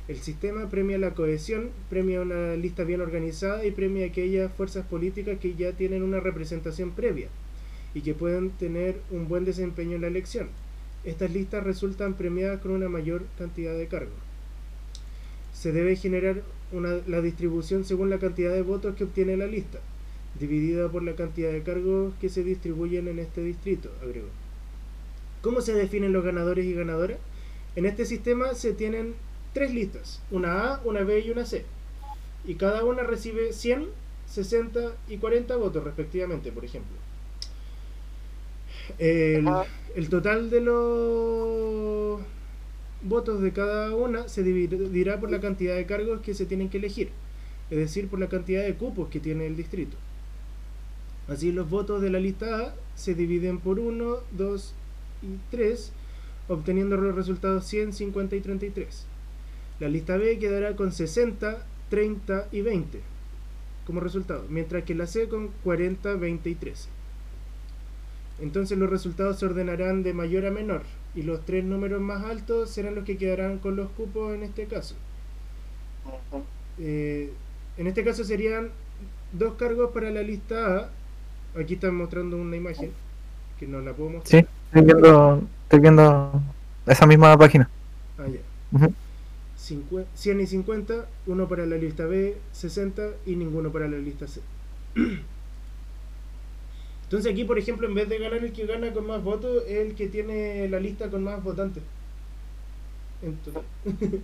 el 0.08 0.18
sistema 0.18 0.68
premia 0.68 0.98
la 0.98 1.14
cohesión, 1.14 1.70
premia 1.88 2.22
una 2.22 2.56
lista 2.56 2.82
bien 2.82 3.00
organizada 3.00 3.64
y 3.64 3.70
premia 3.70 4.06
aquellas 4.06 4.52
fuerzas 4.52 4.84
políticas 4.84 5.38
que 5.38 5.54
ya 5.54 5.72
tienen 5.72 6.02
una 6.02 6.18
representación 6.18 6.90
previa 6.90 7.28
y 7.94 8.00
que 8.00 8.12
pueden 8.12 8.50
tener 8.50 9.00
un 9.12 9.28
buen 9.28 9.44
desempeño 9.44 9.94
en 9.94 10.02
la 10.02 10.08
elección. 10.08 10.48
Estas 11.04 11.32
listas 11.32 11.62
resultan 11.62 12.14
premiadas 12.14 12.60
con 12.60 12.72
una 12.72 12.88
mayor 12.88 13.24
cantidad 13.38 13.76
de 13.76 13.86
cargos. 13.86 14.14
Se 15.52 15.70
debe 15.70 15.94
generar 15.94 16.42
la 17.06 17.20
distribución 17.20 17.84
según 17.84 18.10
la 18.10 18.18
cantidad 18.18 18.52
de 18.52 18.62
votos 18.62 18.96
que 18.96 19.04
obtiene 19.04 19.36
la 19.36 19.46
lista, 19.46 19.78
dividida 20.40 20.88
por 20.88 21.04
la 21.04 21.14
cantidad 21.14 21.52
de 21.52 21.62
cargos 21.62 22.12
que 22.20 22.28
se 22.28 22.42
distribuyen 22.42 23.06
en 23.06 23.20
este 23.20 23.42
distrito, 23.42 23.90
agregó. 24.02 24.28
¿Cómo 25.42 25.60
se 25.60 25.74
definen 25.74 26.12
los 26.12 26.24
ganadores 26.24 26.64
y 26.64 26.74
ganadoras? 26.74 27.18
En 27.74 27.86
este 27.86 28.04
sistema 28.04 28.54
se 28.54 28.72
tienen 28.72 29.14
tres 29.52 29.72
listas, 29.72 30.20
una 30.30 30.74
A, 30.74 30.80
una 30.84 31.00
B 31.02 31.20
y 31.20 31.30
una 31.30 31.46
C. 31.46 31.64
Y 32.44 32.56
cada 32.56 32.84
una 32.84 33.02
recibe 33.02 33.52
100, 33.52 33.86
60 34.26 34.92
y 35.08 35.18
40 35.18 35.56
votos 35.56 35.84
respectivamente, 35.84 36.52
por 36.52 36.64
ejemplo. 36.64 36.96
El, 38.98 40.08
total 40.10 40.50
de 40.50 40.60
los 40.60 42.20
votos 43.02 43.40
de 43.40 43.52
cada 43.52 43.94
una 43.94 44.28
se 44.28 44.42
dividirá 44.42 45.20
por 45.20 45.30
la 45.30 45.40
cantidad 45.40 45.76
de 45.76 45.86
cargos 45.86 46.20
que 46.20 46.34
se 46.34 46.46
tienen 46.46 46.68
que 46.68 46.78
elegir, 46.78 47.10
es 47.70 47.78
decir, 47.78 48.08
por 48.08 48.18
la 48.18 48.28
cantidad 48.28 48.62
de 48.62 48.74
cupos 48.74 49.08
que 49.08 49.20
tiene 49.20 49.46
el 49.46 49.56
distrito. 49.56 49.96
Así 51.28 51.52
los 51.52 51.70
votos 51.70 52.02
de 52.02 52.10
la 52.10 52.18
lista 52.18 52.58
A 52.58 52.74
se 52.96 53.14
dividen 53.14 53.58
por 53.60 53.78
1, 53.78 54.16
2 54.32 54.74
y 55.22 55.38
3, 55.50 55.92
obteniendo 56.52 56.96
los 56.96 57.14
resultados 57.14 57.66
100, 57.66 57.92
50 57.92 58.36
y 58.36 58.40
33. 58.40 59.06
La 59.80 59.88
lista 59.88 60.16
B 60.16 60.38
quedará 60.38 60.76
con 60.76 60.92
60, 60.92 61.64
30 61.88 62.48
y 62.52 62.60
20 62.60 63.00
como 63.86 64.00
resultado, 64.00 64.44
mientras 64.48 64.84
que 64.84 64.94
la 64.94 65.06
C 65.06 65.28
con 65.28 65.48
40, 65.64 66.14
20 66.14 66.50
y 66.50 66.54
13. 66.54 66.88
Entonces 68.40 68.78
los 68.78 68.90
resultados 68.90 69.38
se 69.38 69.46
ordenarán 69.46 70.02
de 70.02 70.14
mayor 70.14 70.46
a 70.46 70.50
menor 70.50 70.82
y 71.14 71.22
los 71.22 71.44
tres 71.44 71.64
números 71.64 72.00
más 72.00 72.24
altos 72.24 72.70
serán 72.70 72.94
los 72.94 73.04
que 73.04 73.16
quedarán 73.16 73.58
con 73.58 73.76
los 73.76 73.90
cupos 73.90 74.34
en 74.34 74.42
este 74.42 74.66
caso. 74.66 74.94
Eh, 76.78 77.30
en 77.76 77.86
este 77.86 78.04
caso 78.04 78.24
serían 78.24 78.70
dos 79.32 79.54
cargos 79.54 79.90
para 79.92 80.10
la 80.10 80.22
lista 80.22 80.76
A. 80.78 80.90
Aquí 81.60 81.74
están 81.74 81.94
mostrando 81.94 82.36
una 82.36 82.56
imagen 82.56 82.90
que 83.58 83.66
no 83.66 83.80
la 83.80 83.92
puedo 83.92 84.10
mostrar. 84.10 84.42
Sí, 84.42 84.48
estoy 84.66 84.82
viendo, 84.82 85.42
estoy 85.72 85.80
viendo 85.80 86.30
esa 86.84 87.06
misma 87.06 87.34
página. 87.38 87.70
Ah, 88.18 88.26
ya. 88.28 88.40
100 90.14 90.40
y 90.40 90.46
50, 90.46 91.06
uno 91.26 91.48
para 91.48 91.64
la 91.64 91.76
lista 91.76 92.04
B, 92.04 92.36
60 92.52 93.02
y 93.24 93.36
ninguno 93.36 93.72
para 93.72 93.88
la 93.88 93.96
lista 93.96 94.26
C. 94.26 94.42
Entonces 97.04 97.32
aquí, 97.32 97.44
por 97.44 97.58
ejemplo, 97.58 97.88
en 97.88 97.94
vez 97.94 98.06
de 98.06 98.18
ganar 98.18 98.44
el 98.44 98.52
que 98.52 98.66
gana 98.66 98.92
con 98.92 99.06
más 99.06 99.24
votos, 99.24 99.62
es 99.66 99.78
el 99.78 99.94
que 99.94 100.08
tiene 100.08 100.68
la 100.68 100.78
lista 100.78 101.08
con 101.10 101.24
más 101.24 101.42
votantes. 101.42 101.82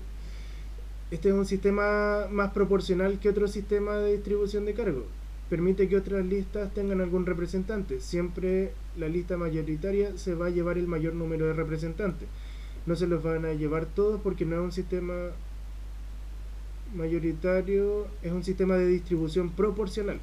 este 1.11 1.29
es 1.31 1.35
un 1.35 1.47
sistema 1.47 2.27
más 2.31 2.53
proporcional 2.53 3.19
que 3.21 3.31
otro 3.31 3.49
sistema 3.49 3.97
de 3.97 4.13
distribución 4.17 4.67
de 4.67 4.75
cargos. 4.75 5.05
Permite 5.51 5.89
que 5.89 5.97
otras 5.97 6.27
listas 6.27 6.73
tengan 6.75 7.01
algún 7.01 7.25
representante. 7.25 8.01
Siempre 8.01 8.73
la 8.97 9.09
lista 9.09 9.37
mayoritaria 9.37 10.17
se 10.19 10.35
va 10.35 10.47
a 10.47 10.51
llevar 10.51 10.79
el 10.79 10.87
mayor 10.87 11.15
número 11.15 11.47
de 11.47 11.55
representantes 11.55 12.29
no 12.89 12.97
se 12.97 13.07
los 13.07 13.23
van 13.23 13.45
a 13.45 13.53
llevar 13.53 13.85
todos 13.85 14.21
porque 14.23 14.47
no 14.47 14.57
es 14.57 14.63
un 14.63 14.73
sistema 14.73 15.31
mayoritario, 16.97 18.09
es 18.23 18.33
un 18.33 18.43
sistema 18.43 18.77
de 18.77 18.89
distribución 18.89 19.51
proporcional. 19.51 20.21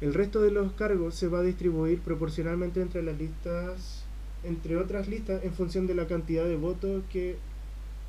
El 0.00 0.12
resto 0.12 0.42
de 0.42 0.50
los 0.50 0.72
cargos 0.72 1.14
se 1.14 1.28
va 1.28 1.38
a 1.38 1.42
distribuir 1.42 2.00
proporcionalmente 2.00 2.82
entre 2.82 3.02
las 3.02 3.16
listas, 3.16 4.04
entre 4.42 4.76
otras 4.76 5.06
listas, 5.06 5.44
en 5.44 5.52
función 5.52 5.86
de 5.86 5.94
la 5.94 6.08
cantidad 6.08 6.44
de 6.44 6.56
votos 6.56 7.04
que 7.12 7.36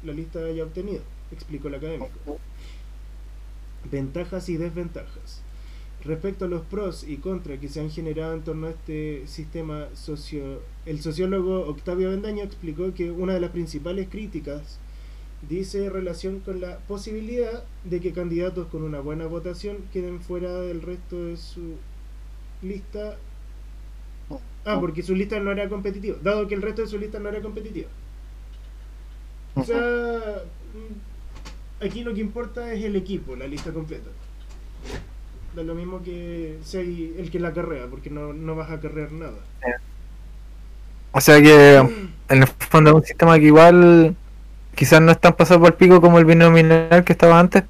la 0.04 0.14
lista 0.14 0.40
haya 0.40 0.64
obtenido, 0.64 1.04
explicó 1.32 1.68
el 1.68 1.76
académico. 1.76 2.40
Ventajas 3.92 4.50
y 4.50 4.58
desventajas. 4.58 5.44
Respecto 6.04 6.46
a 6.46 6.48
los 6.48 6.64
pros 6.64 7.04
y 7.08 7.18
contras 7.18 7.60
que 7.60 7.68
se 7.68 7.80
han 7.80 7.92
generado 7.92 8.34
en 8.34 8.42
torno 8.42 8.68
a 8.68 8.72
este 8.72 9.28
sistema 9.28 9.88
socio... 9.94 10.62
El 10.86 11.00
sociólogo 11.00 11.68
Octavio 11.68 12.10
Bendaño 12.10 12.44
explicó 12.44 12.94
que 12.94 13.12
una 13.12 13.36
de 13.36 13.40
las 13.40 13.52
principales 13.52 14.08
críticas 14.10 14.80
dice 15.48 15.90
relación 15.90 16.40
con 16.40 16.60
la 16.60 16.80
posibilidad 16.80 17.64
de 17.84 18.00
que 18.00 18.14
candidatos 18.14 18.68
con 18.68 18.82
una 18.82 19.00
buena 19.00 19.28
votación 19.28 19.78
queden 19.94 20.22
fuera 20.22 20.52
del 20.62 20.82
resto 20.82 21.24
de 21.24 21.38
su 21.38 21.76
lista. 22.64 23.18
Ah, 24.66 24.80
porque 24.80 25.04
su 25.04 25.16
lista 25.16 25.40
no 25.40 25.52
era 25.52 25.70
competitiva, 25.70 26.18
dado 26.24 26.48
que 26.48 26.56
el 26.56 26.62
resto 26.64 26.82
de 26.82 26.88
su 26.88 26.98
lista 26.98 27.20
no 27.20 27.30
era 27.30 27.42
competitiva. 27.42 27.90
O 29.54 29.64
sea, 29.64 30.44
aquí 31.80 32.04
lo 32.04 32.14
que 32.14 32.22
importa 32.22 32.74
es 32.74 32.84
el 32.84 32.96
equipo, 32.96 33.36
la 33.36 33.48
lista 33.48 33.72
completa 33.72 34.10
da 35.56 35.64
lo 35.64 35.76
mismo 35.76 36.02
que 36.04 36.58
sea 36.64 36.82
el 36.82 37.30
que 37.32 37.40
la 37.40 37.54
carrea, 37.54 37.88
porque 37.90 38.10
no, 38.10 38.34
no 38.34 38.56
vas 38.56 38.72
a 38.72 38.80
carrear 38.80 39.12
nada. 39.12 39.38
O 41.12 41.22
sea 41.22 41.42
que 41.42 41.76
en 42.30 42.42
el 42.42 42.48
fondo 42.48 42.92
es 42.92 42.96
un 42.96 43.04
sistema 43.04 43.38
que 43.38 43.46
igual 43.46 44.16
quizás 44.76 45.02
no 45.02 45.12
es 45.12 45.20
tan 45.20 45.34
pasado 45.34 45.60
por 45.60 45.70
el 45.70 45.76
pico 45.76 46.00
como 46.00 46.20
el 46.20 46.26
binominal 46.26 47.04
que 47.04 47.14
estaba 47.14 47.40
antes, 47.40 47.64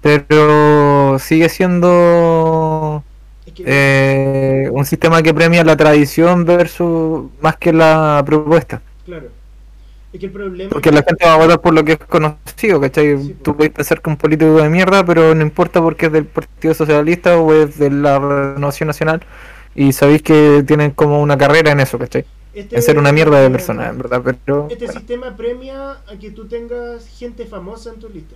pero 0.00 1.18
sigue 1.18 1.48
siendo 1.48 3.04
eh, 3.64 4.68
un 4.72 4.84
sistema 4.84 5.22
que 5.22 5.34
premia 5.34 5.64
la 5.64 5.76
tradición 5.76 6.44
versus 6.44 7.30
más 7.40 7.56
que 7.56 7.72
la 7.72 8.22
propuesta. 8.26 8.82
Claro. 9.04 9.39
Es 10.12 10.18
que 10.18 10.26
el 10.26 10.32
problema 10.32 10.70
Porque 10.70 10.90
la 10.90 11.02
gente 11.02 11.24
va 11.24 11.34
a 11.34 11.38
votar 11.38 11.60
por 11.60 11.72
lo 11.72 11.84
que 11.84 11.92
es 11.92 11.98
conocido, 11.98 12.80
¿cachai? 12.80 13.16
Sí, 13.18 13.36
Tú 13.42 13.56
puedes 13.56 13.72
pensar 13.72 14.00
que 14.00 14.10
un 14.10 14.16
político 14.16 14.56
de 14.56 14.68
mierda, 14.68 15.04
pero 15.04 15.34
no 15.34 15.42
importa 15.42 15.80
porque 15.80 16.06
es 16.06 16.12
del 16.12 16.26
Partido 16.26 16.74
Socialista 16.74 17.38
o 17.38 17.52
es 17.52 17.78
de 17.78 17.90
la 17.90 18.18
Renovación 18.18 18.88
Nacional 18.88 19.22
y 19.74 19.92
sabéis 19.92 20.22
que 20.22 20.64
tienen 20.66 20.90
como 20.90 21.22
una 21.22 21.38
carrera 21.38 21.70
en 21.70 21.80
eso, 21.80 21.98
¿cachai? 21.98 22.24
este, 22.54 22.76
En 22.76 22.82
ser 22.82 22.98
una 22.98 23.12
mierda 23.12 23.40
de 23.40 23.50
persona, 23.50 23.88
en 23.88 23.98
verdad, 23.98 24.22
pero... 24.24 24.66
Este 24.70 24.88
sistema 24.88 25.36
premia 25.36 25.92
a 26.08 26.18
que 26.18 26.30
tú 26.30 26.46
tengas 26.48 27.06
gente 27.06 27.46
famosa 27.46 27.90
en 27.90 28.00
tu 28.00 28.08
lista. 28.08 28.34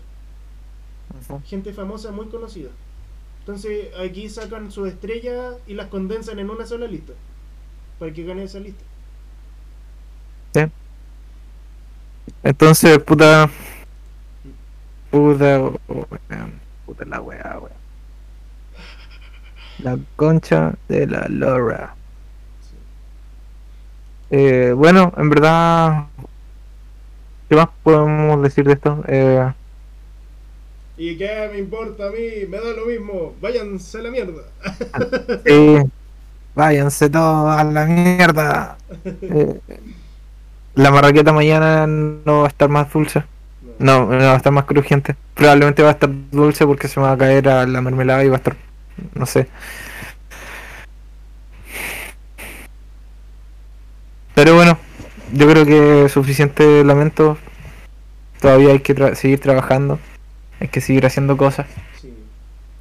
Gente 1.44 1.72
famosa 1.72 2.12
muy 2.12 2.26
conocida. 2.26 2.70
Entonces 3.40 3.88
aquí 3.98 4.28
sacan 4.28 4.70
sus 4.70 4.88
estrellas 4.88 5.56
y 5.66 5.74
las 5.74 5.88
condensan 5.88 6.38
en 6.38 6.50
una 6.50 6.66
sola 6.66 6.86
lista. 6.86 7.12
Para 7.98 8.12
que 8.12 8.24
gane 8.24 8.44
esa 8.44 8.58
lista. 8.58 8.82
Entonces, 12.42 12.98
puta... 12.98 13.48
Puta... 15.10 15.60
weón, 15.88 16.60
Puta 16.86 17.04
la 17.04 17.20
weá, 17.20 17.58
weón. 17.58 17.84
La 19.78 19.98
concha 20.16 20.74
de 20.88 21.06
la 21.06 21.26
lora. 21.28 21.94
Sí. 22.60 22.76
Eh, 24.30 24.72
bueno, 24.76 25.12
en 25.16 25.30
verdad... 25.30 26.06
¿Qué 27.48 27.56
más 27.56 27.68
podemos 27.82 28.42
decir 28.42 28.64
de 28.64 28.72
esto? 28.72 29.04
Eh, 29.06 29.52
¿Y 30.96 31.16
qué 31.16 31.48
me 31.52 31.58
importa 31.58 32.06
a 32.06 32.10
mí? 32.10 32.46
Me 32.48 32.58
da 32.58 32.72
lo 32.72 32.86
mismo. 32.86 33.34
Váyanse 33.40 33.98
a 33.98 34.02
la 34.02 34.10
mierda. 34.10 34.42
sí, 35.44 35.76
váyanse 36.54 37.10
todos 37.10 37.56
a 37.56 37.64
la 37.64 37.84
mierda. 37.86 38.78
Eh, 39.04 39.60
la 40.74 40.90
marraqueta 40.90 41.32
mañana 41.32 41.86
no 41.86 42.40
va 42.40 42.44
a 42.46 42.48
estar 42.48 42.68
más 42.68 42.92
dulce. 42.92 43.22
No, 43.78 44.06
no 44.06 44.16
va 44.18 44.32
a 44.34 44.36
estar 44.36 44.52
más 44.52 44.64
crujiente. 44.64 45.16
Probablemente 45.34 45.82
va 45.82 45.88
a 45.90 45.92
estar 45.92 46.10
dulce 46.30 46.66
porque 46.66 46.88
se 46.88 47.00
me 47.00 47.06
va 47.06 47.12
a 47.12 47.18
caer 47.18 47.48
a 47.48 47.66
la 47.66 47.80
mermelada 47.80 48.24
y 48.24 48.28
va 48.28 48.34
a 48.36 48.38
estar, 48.38 48.56
no 49.14 49.26
sé. 49.26 49.48
Pero 54.34 54.54
bueno, 54.54 54.78
yo 55.32 55.48
creo 55.48 55.64
que 55.64 56.08
suficiente 56.08 56.84
lamento. 56.84 57.38
Todavía 58.40 58.70
hay 58.70 58.80
que 58.80 58.94
tra- 58.94 59.14
seguir 59.14 59.40
trabajando. 59.40 59.98
Hay 60.60 60.68
que 60.68 60.80
seguir 60.80 61.06
haciendo 61.06 61.36
cosas. 61.36 61.66
Sí. 62.00 62.12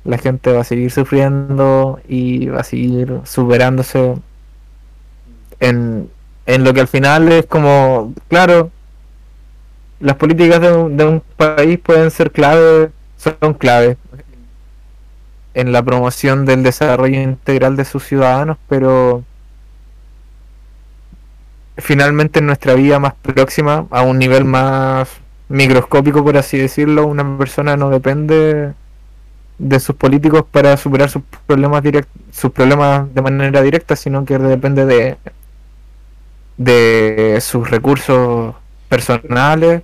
La 0.04 0.18
gente 0.18 0.52
va 0.52 0.62
a 0.62 0.66
seguir 0.66 0.92
sufriendo 0.92 2.00
y 2.08 2.48
va 2.48 2.62
a 2.62 2.64
seguir 2.64 3.22
superándose 3.24 4.16
en, 5.60 6.10
en 6.46 6.64
lo 6.64 6.74
que 6.74 6.82
al 6.82 6.88
final 6.88 7.32
es 7.32 7.46
como, 7.46 8.14
claro, 8.28 8.72
las 10.00 10.16
políticas 10.18 10.62
de 10.62 10.72
un, 10.72 10.98
de 10.98 11.06
un 11.06 11.24
país 11.38 11.80
pueden 11.80 12.12
ser 12.12 12.32
clave, 12.32 12.92
son 13.18 13.54
clave 13.54 13.98
en 15.54 15.72
la 15.72 15.84
promoción 15.84 16.46
del 16.46 16.64
desarrollo 16.64 17.22
integral 17.22 17.76
de 17.76 17.86
sus 17.86 18.04
ciudadanos, 18.04 18.58
pero 18.68 19.24
finalmente 21.78 22.40
en 22.40 22.48
nuestra 22.48 22.74
vida 22.74 23.00
más 23.00 23.14
próxima, 23.14 23.88
a 23.92 24.02
un 24.02 24.20
nivel 24.20 24.46
más 24.46 25.10
microscópico, 25.50 26.24
por 26.24 26.38
así 26.38 26.58
decirlo, 26.58 27.06
una 27.06 27.38
persona 27.38 27.78
no 27.78 27.90
depende 27.90 28.74
de 29.60 29.80
sus 29.80 29.96
políticos 29.96 30.44
para 30.52 30.76
superar 30.78 31.10
sus 31.10 31.22
problemas 31.46 31.84
direct 31.84 32.10
sus 32.32 32.52
problemas 32.52 33.14
de 33.14 33.22
manera 33.22 33.62
directa, 33.62 33.96
sino 33.96 34.26
que 34.26 34.38
depende 34.40 34.86
de 34.86 35.18
de 36.58 37.40
sus 37.42 37.70
recursos 37.70 38.56
personales, 38.90 39.84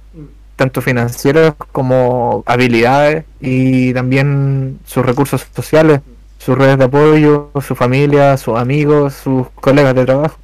tanto 0.56 0.82
financieros 0.82 1.54
como 1.72 2.44
habilidades 2.46 3.26
y 3.42 3.94
también 3.94 4.80
sus 4.86 5.06
recursos 5.06 5.48
sociales, 5.56 6.02
sus 6.38 6.58
redes 6.58 6.78
de 6.78 6.86
apoyo, 6.86 7.52
su 7.62 7.76
familia, 7.76 8.38
sus 8.38 8.58
amigos, 8.58 9.14
sus 9.14 9.50
colegas 9.56 9.96
de 9.96 10.06
trabajo. 10.06 10.38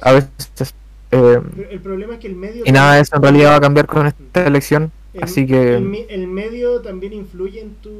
A 0.00 0.12
veces 0.12 0.74
eh, 1.12 1.40
El 1.70 1.80
problema 1.80 2.14
es 2.14 2.20
que 2.20 2.26
el 2.26 2.36
medio. 2.36 2.64
y 2.66 2.72
nada 2.72 2.94
de 2.96 3.00
eso 3.02 3.16
en 3.16 3.22
realidad 3.22 3.52
va 3.52 3.56
a 3.56 3.60
cambiar 3.60 3.86
con 3.86 4.06
esta 4.06 4.46
elección, 4.46 4.90
el- 5.14 5.24
así 5.24 5.46
que 5.46 5.74
El, 5.76 6.26
medio 6.28 6.80
también 6.82 7.12
influye 7.12 7.60
en 7.60 7.74
tu 7.76 7.90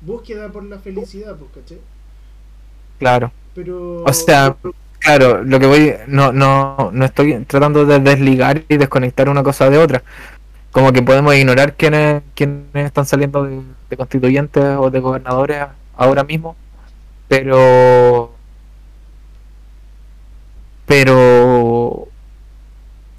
búsqueda 0.00 0.50
por 0.52 0.64
la 0.64 0.78
felicidad, 0.78 1.36
pues, 1.36 1.50
¿cachai? 1.54 1.78
claro. 2.98 3.32
Pero. 3.54 4.02
O 4.04 4.12
sea, 4.12 4.56
claro, 5.06 5.44
lo 5.44 5.60
que 5.60 5.66
voy, 5.66 5.94
no, 6.08 6.32
no, 6.32 6.90
no 6.92 7.04
estoy 7.04 7.44
tratando 7.46 7.86
de 7.86 8.00
desligar 8.00 8.64
y 8.68 8.76
desconectar 8.76 9.28
una 9.28 9.42
cosa 9.44 9.70
de 9.70 9.78
otra. 9.78 10.02
Como 10.72 10.92
que 10.92 11.02
podemos 11.02 11.34
ignorar 11.36 11.74
quiénes, 11.74 12.22
quiénes 12.34 12.66
están 12.74 13.06
saliendo 13.06 13.44
de, 13.44 13.96
constituyentes 13.96 14.62
o 14.78 14.90
de 14.90 15.00
gobernadores 15.00 15.64
ahora 15.96 16.24
mismo, 16.24 16.56
pero, 17.28 18.32
pero 20.86 22.08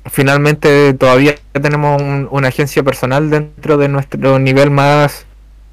finalmente 0.05 0.93
todavía 0.93 1.35
tenemos 1.53 2.01
un- 2.01 2.27
una 2.31 2.47
agencia 2.49 2.83
personal 2.83 3.29
dentro 3.29 3.77
de 3.77 3.89
nuestro 3.89 4.39
nivel 4.39 4.71
más 4.71 5.25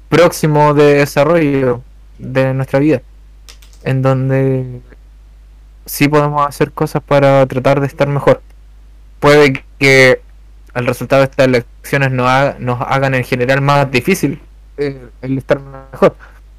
próximo 0.09 0.73
de 0.73 0.95
desarrollo 0.95 1.81
de 2.17 2.53
nuestra 2.53 2.79
vida, 2.79 3.01
en 3.83 4.01
donde 4.01 4.81
sí 5.85 6.07
podemos 6.07 6.47
hacer 6.47 6.71
cosas 6.71 7.03
para 7.03 7.45
tratar 7.47 7.79
de 7.81 7.87
estar 7.87 8.07
mejor. 8.07 8.41
Puede 9.19 9.65
que 9.79 10.21
el 10.75 10.87
resultado 10.87 11.21
de 11.21 11.25
estas 11.31 11.47
elecciones 11.47 12.11
nos, 12.11 12.59
nos 12.59 12.81
hagan 12.81 13.15
en 13.15 13.23
general 13.23 13.61
más 13.61 13.89
difícil 13.91 14.41
eh, 14.77 15.09
el 15.21 15.37
estar 15.37 15.59
mejor. 15.61 16.15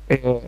Eh, 0.09 0.41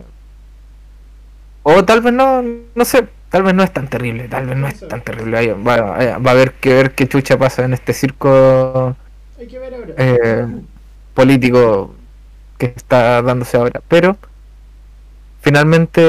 o 1.63 1.83
tal 1.85 2.01
vez 2.01 2.13
no, 2.13 2.41
no 2.75 2.85
sé, 2.85 3.07
tal 3.29 3.43
vez 3.43 3.53
no 3.53 3.63
es 3.63 3.71
tan 3.73 3.87
terrible, 3.89 4.27
tal 4.27 4.47
vez 4.47 4.57
no 4.57 4.67
es 4.67 4.87
tan 4.87 5.01
terrible. 5.01 5.53
Va, 5.53 5.77
va 5.81 6.31
a 6.31 6.33
haber 6.33 6.53
que 6.53 6.73
ver 6.73 6.95
qué 6.95 7.07
chucha 7.07 7.37
pasa 7.37 7.65
en 7.65 7.73
este 7.73 7.93
circo 7.93 8.95
Hay 9.39 9.47
que 9.47 9.59
ver 9.59 9.73
ahora. 9.73 9.93
eh, 9.97 10.47
político 11.13 11.95
que 12.57 12.67
está 12.75 13.21
dándose 13.21 13.57
ahora. 13.57 13.81
Pero 13.87 14.17
finalmente 15.41 16.01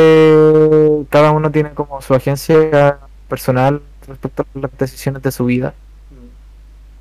cada 1.08 1.30
uno 1.32 1.50
tiene 1.50 1.70
como 1.70 2.00
su 2.02 2.14
agencia 2.14 2.98
personal 3.28 3.82
respecto 4.06 4.42
a 4.42 4.58
las 4.58 4.78
decisiones 4.78 5.22
de 5.22 5.32
su 5.32 5.44
vida. 5.44 5.74
Mm. 6.10 6.14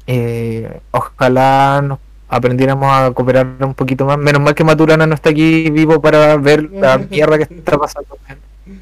Eh, 0.07 0.81
ojalá 0.91 1.81
nos 1.83 1.99
aprendiéramos 2.29 2.91
a 2.91 3.11
cooperar 3.11 3.47
un 3.59 3.73
poquito 3.73 4.05
más. 4.05 4.17
Menos 4.17 4.41
mal 4.41 4.55
que 4.55 4.63
Maturana 4.63 5.07
no 5.07 5.15
está 5.15 5.31
aquí 5.31 5.69
vivo 5.71 5.99
para 6.01 6.37
ver 6.37 6.71
la 6.71 6.97
mierda 7.09 7.37
que 7.37 7.53
está 7.53 7.77
pasando. 7.77 8.17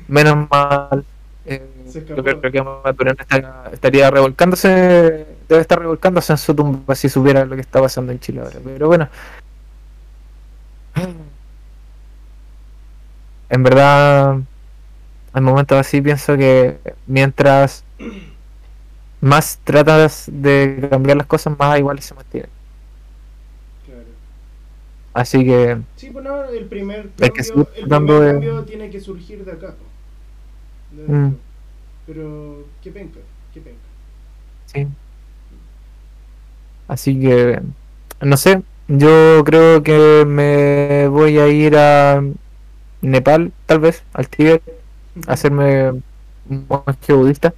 Menos 0.08 0.48
mal. 0.50 1.06
Eh, 1.46 1.66
yo 1.94 2.24
creo 2.24 2.52
que 2.52 2.62
Maturana 2.62 3.22
estaría, 3.22 3.64
estaría 3.72 4.12
revolcándose, 4.12 5.26
debe 5.48 5.62
estar 5.62 5.80
revolcándose 5.80 6.34
en 6.34 6.38
su 6.38 6.54
tumba 6.54 6.94
si 6.94 7.08
supiera 7.08 7.46
lo 7.46 7.56
que 7.56 7.62
está 7.62 7.82
pasando 7.82 8.12
en 8.12 8.20
Chile 8.20 8.42
ahora. 8.42 8.60
Pero 8.64 8.88
bueno. 8.88 9.08
En 13.50 13.64
verdad, 13.64 14.38
en 15.34 15.44
momentos 15.44 15.78
así 15.78 16.02
pienso 16.02 16.38
que 16.38 16.78
mientras 17.08 17.84
más 19.22 19.60
tratas 19.64 20.26
de 20.32 20.88
cambiar 20.90 21.18
las 21.18 21.28
cosas, 21.28 21.58
más 21.58 21.78
iguales 21.80 22.06
se 22.06 22.14
mantienen. 22.14 22.50
Claro. 23.86 24.04
Así 25.14 25.44
que, 25.46 25.78
Sí, 25.96 26.10
pues 26.12 26.24
no, 26.24 26.44
el 26.46 26.66
primer 26.66 27.10
que 27.10 27.30
cambio, 27.30 27.68
el 27.76 27.88
primer 27.88 28.20
de- 28.20 28.32
cambio 28.34 28.64
tiene 28.66 28.90
que 28.90 29.00
surgir 29.00 29.44
de 29.44 29.52
acá. 29.52 29.76
Mm. 31.08 31.30
Pero, 32.06 32.66
qué 32.82 32.92
penca, 32.92 33.20
qué 33.54 33.62
penca. 33.62 33.78
sí. 34.66 34.88
Así 36.88 37.20
que, 37.20 37.62
no 38.22 38.38
sé, 38.38 38.62
yo 38.88 39.44
creo 39.46 39.84
que 39.84 40.24
me 40.26 41.08
voy 41.10 41.38
a 41.40 41.48
ir 41.48 41.76
a 41.76 42.24
Nepal, 43.02 43.52
tal 43.66 43.80
vez, 43.80 44.04
al 44.14 44.28
Tíbet, 44.30 44.62
hacerme 45.28 45.92
un 46.50 46.66
monje 46.70 47.14
budista. 47.14 47.54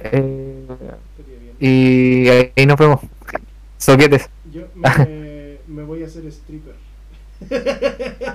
Eh, 0.00 0.66
y 1.58 2.28
ahí 2.28 2.66
nos 2.66 2.76
vemos. 2.78 3.00
Soquetes. 3.78 4.28
Yo 4.52 4.62
me, 4.74 5.58
me 5.68 5.82
voy 5.84 6.02
a 6.02 6.06
hacer 6.06 6.24
stripper. 6.26 6.74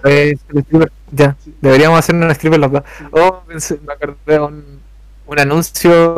Eh, 0.04 0.34
stripper, 0.36 0.92
ya, 1.12 1.36
Sí. 1.44 1.54
deberíamos 1.62 2.00
hacer 2.00 2.16
un 2.16 2.30
stripper 2.32 2.60
los 2.60 2.72
dos. 2.72 2.84
Oh, 3.12 3.42
me 3.48 3.94
acordé 3.94 4.16
de 4.26 4.40
un, 4.40 4.80
un 5.28 5.40
anuncio 5.40 6.16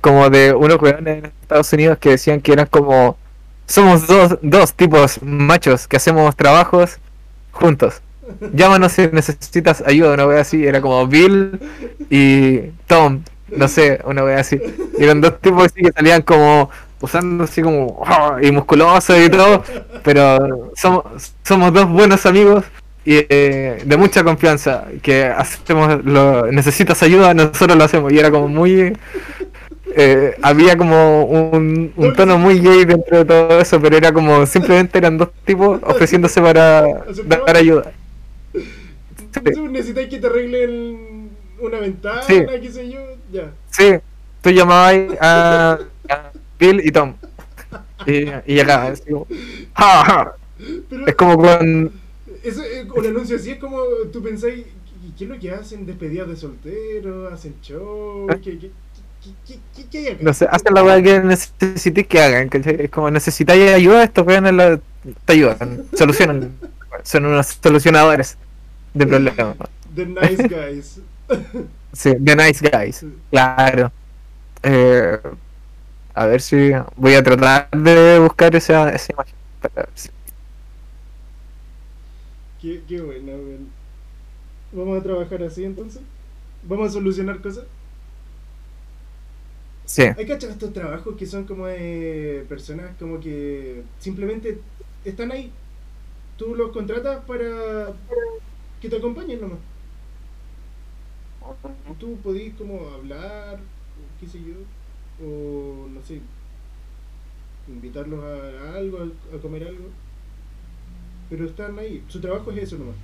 como 0.00 0.28
de 0.30 0.52
unos 0.54 0.80
weones 0.80 1.18
en 1.18 1.26
Estados 1.42 1.72
Unidos 1.72 1.98
que 1.98 2.10
decían 2.10 2.40
que 2.40 2.52
eran 2.52 2.66
como 2.66 3.16
somos 3.66 4.06
dos, 4.06 4.38
dos 4.42 4.74
tipos 4.74 5.20
machos 5.22 5.86
que 5.88 5.96
hacemos 5.96 6.34
trabajos 6.36 6.98
juntos. 7.52 8.00
Llámanos 8.52 8.92
si 8.92 9.06
necesitas 9.08 9.82
ayuda, 9.86 10.14
una 10.14 10.26
wea 10.26 10.40
así, 10.42 10.66
era 10.66 10.80
como 10.80 11.06
Bill 11.06 11.58
y 12.10 12.70
Tom 12.86 13.22
No 13.48 13.68
sé, 13.68 14.00
una 14.04 14.24
wea 14.24 14.40
así. 14.40 14.60
Y 14.98 15.04
eran 15.04 15.20
dos 15.20 15.40
tipos 15.40 15.66
así 15.66 15.82
que 15.82 15.92
salían 15.92 16.22
como 16.22 16.70
usando 17.00 17.44
así 17.44 17.62
como 17.62 18.02
"Ah", 18.06 18.38
y 18.42 18.50
musculosos 18.52 19.16
y 19.18 19.30
todo, 19.30 19.62
pero 20.02 20.70
somos, 20.74 21.04
somos 21.44 21.72
dos 21.72 21.88
buenos 21.88 22.26
amigos 22.26 22.64
y 23.04 23.16
eh, 23.30 23.82
de 23.86 23.96
mucha 23.96 24.24
confianza 24.24 24.86
que 25.02 25.24
hacemos 25.24 26.04
lo 26.04 26.50
necesitas 26.52 27.02
ayuda, 27.02 27.32
nosotros 27.34 27.76
lo 27.78 27.84
hacemos 27.84 28.12
y 28.12 28.18
era 28.18 28.30
como 28.30 28.48
muy 28.48 28.92
eh, 29.96 30.36
había 30.42 30.76
como 30.76 31.24
un, 31.24 31.92
un 31.96 32.14
tono 32.14 32.38
muy 32.38 32.60
gay 32.60 32.84
dentro 32.84 33.18
de 33.18 33.24
todo 33.24 33.60
eso, 33.60 33.80
pero 33.80 33.96
era 33.96 34.12
como 34.12 34.46
simplemente 34.46 34.98
eran 34.98 35.18
dos 35.18 35.30
tipos 35.44 35.80
ofreciéndose 35.82 36.40
para 36.42 36.84
dar 37.46 37.56
ayuda. 37.56 37.92
¿Tú 39.54 39.68
necesitas 39.68 40.06
que 40.06 40.18
te 40.18 40.26
arreglen 40.26 41.30
una 41.60 41.78
ventana, 41.80 42.22
Sí. 42.22 42.40
qué 42.60 42.70
sé 42.70 42.88
yo? 42.90 43.00
Ya. 43.32 43.52
Sí, 43.70 43.94
tú 44.42 44.50
llamabas 44.50 44.96
a, 45.20 45.78
a 46.08 46.32
Bill 46.58 46.80
y 46.84 46.90
Tom. 46.92 47.14
Y, 48.06 48.12
y 48.46 48.54
llegaba, 48.54 48.86
así 48.88 49.10
como, 49.10 49.26
"Ja, 49.74 50.04
ja". 50.04 50.32
Pero 50.88 51.06
Es 51.06 51.14
como 51.14 51.36
con. 51.36 51.92
eso, 52.42 52.62
eh, 52.64 52.86
un 52.94 53.06
anuncio 53.06 53.36
así 53.36 53.50
es 53.50 53.58
como 53.58 53.78
tú 54.12 54.22
pensáis, 54.22 54.64
¿y 55.06 55.10
qué 55.16 55.24
es 55.24 55.30
lo 55.30 55.38
que 55.38 55.50
hacen? 55.52 55.84
¿Despedidas 55.86 56.28
de 56.28 56.36
solteros? 56.36 57.32
¿Hacen 57.32 57.54
show? 57.60 58.26
¿Qué, 58.42 58.58
qué, 58.58 58.70
qué, 59.46 59.58
qué, 59.76 59.84
qué- 59.90 59.98
hay 59.98 60.06
acá? 60.08 60.18
No 60.22 60.32
sé, 60.32 60.46
hacen 60.50 60.74
la 60.74 60.82
weá 60.82 61.02
que 61.02 61.20
necesites 61.20 62.06
que 62.06 62.20
hagan. 62.20 62.48
¿cachai? 62.48 62.76
Es 62.80 62.90
como 62.90 63.10
necesitáis 63.10 63.70
ayuda, 63.72 64.04
estos 64.04 64.26
weones 64.26 64.80
te 65.24 65.32
ayudan, 65.34 65.84
solucionan. 65.94 66.52
Son 67.04 67.24
unos 67.26 67.58
solucionadores 67.62 68.36
de 68.94 69.06
problemas. 69.06 69.56
The 69.94 70.06
Nice 70.06 70.48
Guys. 70.48 71.00
Sí, 71.92 72.14
The 72.22 72.36
Nice 72.36 72.68
Guys, 72.70 73.04
claro. 73.30 73.90
Eh, 74.62 75.18
a 76.14 76.26
ver 76.26 76.40
si 76.40 76.70
voy 76.96 77.14
a 77.14 77.22
tratar 77.22 77.70
de 77.70 78.18
buscar 78.18 78.54
esa, 78.56 78.90
esa 78.90 79.12
imagen. 79.12 79.34
para 79.60 79.74
ver 79.86 79.88
si- 79.94 80.10
qué, 82.60 82.82
qué 82.88 83.00
buena. 83.00 83.32
¿Vamos 84.72 85.00
a 85.00 85.02
trabajar 85.02 85.42
así 85.42 85.64
entonces? 85.64 86.02
¿Vamos 86.64 86.88
a 86.90 86.92
solucionar 86.92 87.40
cosas? 87.40 87.64
Sí, 89.84 90.02
Hay 90.02 90.26
que 90.26 90.34
echar 90.34 90.50
estos 90.50 90.72
trabajos 90.74 91.16
que 91.16 91.24
son 91.24 91.44
como 91.44 91.66
de 91.66 92.44
personas 92.48 92.90
como 92.98 93.20
que 93.20 93.82
simplemente 93.98 94.58
están 95.04 95.32
ahí. 95.32 95.50
Tú 96.36 96.54
los 96.54 96.72
contratas 96.72 97.24
para 97.24 97.92
que 98.80 98.88
te 98.88 98.96
acompañen 98.96 99.40
nomás. 99.40 99.58
Tú 101.98 102.16
podís 102.18 102.54
como 102.54 102.88
hablar, 102.90 103.56
o 103.56 104.20
qué 104.20 104.26
sé 104.26 104.38
yo, 104.38 104.56
o 105.24 105.88
no 105.88 106.02
sé, 106.04 106.20
invitarlos 107.66 108.22
a, 108.22 108.74
algo, 108.76 108.98
a, 109.34 109.38
comer 109.40 109.66
algo. 109.66 109.88
Pero 111.30 111.46
están 111.46 111.78
ahí. 111.78 112.04
Su 112.08 112.20
trabajo 112.20 112.50
es 112.52 112.58
eso 112.64 112.76
nomás. 112.78 112.96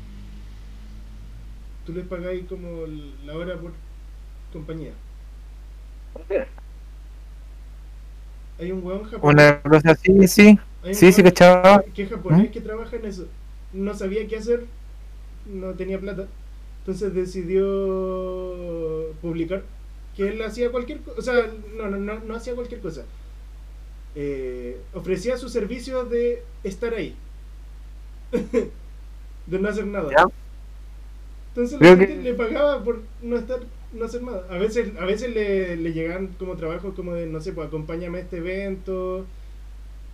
Tú 1.84 1.92
les 1.92 2.06
pagáis 2.06 2.46
como 2.46 2.86
la 3.24 3.34
hora 3.36 3.56
por 3.58 3.72
compañía. 4.52 4.92
Hay 8.58 8.70
un 8.70 8.84
hueón 8.84 9.04
japonés. 9.04 9.58
una 9.62 9.62
cosa 9.62 9.90
así, 9.90 10.28
sí. 10.28 10.58
Sí, 10.92 11.12
sí, 11.12 11.22
weón 11.22 11.24
cachaba. 11.24 11.82
Que 11.94 12.02
es 12.04 12.10
japonés 12.10 12.48
¿Mm? 12.48 12.52
que 12.52 12.60
trabaja 12.60 12.96
en 12.96 13.06
eso. 13.06 13.26
No 13.72 13.94
sabía 13.94 14.26
qué 14.28 14.36
hacer, 14.36 14.66
no 15.47 15.72
tenía 15.74 15.99
plata. 16.01 16.26
Entonces 16.80 17.14
decidió 17.14 19.12
publicar 19.22 19.62
que 20.16 20.28
él 20.28 20.42
hacía 20.42 20.70
cualquier 20.70 21.01
cosa. 21.01 21.18
O 21.18 21.22
sea, 21.22 21.53
no, 21.76 21.88
no, 21.88 21.97
no, 21.99 22.20
no 22.20 22.34
hacía 22.34 22.55
cualquier 22.55 22.80
cosa. 22.80 23.05
Eh, 24.14 24.78
ofrecía 24.92 25.36
su 25.36 25.49
servicio 25.49 26.05
de 26.05 26.42
estar 26.62 26.95
ahí. 26.95 27.16
de 29.47 29.59
no 29.59 29.68
hacer 29.68 29.86
nada. 29.86 30.11
Ya. 30.11 30.26
Entonces 31.51 31.78
Creo 31.78 31.92
la 31.92 31.99
gente 31.99 32.16
que- 32.16 32.22
le 32.22 32.34
pagaba 32.34 32.82
por 32.82 33.03
no 33.22 33.36
estar, 33.36 33.61
no 33.92 34.05
hacer 34.05 34.22
nada. 34.22 34.47
A 34.51 34.59
veces, 34.59 34.92
a 34.99 35.05
veces 35.05 35.34
le, 35.34 35.76
le 35.76 35.92
llegaban 35.92 36.28
como 36.38 36.57
trabajos 36.57 36.95
como 36.95 37.14
de, 37.14 37.26
no 37.26 37.40
sé, 37.40 37.53
pues 37.53 37.68
acompáñame 37.68 38.18
a 38.18 38.20
este 38.22 38.38
evento. 38.38 39.26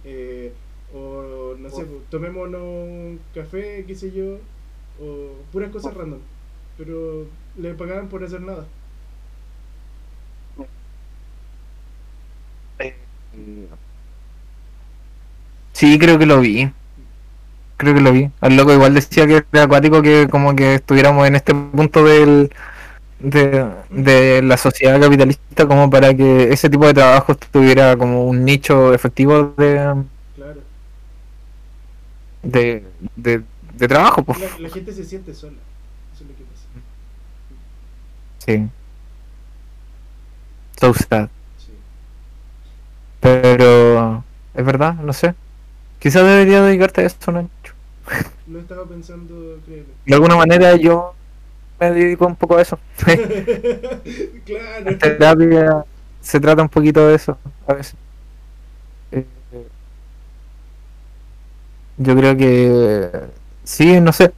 eh, 0.04 0.52
o 0.94 1.54
no 1.58 1.70
sé, 1.70 1.84
pues, 1.84 2.02
tomémonos 2.10 2.60
un 2.62 3.20
café, 3.34 3.84
qué 3.86 3.94
sé 3.94 4.10
yo. 4.12 4.38
O 5.00 5.08
puras 5.52 5.70
cosas 5.70 5.94
random. 5.94 6.20
Pero 6.76 7.26
le 7.56 7.74
pagaban 7.74 8.08
por 8.08 8.24
hacer 8.24 8.40
nada. 8.42 8.66
Sí, 15.72 15.98
creo 15.98 16.18
que 16.18 16.26
lo 16.26 16.40
vi. 16.40 16.70
Creo 17.76 17.94
que 17.94 18.00
lo 18.00 18.12
vi. 18.12 18.30
El 18.42 18.56
loco 18.56 18.72
igual 18.74 18.94
decía 18.94 19.26
que 19.26 19.42
era 19.52 19.62
acuático 19.64 20.02
que 20.02 20.28
como 20.30 20.54
que 20.54 20.74
estuviéramos 20.74 21.26
en 21.26 21.36
este 21.36 21.54
punto 21.54 22.04
del 22.04 22.50
de, 23.20 23.66
de 23.90 24.42
la 24.42 24.56
sociedad 24.58 25.00
capitalista 25.00 25.66
como 25.68 25.90
para 25.90 26.14
que 26.14 26.52
ese 26.52 26.70
tipo 26.70 26.86
de 26.86 26.94
trabajo 26.94 27.34
tuviera 27.36 27.96
como 27.98 28.26
un 28.26 28.44
nicho 28.44 28.94
efectivo 28.94 29.54
de, 29.58 30.04
Claro. 30.34 30.60
de, 32.42 32.84
de, 33.16 33.42
de 33.80 33.88
trabajo, 33.88 34.22
pues. 34.22 34.38
La, 34.38 34.58
la 34.58 34.68
gente 34.68 34.92
se 34.92 35.04
siente 35.04 35.34
sola. 35.34 35.56
Eso 36.14 36.24
es 36.24 36.30
lo 36.30 36.36
que 36.36 36.44
pasa. 36.44 36.66
Sí. 38.44 38.68
So 40.78 40.94
sad. 40.94 41.28
Sí. 41.58 41.72
Pero 43.20 44.22
es 44.54 44.64
verdad, 44.64 44.94
no 44.94 45.12
sé. 45.12 45.34
Quizás 45.98 46.24
debería 46.24 46.62
dedicarte 46.62 47.00
a 47.00 47.06
esto, 47.06 47.32
Nacho. 47.32 47.74
Lo 48.46 48.60
estaba 48.60 48.84
pensando, 48.84 49.58
créeme. 49.64 49.86
De 50.04 50.14
alguna 50.14 50.36
manera 50.36 50.76
yo 50.76 51.14
me 51.78 51.90
dedico 51.90 52.26
un 52.26 52.36
poco 52.36 52.56
a 52.58 52.62
eso. 52.62 52.78
claro. 54.44 54.90
En 54.90 54.98
terapia 54.98 55.84
se 56.20 56.38
trata 56.38 56.62
un 56.62 56.68
poquito 56.68 57.06
de 57.08 57.14
eso 57.14 57.38
a 57.66 57.72
veces. 57.74 57.94
Eh, 59.12 59.24
yo 61.96 62.16
creo 62.16 62.36
que 62.36 63.39
sí, 63.64 64.00
no 64.00 64.12
sé. 64.12 64.32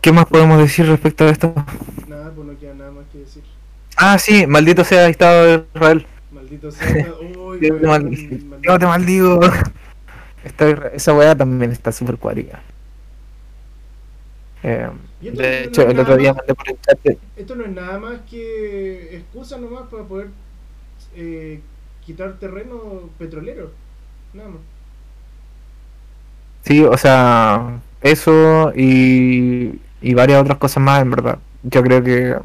¿Qué 0.00 0.12
más 0.12 0.26
podemos 0.26 0.58
decir 0.58 0.86
respecto 0.86 1.24
a 1.24 1.30
esto? 1.30 1.54
Nada, 2.08 2.30
pues 2.34 2.46
no 2.46 2.58
queda 2.58 2.74
nada 2.74 2.90
más 2.90 3.04
que 3.12 3.18
decir. 3.18 3.42
Ah, 3.96 4.18
sí, 4.18 4.46
maldito 4.46 4.82
sea 4.84 5.04
el 5.04 5.10
Estado 5.10 5.44
de 5.44 5.64
Israel. 5.74 6.06
Maldito 6.32 6.70
sea. 6.70 7.14
Uy, 7.38 7.58
Yo 7.60 7.60
te, 7.60 7.70
weón, 7.72 7.82
mal- 7.82 8.02
maldito. 8.02 8.56
yo 8.62 8.78
te 8.78 8.86
maldigo. 8.86 9.40
Esta- 10.44 10.88
esa 10.88 11.12
weá 11.14 11.34
también 11.36 11.70
está 11.72 11.92
súper 11.92 12.16
cuática. 12.16 12.60
Eh, 14.62 14.88
esto 15.22 15.42
de 15.42 15.60
no- 15.62 15.68
hecho, 15.68 15.84
no 15.84 15.90
el 15.90 15.98
otro 16.00 16.16
día 16.16 16.32
más- 16.32 16.38
mandé 16.38 16.54
por 16.54 16.68
el 16.70 16.80
chat. 16.80 16.98
de- 17.02 17.18
Esto 17.36 17.54
no 17.54 17.64
es 17.64 17.70
nada 17.70 17.98
más 17.98 18.20
que 18.30 19.16
excusa 19.16 19.58
nomás 19.58 19.82
para 19.90 20.04
poder 20.04 20.28
eh, 21.16 21.60
quitar 22.04 22.38
terreno 22.38 23.10
petrolero. 23.18 23.70
Nada 24.32 24.48
más. 24.48 24.58
Sí, 26.64 26.82
o 26.84 26.96
sea, 26.96 27.80
eso 28.00 28.72
y, 28.74 29.80
y 30.00 30.14
varias 30.14 30.42
otras 30.42 30.58
cosas 30.58 30.82
más, 30.82 31.02
en 31.02 31.10
verdad. 31.10 31.38
Yo 31.62 31.82
creo 31.82 32.02
que 32.02 32.36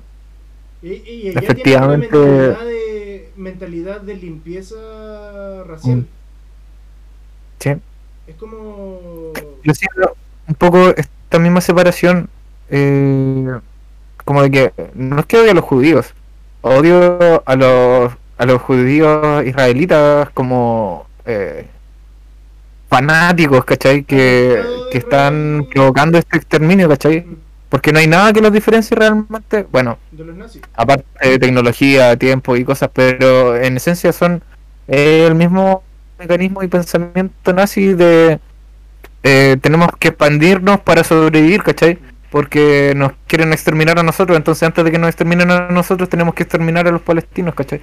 Y, 0.81 0.89
y 0.89 1.27
ella 1.29 1.39
Efectivamente. 1.41 2.07
tiene 2.09 2.25
una 2.25 2.37
mentalidad 2.37 2.65
de, 2.65 3.31
mentalidad 3.35 4.01
de 4.01 4.15
limpieza 4.15 4.75
racial. 5.65 5.97
Mm. 5.97 6.05
sí. 7.59 7.69
Es 8.27 8.35
como. 8.35 9.33
Yo 9.63 9.73
siento 9.73 10.15
un 10.47 10.55
poco 10.55 10.89
esta 10.95 11.39
misma 11.39 11.61
separación, 11.61 12.29
eh, 12.69 13.59
como 14.25 14.41
de 14.43 14.51
que 14.51 14.73
no 14.93 15.19
es 15.19 15.25
que 15.25 15.37
odie 15.37 15.51
a 15.51 15.53
los 15.53 15.65
judíos, 15.65 16.13
odio 16.61 17.43
a 17.45 17.55
los, 17.55 18.13
a 18.37 18.45
los 18.45 18.61
judíos 18.61 19.45
israelitas 19.45 20.29
como 20.31 21.07
eh, 21.25 21.67
fanáticos, 22.89 23.63
¿cachai? 23.65 24.03
Que, 24.03 24.61
que 24.91 24.97
están 24.97 25.67
provocando 25.71 26.17
este 26.17 26.37
exterminio, 26.37 26.89
¿cachai? 26.89 27.25
Porque 27.69 27.93
no 27.93 27.99
hay 27.99 28.07
nada 28.07 28.33
que 28.33 28.41
los 28.41 28.51
diferencie 28.51 28.97
realmente, 28.97 29.67
bueno, 29.71 29.99
De 30.11 30.25
los 30.25 30.35
nazis. 30.35 30.61
aparte 30.73 31.05
de 31.29 31.37
tecnología, 31.37 32.17
tiempo 32.17 32.55
y 32.55 32.63
cosas, 32.63 32.89
pero 32.91 33.55
en 33.55 33.77
esencia 33.77 34.11
son 34.11 34.41
eh, 34.87 35.25
el 35.27 35.35
mismo 35.35 35.83
mecanismo 36.17 36.63
y 36.63 36.67
pensamiento 36.67 37.53
nazi 37.53 37.93
de 37.93 38.39
eh, 39.23 39.57
tenemos 39.61 39.89
que 39.99 40.09
expandirnos 40.09 40.79
para 40.79 41.03
sobrevivir, 41.03 41.61
¿cachai? 41.61 41.99
Porque 42.31 42.93
nos 42.95 43.11
quieren 43.27 43.53
exterminar 43.53 43.99
a 43.99 44.03
nosotros, 44.03 44.35
entonces 44.35 44.63
antes 44.63 44.83
de 44.83 44.91
que 44.91 44.97
nos 44.97 45.09
exterminen 45.09 45.51
a 45.51 45.67
nosotros 45.69 46.09
tenemos 46.09 46.33
que 46.33 46.43
exterminar 46.43 46.87
a 46.87 46.91
los 46.91 47.01
palestinos, 47.01 47.53
¿cachai? 47.53 47.81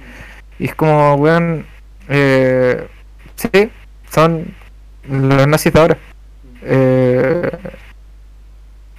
Y 0.59 0.65
es 0.65 0.75
como, 0.75 1.15
weón, 1.15 1.65
eh, 2.09 2.87
sí, 3.35 3.69
son 4.11 4.53
los 5.09 5.47
nazis 5.47 5.73
de 5.73 5.79
ahora. 5.79 5.97
Eh, 6.61 7.51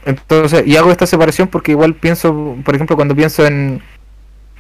entonces, 0.05 0.67
y 0.67 0.77
hago 0.77 0.91
esta 0.91 1.07
separación 1.07 1.49
porque 1.49 1.73
igual 1.73 1.95
pienso, 1.95 2.57
por 2.65 2.75
ejemplo, 2.75 2.97
cuando 2.97 3.15
pienso 3.15 3.47
en, 3.47 3.83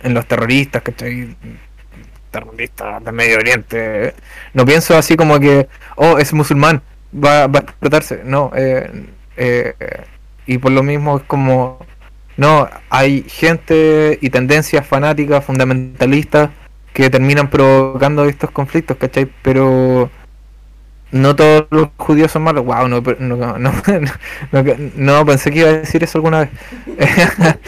en 0.02 0.14
los 0.14 0.26
terroristas, 0.26 0.82
¿cachai? 0.82 1.36
Terroristas 2.30 3.04
de 3.04 3.12
Medio 3.12 3.38
Oriente. 3.38 4.14
No 4.52 4.66
pienso 4.66 4.96
así 4.96 5.16
como 5.16 5.40
que, 5.40 5.68
oh, 5.96 6.18
es 6.18 6.32
musulmán, 6.32 6.82
va, 7.14 7.46
va 7.46 7.60
a 7.60 7.62
explotarse. 7.62 8.22
No, 8.24 8.50
eh, 8.54 9.06
eh, 9.36 9.74
y 10.46 10.58
por 10.58 10.72
lo 10.72 10.82
mismo 10.82 11.18
es 11.18 11.22
como, 11.24 11.78
no, 12.36 12.68
hay 12.90 13.24
gente 13.28 14.18
y 14.20 14.30
tendencias 14.30 14.86
fanáticas, 14.86 15.44
fundamentalistas, 15.44 16.50
que 16.92 17.10
terminan 17.10 17.48
provocando 17.48 18.24
estos 18.24 18.50
conflictos, 18.50 18.96
¿cachai? 18.96 19.30
Pero 19.42 20.10
no 21.10 21.34
todos 21.36 21.66
los 21.70 21.88
judíos 21.96 22.30
son 22.30 22.42
malos. 22.42 22.64
Wow, 22.64 22.88
no, 22.88 23.00
no, 23.00 23.58
no, 23.58 23.72
no, 24.96 25.26
pensé 25.26 25.50
que 25.50 25.60
iba 25.60 25.68
a 25.68 25.72
decir 25.72 26.02
eso 26.04 26.18
alguna 26.18 26.40
vez. 26.40 26.50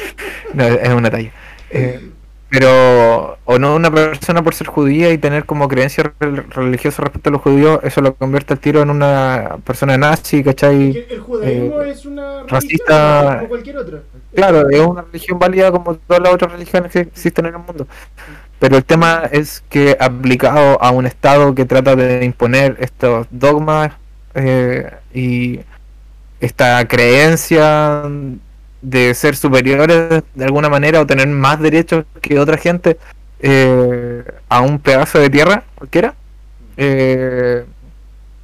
no, 0.55 0.65
es 0.65 0.89
una 0.89 1.11
talla. 1.11 1.31
Eh, 1.71 2.11
pero, 2.51 3.39
o 3.45 3.59
no 3.61 3.77
una 3.77 3.93
persona 3.93 4.43
por 4.43 4.55
ser 4.55 4.67
judía 4.67 5.13
y 5.13 5.19
tener 5.19 5.45
como 5.45 5.69
creencia 5.69 6.13
religiosa 6.19 7.03
respecto 7.03 7.29
a 7.29 7.33
los 7.33 7.43
judíos, 7.43 7.79
eso 7.85 8.01
lo 8.01 8.15
convierte 8.15 8.55
al 8.55 8.59
tiro 8.59 8.83
en 8.83 8.91
una 8.91 9.59
persona 9.65 9.97
nazi, 9.97 10.43
¿cachai? 10.43 11.07
El 11.09 11.21
judaísmo 11.21 11.81
eh, 11.81 11.91
es 11.91 12.05
una 12.07 12.43
racista, 12.49 13.37
como 13.37 13.49
cualquier 13.51 13.77
otra. 13.77 14.01
Claro, 14.35 14.69
es 14.69 14.81
una 14.81 15.03
religión 15.03 15.39
válida 15.39 15.71
como 15.71 15.95
todas 15.95 16.23
las 16.23 16.35
otras 16.35 16.51
religiones 16.53 16.91
que 16.91 16.99
existen 17.01 17.47
en 17.47 17.55
el 17.55 17.61
mundo. 17.61 17.87
Pero 18.61 18.77
el 18.77 18.85
tema 18.85 19.23
es 19.33 19.65
que 19.71 19.97
aplicado 19.99 20.81
a 20.83 20.91
un 20.91 21.07
Estado 21.07 21.55
que 21.55 21.65
trata 21.65 21.97
de 21.97 22.25
imponer 22.25 22.77
estos 22.79 23.27
dogmas 23.31 23.93
eh, 24.35 24.93
y 25.15 25.61
esta 26.41 26.87
creencia 26.87 28.03
de 28.83 29.15
ser 29.15 29.35
superiores 29.35 30.23
de 30.35 30.45
alguna 30.45 30.69
manera 30.69 31.01
o 31.01 31.07
tener 31.07 31.27
más 31.27 31.59
derechos 31.59 32.05
que 32.21 32.39
otra 32.39 32.59
gente 32.59 32.99
eh, 33.41 34.25
a 34.49 34.61
un 34.61 34.79
pedazo 34.79 35.19
de 35.19 35.31
tierra 35.31 35.65
cualquiera, 35.75 36.15
eh, 36.77 37.65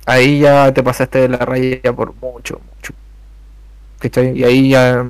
ahí 0.06 0.40
ya 0.40 0.72
te 0.72 0.82
pasaste 0.82 1.20
de 1.20 1.28
la 1.28 1.38
raya 1.38 1.92
por 1.94 2.14
mucho, 2.14 2.58
mucho. 2.74 2.94
Y 4.34 4.44
ahí 4.44 4.70
ya 4.70 5.04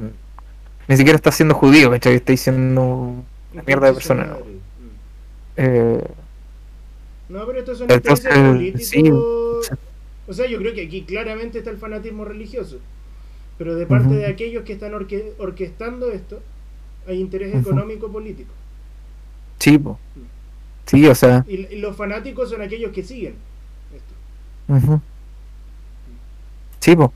ni 0.88 0.96
siquiera 0.96 1.16
estás 1.16 1.36
siendo 1.36 1.54
judío, 1.54 1.90
¿cachai? 1.90 2.14
Estás 2.14 2.40
siendo 2.40 2.82
una 3.52 3.62
mierda 3.64 3.86
de 3.86 3.92
persona. 3.92 4.26
Eh, 5.57 6.04
no, 7.28 7.46
pero 7.46 7.59
esto 7.59 7.72
es 7.72 7.80
un 7.80 7.90
entonces, 7.90 8.34
político. 8.34 9.61
O 10.28 10.32
sea, 10.32 10.46
yo 10.46 10.59
creo 10.59 10.74
que 10.74 10.82
aquí 10.82 11.02
claramente 11.02 11.59
está 11.59 11.70
el 11.70 11.78
fanatismo 11.78 12.24
religioso. 12.24 12.78
Pero 13.59 13.74
de 13.74 13.86
parte 13.86 14.14
de 14.14 14.26
aquellos 14.26 14.64
que 14.64 14.74
están 14.74 14.92
orquestando 14.94 16.11
esto, 16.11 16.40
hay 17.07 17.20
interés 17.20 17.54
económico 17.54 18.11
político. 18.11 18.52
Sí, 19.59 19.78
po. 19.78 19.98
sí, 20.84 21.07
o 21.07 21.14
sea. 21.14 21.44
Y, 21.48 21.76
los 21.76 21.96
fanáticos 21.96 22.50
son 22.50 22.61
aquellos 22.61 22.92
que 22.92 23.02
siguen 23.02 23.34
esto. 23.94 25.00
Sí, 26.80 26.94
po. 26.94 27.12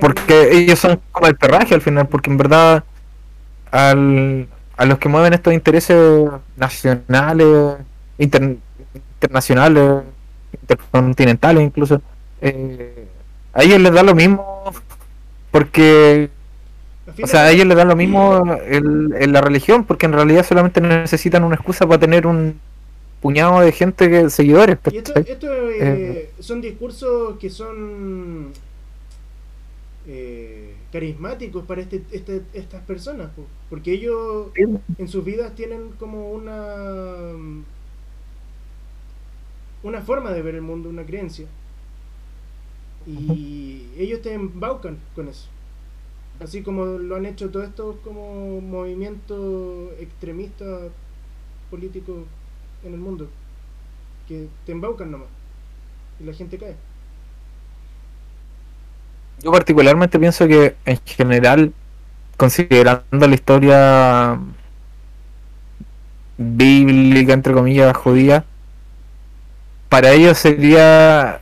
porque 0.00 0.56
ellos 0.56 0.78
son 0.78 1.00
como 1.12 1.26
el 1.26 1.36
perraje 1.36 1.74
al 1.74 1.82
final, 1.82 2.08
porque 2.08 2.30
en 2.30 2.38
verdad 2.38 2.84
al, 3.70 4.48
a 4.82 4.84
los 4.84 4.98
que 4.98 5.08
mueven 5.08 5.32
estos 5.32 5.54
intereses 5.54 6.28
nacionales, 6.56 7.76
internacionales, 8.18 10.02
intercontinentales 10.60 11.62
incluso, 11.62 12.02
eh, 12.40 13.06
a 13.52 13.62
ellos 13.62 13.80
les 13.80 13.92
da 13.92 14.02
lo 14.02 14.16
mismo 14.16 14.72
porque 15.52 16.30
o 17.22 17.26
sea, 17.28 17.42
a 17.42 17.50
ellos 17.52 17.66
les 17.66 17.76
da 17.76 17.84
lo 17.84 17.94
mismo 17.94 18.42
en 18.64 19.32
la 19.32 19.40
religión, 19.40 19.84
porque 19.84 20.06
en 20.06 20.14
realidad 20.14 20.44
solamente 20.44 20.80
necesitan 20.80 21.44
una 21.44 21.54
excusa 21.54 21.86
para 21.86 22.00
tener 22.00 22.26
un 22.26 22.58
puñado 23.20 23.60
de 23.60 23.70
gente, 23.70 24.10
que 24.10 24.30
seguidores. 24.30 24.78
Y 24.90 24.96
esto, 24.96 25.12
eh, 25.16 25.38
eh, 25.78 26.30
son 26.40 26.60
discursos 26.60 27.38
que 27.38 27.50
son 27.50 28.52
eh, 30.08 30.61
carismáticos 30.92 31.64
para 31.64 31.80
este, 31.80 32.04
este, 32.12 32.42
estas 32.52 32.82
personas, 32.84 33.30
porque 33.70 33.92
ellos 33.92 34.48
en 34.98 35.08
sus 35.08 35.24
vidas 35.24 35.54
tienen 35.54 35.90
como 35.98 36.30
una 36.30 37.32
una 39.82 40.00
forma 40.02 40.30
de 40.30 40.42
ver 40.42 40.54
el 40.54 40.62
mundo, 40.62 40.88
una 40.88 41.04
creencia. 41.04 41.46
Y 43.06 43.88
ellos 43.96 44.22
te 44.22 44.32
embaucan 44.32 44.98
con 45.14 45.28
eso. 45.28 45.48
Así 46.40 46.62
como 46.62 46.84
lo 46.84 47.16
han 47.16 47.26
hecho 47.26 47.50
todos 47.50 47.68
estos 47.68 47.96
como 47.96 48.60
movimientos 48.60 49.92
extremistas 49.98 50.90
políticos 51.70 52.24
en 52.84 52.94
el 52.94 53.00
mundo. 53.00 53.28
Que 54.28 54.48
te 54.64 54.72
embaucan 54.72 55.10
nomás. 55.10 55.28
Y 56.20 56.24
la 56.24 56.32
gente 56.32 56.58
cae. 56.58 56.76
Yo 59.42 59.50
particularmente 59.50 60.18
pienso 60.18 60.46
que 60.46 60.76
en 60.84 60.98
general, 61.04 61.72
considerando 62.36 63.26
la 63.26 63.34
historia 63.34 64.38
bíblica, 66.38 67.32
entre 67.32 67.52
comillas, 67.52 67.96
judía, 67.96 68.44
para 69.88 70.12
ellos 70.12 70.38
sería 70.38 71.40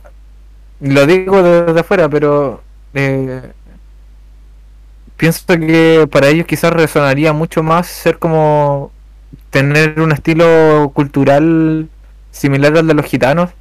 lo 0.81 1.05
digo 1.05 1.43
desde 1.43 1.79
afuera, 1.79 2.09
pero 2.09 2.61
eh, 2.95 3.51
pienso 5.15 5.45
que 5.47 6.07
para 6.11 6.27
ellos 6.27 6.47
quizás 6.47 6.73
resonaría 6.73 7.33
mucho 7.33 7.61
más 7.61 7.87
ser 7.87 8.17
como 8.17 8.91
tener 9.51 10.01
un 10.01 10.11
estilo 10.11 10.91
cultural 10.93 11.87
similar 12.31 12.75
al 12.77 12.87
de 12.87 12.95
los 12.95 13.05
gitanos, 13.05 13.51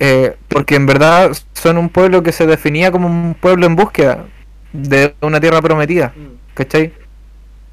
eh, 0.00 0.36
porque 0.48 0.76
en 0.76 0.86
verdad 0.86 1.36
son 1.52 1.78
un 1.78 1.88
pueblo 1.88 2.22
que 2.22 2.32
se 2.32 2.46
definía 2.46 2.92
como 2.92 3.08
un 3.08 3.34
pueblo 3.34 3.66
en 3.66 3.76
búsqueda 3.76 4.26
de 4.72 5.14
una 5.20 5.40
tierra 5.40 5.60
prometida, 5.60 6.12
mm. 6.16 6.54
¿cachai? 6.54 6.92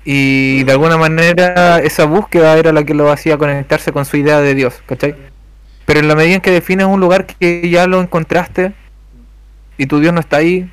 Y 0.04 0.64
de 0.64 0.72
alguna 0.72 0.98
manera 0.98 1.80
esa 1.80 2.06
búsqueda 2.06 2.58
era 2.58 2.72
la 2.72 2.84
que 2.84 2.94
lo 2.94 3.12
hacía 3.12 3.38
conectarse 3.38 3.92
con 3.92 4.06
su 4.06 4.18
idea 4.18 4.40
de 4.42 4.54
Dios, 4.54 4.82
¿cachai? 4.86 5.16
Pero 5.86 6.00
en 6.00 6.08
la 6.08 6.16
medida 6.16 6.36
en 6.36 6.42
que 6.42 6.52
defines 6.52 6.88
un 6.88 7.00
lugar 7.00 7.26
que 7.26 7.70
ya 7.70 7.88
lo 7.88 8.02
encontraste 8.02 8.74
y 9.78 9.86
tu 9.88 10.00
Dios 10.00 10.14
no 10.14 10.20
está 10.20 10.38
ahí, 10.38 10.70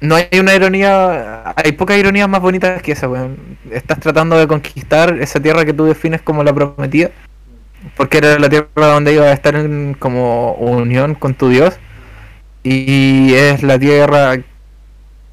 no 0.00 0.16
hay 0.16 0.28
una 0.38 0.54
ironía, 0.54 1.54
hay 1.56 1.72
pocas 1.72 1.96
ironías 1.96 2.28
más 2.28 2.40
bonitas 2.40 2.82
que 2.82 2.92
esa, 2.92 3.08
weón. 3.08 3.38
Estás 3.70 4.00
tratando 4.00 4.36
de 4.36 4.48
conquistar 4.48 5.16
esa 5.20 5.40
tierra 5.40 5.64
que 5.64 5.72
tú 5.72 5.84
defines 5.84 6.20
como 6.20 6.42
la 6.42 6.52
prometida, 6.52 7.10
porque 7.96 8.18
era 8.18 8.38
la 8.38 8.48
tierra 8.48 8.68
donde 8.74 9.14
iba 9.14 9.24
a 9.24 9.32
estar 9.32 9.54
en 9.54 9.94
como 9.98 10.54
unión 10.54 11.14
con 11.14 11.34
tu 11.34 11.48
Dios, 11.48 11.74
y 12.62 13.34
es 13.34 13.62
la 13.62 13.78
tierra 13.78 14.38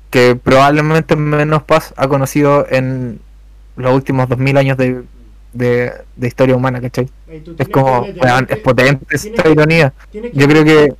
que 0.09 0.35
probablemente 0.35 1.15
menos 1.15 1.63
paz 1.63 1.93
ha 1.97 2.07
conocido 2.07 2.65
en 2.69 3.19
los 3.75 3.93
últimos 3.93 4.27
2000 4.27 4.57
años 4.57 4.77
de 4.77 5.03
de, 5.53 5.91
de 6.15 6.27
historia 6.27 6.55
humana, 6.55 6.81
¿cachai? 6.81 7.09
Es 7.57 7.69
como, 7.69 8.05
es 8.05 8.57
potente 8.57 9.05
esta 9.15 9.49
ironía. 9.49 9.93
Yo 10.33 10.47
creo 10.47 10.63
que, 10.63 10.93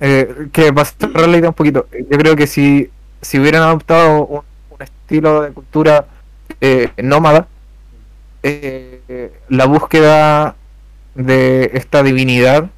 eh, 0.00 0.48
que 0.52 0.72
para 0.72 0.86
cerrar 0.86 1.28
la 1.28 1.38
idea 1.38 1.50
un 1.50 1.54
poquito, 1.54 1.86
yo 1.92 2.18
creo 2.18 2.36
que 2.36 2.46
si, 2.46 2.90
si 3.20 3.38
hubieran 3.38 3.62
adoptado 3.62 4.26
un, 4.26 4.42
estilo 4.80 5.42
de 5.42 5.52
cultura 5.52 6.06
eh, 6.60 6.90
nómada, 6.96 7.46
eh, 8.42 9.32
la 9.48 9.66
búsqueda 9.66 10.56
de 11.14 11.70
esta 11.74 12.02
divinidad 12.02 12.70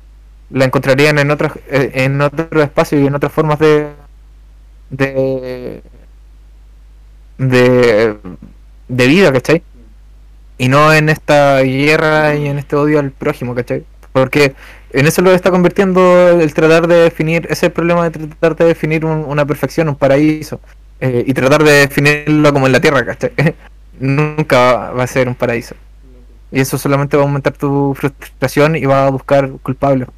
la 0.51 0.65
encontrarían 0.65 1.19
en 1.19 1.31
otros 1.31 1.53
eh, 1.69 1.93
en 1.95 2.21
otro 2.21 2.63
espacio 2.63 3.01
y 3.01 3.07
en 3.07 3.15
otras 3.15 3.33
formas 3.33 3.59
de 3.59 3.89
de 4.91 5.83
de, 7.39 8.17
de 8.89 9.07
vida, 9.07 9.33
¿cachai? 9.33 9.63
y 10.59 10.69
no 10.69 10.93
en 10.93 11.09
esta 11.09 11.61
guerra 11.63 12.35
y 12.37 12.47
en 12.47 12.59
este 12.59 12.77
odio 12.77 12.99
al 13.01 13.11
prójimo, 13.11 13.55
¿cachai? 13.55 13.85
Porque 14.13 14.55
en 14.93 15.07
eso 15.07 15.23
lo 15.23 15.33
está 15.33 15.51
convirtiendo 15.51 16.41
el 16.41 16.55
tratar 16.55 16.87
de 16.87 16.97
definir, 16.97 17.47
ese 17.51 17.71
problema 17.71 18.09
de 18.09 18.11
tratar 18.11 18.57
de 18.57 18.65
definir 18.67 19.05
una 19.05 19.45
perfección, 19.45 19.89
un 19.89 19.97
paraíso, 19.97 20.61
eh, 21.01 21.25
y 21.27 21.35
tratar 21.35 21.65
de 21.65 21.73
definirlo 21.73 22.53
como 22.53 22.67
en 22.67 22.73
la 22.73 22.81
tierra, 22.81 23.05
¿cachai? 23.05 23.33
Nunca 23.99 24.91
va 24.93 25.05
a 25.05 25.07
ser 25.07 25.29
un 25.29 25.35
paraíso. 25.35 25.75
Y 26.53 26.61
eso 26.61 26.79
solamente 26.79 27.17
va 27.17 27.25
a 27.25 27.27
aumentar 27.27 27.55
tu 27.55 27.95
frustración 27.95 28.77
y 28.77 28.85
va 28.87 29.07
a 29.07 29.11
buscar 29.11 29.51
culpables. 29.63 30.09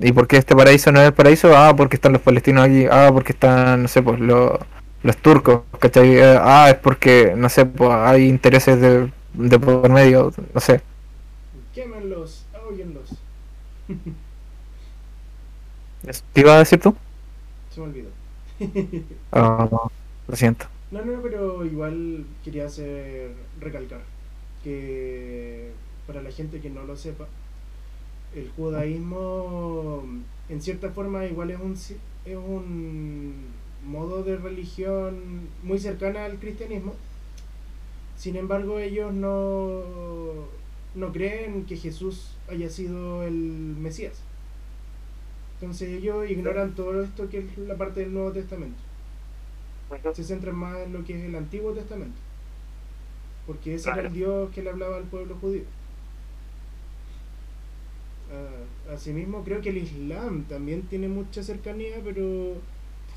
¿Y 0.00 0.12
por 0.12 0.26
qué 0.26 0.36
este 0.38 0.56
paraíso 0.56 0.90
no 0.92 1.00
es 1.00 1.06
el 1.06 1.14
paraíso? 1.14 1.56
Ah, 1.56 1.74
porque 1.76 1.96
están 1.96 2.12
los 2.12 2.22
palestinos 2.22 2.64
aquí. 2.66 2.86
Ah, 2.90 3.10
porque 3.12 3.32
están, 3.32 3.82
no 3.82 3.88
sé, 3.88 4.02
pues 4.02 4.20
los 4.20 4.58
los 5.02 5.16
turcos, 5.18 5.62
¿cachai? 5.80 6.16
Eh, 6.16 6.38
ah, 6.40 6.70
es 6.70 6.76
porque, 6.76 7.34
no 7.36 7.48
sé, 7.50 7.66
pues, 7.66 7.90
hay 7.90 8.26
intereses 8.26 8.80
de, 8.80 9.12
de 9.34 9.58
por 9.58 9.90
medio, 9.90 10.32
no 10.54 10.60
sé. 10.60 10.80
Quémenlos, 11.74 12.46
ahóyenlos. 12.54 13.10
¿Qué 16.32 16.40
iba 16.40 16.54
a 16.54 16.58
decir 16.58 16.80
tú? 16.80 16.94
Se 17.70 17.80
me 17.80 17.86
olvidó. 17.86 18.10
Ah, 19.32 19.68
lo 20.28 20.36
siento. 20.36 20.66
No, 20.90 21.04
no, 21.04 21.20
pero 21.22 21.64
igual 21.64 22.24
quería 22.44 22.66
hacer 22.66 23.32
recalcar 23.60 24.02
que 24.62 25.72
para 26.06 26.22
la 26.22 26.30
gente 26.30 26.60
que 26.60 26.70
no 26.70 26.84
lo 26.84 26.96
sepa, 26.96 27.26
el 28.34 28.48
judaísmo 28.50 30.04
en 30.48 30.60
cierta 30.62 30.90
forma 30.90 31.26
igual 31.26 31.50
es 31.50 31.60
un, 31.60 31.72
es 32.24 32.36
un 32.36 33.34
modo 33.86 34.22
de 34.22 34.36
religión 34.36 35.48
muy 35.62 35.78
cercana 35.78 36.24
al 36.24 36.38
cristianismo. 36.38 36.94
Sin 38.16 38.36
embargo, 38.36 38.78
ellos 38.78 39.12
no, 39.12 39.82
no 40.94 41.12
creen 41.12 41.64
que 41.66 41.76
Jesús 41.76 42.36
haya 42.48 42.70
sido 42.70 43.24
el 43.24 43.34
Mesías. 43.34 44.22
Entonces 45.60 45.90
ellos 45.90 46.30
ignoran 46.30 46.74
todo 46.74 47.02
esto 47.02 47.28
que 47.28 47.38
es 47.40 47.58
la 47.58 47.76
parte 47.76 48.00
del 48.00 48.14
Nuevo 48.14 48.32
Testamento. 48.32 48.83
Se 50.14 50.24
centran 50.24 50.56
más 50.56 50.76
en 50.78 50.92
lo 50.92 51.04
que 51.04 51.18
es 51.18 51.24
el 51.24 51.34
Antiguo 51.36 51.72
Testamento. 51.72 52.16
Porque 53.46 53.74
ese 53.74 53.88
era 53.88 53.94
Claro. 53.94 54.08
el 54.08 54.14
Dios 54.14 54.50
que 54.54 54.62
le 54.62 54.70
hablaba 54.70 54.96
al 54.96 55.04
pueblo 55.04 55.36
judío. 55.40 55.62
Ah, 58.32 58.92
asimismo, 58.94 59.42
creo 59.44 59.60
que 59.60 59.68
el 59.70 59.76
Islam 59.78 60.44
también 60.44 60.82
tiene 60.82 61.08
mucha 61.08 61.42
cercanía, 61.42 61.96
pero 62.02 62.54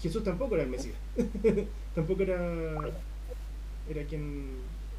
Jesús 0.01 0.23
tampoco 0.23 0.55
era 0.55 0.63
el 0.63 0.69
Mesías. 0.69 0.95
tampoco 1.95 2.21
era 2.23 2.73
era 3.89 4.03
quien 4.03 4.49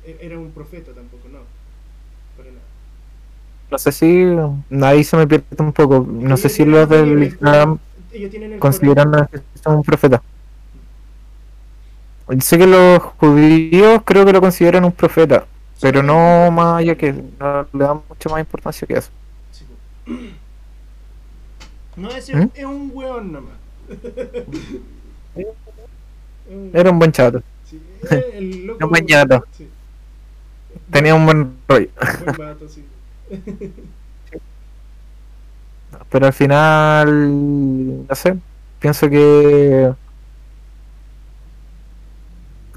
e- 0.04 0.18
era 0.20 0.38
un 0.38 0.50
profeta 0.50 0.92
tampoco, 0.92 1.28
no. 1.28 1.40
Para 2.36 2.48
nada. 2.50 2.62
No 3.70 3.78
sé 3.78 3.92
si. 3.92 4.24
Ahí 4.82 5.04
se 5.04 5.16
me 5.16 5.26
pierde 5.26 5.44
un 5.58 5.72
poco. 5.72 6.06
No 6.10 6.36
sé 6.38 6.48
si 6.48 6.64
los 6.64 6.88
del 6.88 7.22
Islam 7.22 7.76
Corán- 7.76 7.80
ellos 8.12 8.30
tienen 8.30 8.52
el 8.54 8.58
consideran 8.58 9.14
a 9.14 9.26
Jesús 9.26 9.44
un 9.66 9.82
profeta. 9.82 10.22
Sé 12.40 12.58
que 12.58 12.66
los 12.66 13.00
judíos 13.18 14.02
creo 14.04 14.24
que 14.26 14.32
lo 14.32 14.40
consideran 14.40 14.84
un 14.84 14.92
profeta, 14.92 15.46
pero 15.80 16.02
no 16.02 16.50
más 16.50 16.80
allá 16.80 16.96
que 16.96 17.12
no 17.12 17.66
le 17.72 17.84
dan 17.84 18.02
mucha 18.08 18.28
más 18.28 18.40
importancia 18.40 18.86
que 18.86 18.94
eso. 18.98 19.10
Sí. 19.50 19.66
No, 21.96 22.14
ese 22.14 22.34
¿Mm? 22.34 22.50
es 22.54 22.64
un 22.64 22.90
weón 22.94 23.32
nomás. 23.32 23.58
Es 25.34 25.46
Era 26.72 26.90
un 26.90 26.98
buen 26.98 27.12
chato, 27.12 27.42
sí, 27.64 27.80
es 28.02 28.24
el 28.34 28.64
loco. 28.66 28.84
un 28.86 28.90
buen. 28.90 29.06
Sí, 29.50 29.72
tenía 30.90 31.14
un 31.14 31.24
buen 31.26 31.58
rollo, 31.68 31.88
buen 32.18 32.36
vato, 32.36 32.68
sí. 32.68 32.84
pero 36.08 36.26
al 36.26 36.32
final, 36.32 38.06
no 38.06 38.14
sé, 38.14 38.38
pienso 38.78 39.08
que, 39.10 39.92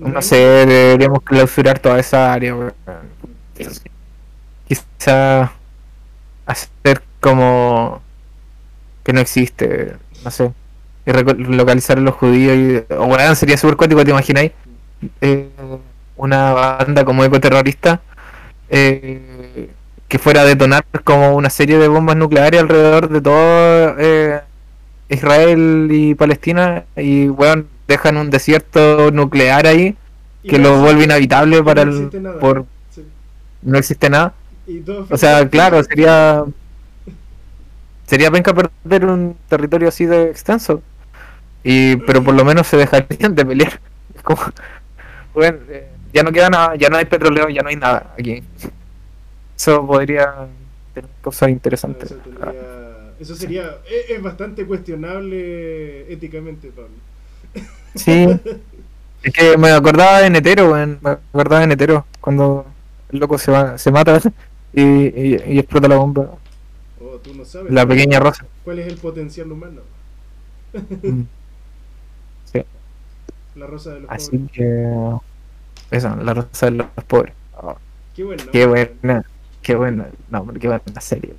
no 0.01 0.21
sé, 0.21 0.35
deberíamos 0.35 1.21
clausurar 1.21 1.79
toda 1.79 1.99
esa 1.99 2.33
área. 2.33 2.55
Quizá 4.67 5.51
hacer 6.45 7.03
como 7.19 8.01
que 9.03 9.13
no 9.13 9.19
existe, 9.19 9.95
no 10.23 10.31
sé, 10.31 10.51
y 11.05 11.11
localizar 11.11 11.97
a 11.97 12.01
los 12.01 12.15
judíos. 12.15 12.55
Y, 12.89 12.93
o 12.93 13.05
weón, 13.05 13.35
sería 13.35 13.57
súper 13.57 13.77
cuático, 13.77 14.03
¿te 14.03 14.11
imagináis? 14.11 14.51
Eh, 15.21 15.49
una 16.15 16.53
banda 16.53 17.03
como 17.03 17.23
ecoterrorista 17.23 18.01
eh, 18.69 19.69
que 20.07 20.19
fuera 20.19 20.41
a 20.41 20.45
detonar 20.45 20.85
como 21.03 21.35
una 21.35 21.49
serie 21.49 21.79
de 21.79 21.87
bombas 21.87 22.15
nucleares 22.15 22.61
alrededor 22.61 23.09
de 23.09 23.21
todo 23.21 23.95
eh, 23.97 24.41
Israel 25.09 25.87
y 25.91 26.15
Palestina 26.15 26.85
y 26.95 27.29
weón, 27.29 27.67
dejan 27.91 28.17
un 28.17 28.29
desierto 28.29 29.11
nuclear 29.11 29.67
ahí 29.67 29.95
que 30.43 30.57
no 30.57 30.63
lo 30.63 30.69
existe- 30.69 30.81
vuelve 30.85 31.03
inhabitable 31.03 31.63
para 31.63 31.85
no 31.85 31.91
el 31.91 31.97
existe 31.97 32.19
nada. 32.19 32.39
por 32.39 32.65
Sí. 32.95 33.05
no 33.61 33.77
existe 33.77 34.09
nada 34.09 34.33
Y 34.67 34.83
o 35.09 35.17
sea 35.17 35.47
claro 35.49 35.83
sería 35.83 36.43
sería 38.07 38.31
penca 38.31 38.53
perder 38.53 39.05
un 39.05 39.35
territorio 39.47 39.87
así 39.87 40.05
de 40.05 40.29
extenso 40.29 40.81
y 41.63 41.95
pero 41.97 42.23
por 42.23 42.33
lo 42.33 42.43
menos 42.43 42.67
se 42.67 42.77
dejarían 42.77 43.35
de 43.35 43.45
pelear 43.45 43.79
como 44.23 44.41
bueno, 45.33 45.57
eh, 45.69 45.87
ya 46.13 46.23
no 46.23 46.31
queda 46.31 46.49
nada 46.49 46.75
ya 46.75 46.89
no 46.89 46.97
hay 46.97 47.05
petróleo 47.05 47.49
ya 47.49 47.61
no 47.61 47.69
hay 47.69 47.75
nada 47.75 48.13
aquí 48.17 48.43
eso 49.55 49.85
podría 49.85 50.47
tener 50.93 51.09
cosas 51.21 51.49
interesantes 51.49 52.11
Eso, 52.11 52.19
tendría- 52.23 52.53
eso 53.21 53.35
sería. 53.35 53.77
Es, 53.87 54.09
es 54.17 54.21
bastante 54.23 54.65
cuestionable 54.65 56.11
éticamente, 56.11 56.69
Pablo. 56.69 56.89
Sí 57.95 58.27
es 59.23 59.33
que 59.33 59.57
me 59.57 59.71
acordaba 59.71 60.19
de 60.21 60.29
Netero 60.29 60.71
weón, 60.71 60.99
me 61.01 61.11
acordaba 61.11 61.61
de 61.61 61.67
Netero 61.67 62.05
cuando 62.19 62.65
el 63.11 63.19
loco 63.19 63.37
se 63.37 63.51
va 63.51 63.77
se 63.77 63.91
mata 63.91 64.19
y, 64.73 64.81
y, 64.81 65.43
y 65.47 65.59
explota 65.59 65.87
la 65.87 65.97
bomba 65.97 66.37
Oh, 67.03 67.17
tú 67.17 67.33
no 67.33 67.43
sabes. 67.45 67.71
la 67.71 67.85
pequeña 67.85 68.19
rosa 68.19 68.45
¿Cuál 68.63 68.79
es 68.79 68.87
el 68.87 68.97
potencial 68.97 69.51
humano? 69.51 69.81
Mm. 71.03 71.23
Sí. 72.45 72.61
La 73.55 73.67
rosa 73.67 73.93
de 73.93 74.01
los 74.01 74.11
Así 74.11 74.37
pobres. 74.37 74.51
que. 74.53 75.17
Eso, 75.91 76.15
la 76.17 76.33
rosa 76.33 76.65
de 76.67 76.71
los 76.71 76.87
pobres. 77.07 77.33
Oh, 77.57 77.75
Qué 78.15 78.23
bueno. 78.23 78.43
qué 78.51 78.65
buena, 78.65 79.23
qué 79.61 79.75
buena. 79.75 80.07
No, 80.29 80.45
qué 80.59 80.67
buena 80.67 81.01
serie. 81.01 81.33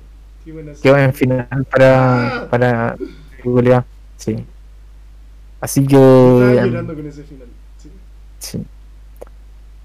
Qué 0.45 0.51
buena 0.51 0.73
Qué 0.81 0.91
buen 0.91 1.13
serie. 1.13 1.13
final 1.13 1.65
para. 1.65 2.47
para. 2.49 2.95
Julia. 3.43 3.85
Sí. 4.17 4.45
Así 5.63 5.81
Estaba 5.81 6.51
que. 6.61 6.67
llorando 6.67 6.93
con 6.93 7.07
ese 7.07 7.23
final. 7.23 7.47
Sí. 7.77 7.89
Sí. 8.39 8.65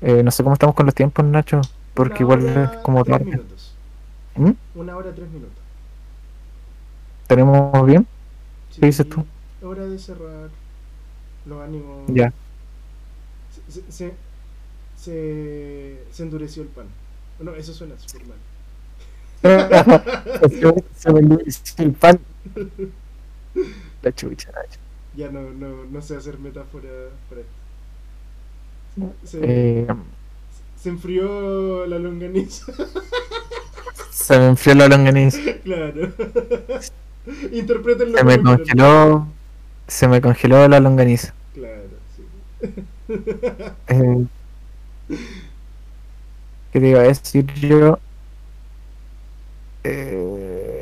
Eh, 0.00 0.22
no 0.24 0.30
sé 0.32 0.42
cómo 0.42 0.54
estamos 0.54 0.74
con 0.74 0.86
los 0.86 0.94
tiempos, 0.94 1.24
Nacho. 1.24 1.60
Porque 1.94 2.24
Una 2.24 2.34
igual 2.34 2.42
hora, 2.50 2.64
es 2.64 2.70
como 2.82 3.04
tres 3.04 3.18
tarde. 3.18 3.30
minutos. 3.30 3.74
¿Mm? 4.34 4.50
Una 4.74 4.96
hora, 4.96 5.14
tres 5.14 5.28
minutos. 5.30 5.58
¿Tenemos 7.28 7.86
bien? 7.86 8.06
Sí, 8.70 8.80
¿Qué 8.80 8.86
dices 8.86 9.08
tú? 9.08 9.24
Hora 9.62 9.84
de 9.86 9.98
cerrar. 9.98 10.50
Los 11.46 11.62
ánimos. 11.62 12.02
Ya. 12.08 12.32
Se, 13.68 13.82
se, 13.92 14.14
se, 14.96 16.02
se 16.10 16.22
endureció 16.22 16.62
el 16.62 16.68
pan. 16.70 16.86
No, 17.38 17.54
eso 17.54 17.72
suena 17.72 17.94
súper 17.98 18.22
mal. 18.26 18.38
Se 20.96 21.12
me 21.12 21.20
endureció 21.20 21.84
el 21.84 21.92
pan. 21.92 22.18
La 24.02 24.12
chucha, 24.12 24.50
Nacho. 24.52 24.78
Ya 25.18 25.30
no, 25.30 25.42
no, 25.52 25.84
no 25.84 26.00
sé 26.02 26.16
hacer 26.16 26.38
metáfora 26.38 26.88
para 27.28 27.42
esto. 27.42 27.58
Se, 29.22 29.38
Eh, 29.40 29.86
se 30.76 30.88
enfrió 30.90 31.86
la 31.86 31.98
longaniza. 31.98 32.72
se 34.10 34.38
me 34.38 34.46
enfrió 34.48 34.74
la 34.74 34.88
longaniza. 34.88 35.40
claro. 35.64 36.12
Interpretenlo 37.52 38.18
Se 38.18 38.24
me 38.24 38.42
congeló. 38.42 39.26
Se 39.86 40.08
me 40.08 40.20
congeló 40.20 40.68
la 40.68 40.80
longaniza. 40.80 41.34
Claro, 41.52 42.00
sí. 42.16 42.24
Eh, 43.88 44.26
¿Qué 46.72 46.80
te 46.80 46.88
iba 46.88 47.00
a 47.00 47.04
decir 47.04 47.46
yo? 47.54 47.98
Eh, 49.84 50.77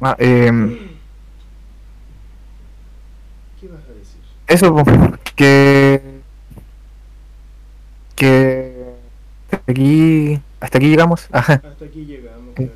ah, 0.00 0.16
em, 0.18 0.78
¿Qué 3.60 3.68
vas 3.68 3.82
a 3.84 3.92
decir? 3.92 4.20
eso, 4.46 4.74
que. 5.36 6.20
Que. 8.16 8.94
Hasta 9.50 9.72
aquí. 9.72 10.40
Hasta 10.60 10.78
aquí 10.78 10.88
llegamos. 10.88 11.28
Ajá. 11.32 11.54
Hasta 11.64 11.84
aquí 11.84 12.04
llegamos, 12.04 12.54
claro. 12.54 12.72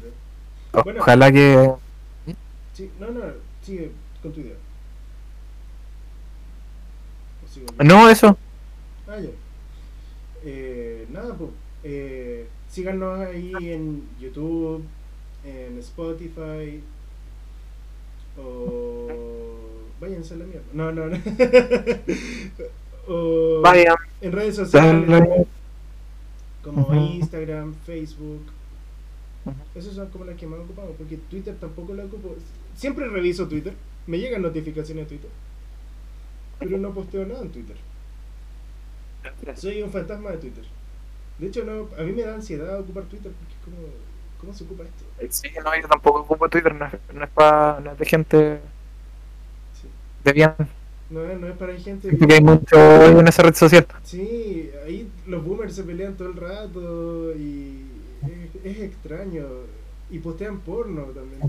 Bueno. 0.85 1.01
Ojalá 1.01 1.33
que. 1.33 1.73
Sí, 2.73 2.91
no, 2.99 3.11
no, 3.11 3.21
sigue 3.63 3.93
con 4.23 4.33
tu 4.33 4.41
idea. 4.41 4.57
No, 7.85 8.09
eso. 8.09 8.37
Ah, 9.07 9.19
ya. 9.21 9.31
Eh, 10.45 11.07
nada, 11.11 11.35
pues. 11.35 11.51
Eh, 11.85 12.49
síganos 12.69 13.21
ahí 13.21 13.53
en 13.61 14.09
YouTube, 14.21 14.83
en 15.45 15.79
Spotify. 15.79 16.83
O. 18.39 19.09
Váyanse 20.01 20.35
a 20.35 20.37
la 20.39 20.45
mierda. 20.45 20.67
No, 20.73 20.93
no, 20.93 21.07
no. 21.07 21.17
o 23.09 23.61
Vaya. 23.63 23.95
en 24.21 24.33
redes 24.33 24.57
sociales 24.57 25.47
como. 26.63 26.95
Instagram, 26.95 27.75
Facebook. 27.87 28.43
Ujú. 29.45 29.55
Esas 29.75 29.95
son 29.95 30.09
como 30.09 30.25
las 30.25 30.37
que 30.37 30.47
más 30.47 30.61
ocupamos, 30.61 30.93
porque 30.97 31.19
Twitter 31.19 31.55
tampoco 31.61 31.95
la 31.95 32.05
ocupo. 32.05 32.35
Siempre 32.75 33.09
reviso 33.09 33.47
Twitter, 33.47 33.75
me 34.07 34.19
llegan 34.19 34.43
notificaciones 34.43 35.05
de 35.05 35.17
Twitter, 35.17 35.31
pero 36.59 36.79
no 36.79 36.93
posteo 36.93 37.27
nada 37.27 37.43
en 37.43 37.51
Twitter. 37.51 37.77
Soy 39.57 39.83
un 39.83 39.91
fantasma 39.91 40.31
de 40.31 40.39
Twitter. 40.39 40.65
De 41.39 41.49
hecho, 41.49 41.65
no, 41.65 41.89
a 41.99 42.03
mí 42.03 42.13
me 42.13 42.23
da 42.23 42.35
ansiedad 42.35 42.81
ocupar 42.81 43.05
Twitter 43.05 43.33
porque 43.33 43.55
es 43.55 43.65
como, 43.65 43.77
¿cómo 44.45 44.57
se 44.57 44.65
ocupa 44.65 44.85
esto? 44.85 45.05
Sí, 45.31 45.49
no, 45.65 45.75
yo 45.81 45.89
tampoco 45.89 46.21
ocupo 46.21 46.49
Twitter, 46.49 46.75
no 46.75 46.87
es, 46.87 46.93
no 47.13 47.25
es, 47.25 47.31
pa- 47.31 47.81
no 47.83 47.93
es 47.93 47.99
de 47.99 48.05
gente. 48.05 48.61
Sí. 49.81 49.89
Debian. 50.25 50.55
No 51.11 51.25
es, 51.25 51.39
no 51.39 51.49
es 51.49 51.57
para 51.57 51.75
gente. 51.75 52.09
Siento 52.09 52.27
que 52.27 52.35
hay 52.35 52.41
mucho 52.43 52.77
odio 52.77 53.21
en 53.21 53.29
esa 53.29 53.43
red 53.43 53.55
social. 53.55 53.87
Sí, 54.03 54.71
ahí 54.85 55.11
los 55.27 55.45
boomers 55.45 55.75
se 55.75 55.85
pelean 55.85 56.17
todo 56.17 56.29
el 56.29 56.37
rato 56.37 57.33
y 57.37 57.87
es, 58.23 58.65
es 58.77 58.83
extraño. 58.83 59.45
Y 60.11 60.19
postean 60.19 60.61
porno 60.61 61.03
también. 61.05 61.41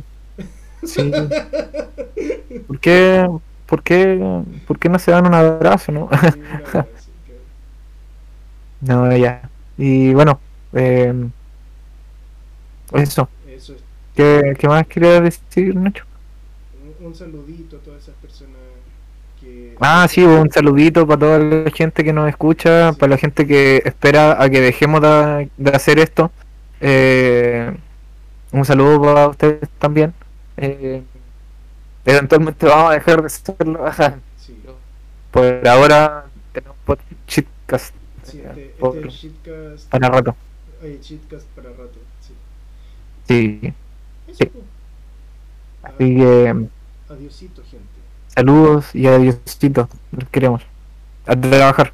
Sí. 0.83 1.11
¿Por 2.67 2.79
qué, 2.79 3.27
por 3.65 3.83
qué, 3.83 4.43
por 4.67 4.79
qué 4.79 4.89
no 4.89 4.99
se 4.99 5.11
dan 5.11 5.25
un 5.27 5.33
abrazo, 5.33 5.91
no? 5.91 6.09
Sí, 6.31 6.39
claro. 6.71 6.87
no, 8.79 9.15
ya. 9.15 9.49
Y 9.77 10.13
bueno, 10.13 10.39
eh, 10.73 11.13
eso. 12.97 13.29
Eso 13.47 13.73
es. 13.73 13.79
¿Qué, 14.15 14.53
qué 14.57 14.67
más 14.67 14.87
quería 14.87 15.19
decir, 15.21 15.75
Nacho? 15.75 16.05
Un, 16.99 17.07
un 17.07 17.15
saludito 17.15 17.77
a 17.77 17.79
todas 17.79 18.03
esas 18.03 18.15
personas 18.15 18.55
que. 19.39 19.75
Ah, 19.79 20.07
sí, 20.09 20.23
un 20.23 20.49
saludito 20.51 21.05
para 21.05 21.19
toda 21.19 21.39
la 21.39 21.71
gente 21.71 22.03
que 22.03 22.13
nos 22.13 22.29
escucha, 22.29 22.91
Sí. 22.93 22.99
para 22.99 23.09
la 23.11 23.17
gente 23.17 23.45
que 23.45 23.81
espera 23.85 24.41
a 24.41 24.49
que 24.49 24.61
dejemos 24.61 25.01
de, 25.01 25.49
de 25.57 25.71
hacer 25.71 25.99
esto. 25.99 26.31
Eh, 26.81 27.71
un 28.51 28.65
saludo 28.65 29.01
para 29.01 29.27
ustedes 29.29 29.67
también. 29.79 30.13
Eh, 30.57 31.01
eventualmente 32.05 32.65
vamos 32.65 32.91
a 32.91 32.93
dejar 32.93 33.21
de 33.21 33.27
hacerlo. 33.27 33.85
Sí, 34.39 34.55
Por 35.31 35.67
ahora 35.67 36.25
tenemos 36.53 36.77
podcast 36.85 37.93
sí, 38.23 38.41
este, 38.47 38.75
por- 38.79 38.95
este 38.97 39.99
rato. 39.99 40.35
Oye, 40.83 40.99
para 41.55 41.69
rato. 41.69 41.97
Sí. 43.27 43.73
Sí, 44.33 44.45
po. 44.45 44.59
así 45.83 46.15
que 46.15 46.67
Adiosito, 47.09 47.61
gente. 47.63 47.85
saludos 48.27 48.93
y 48.93 49.07
adiósito. 49.07 49.87
Los 50.11 50.29
queremos. 50.29 50.61
A 51.25 51.35
trabajar. 51.35 51.93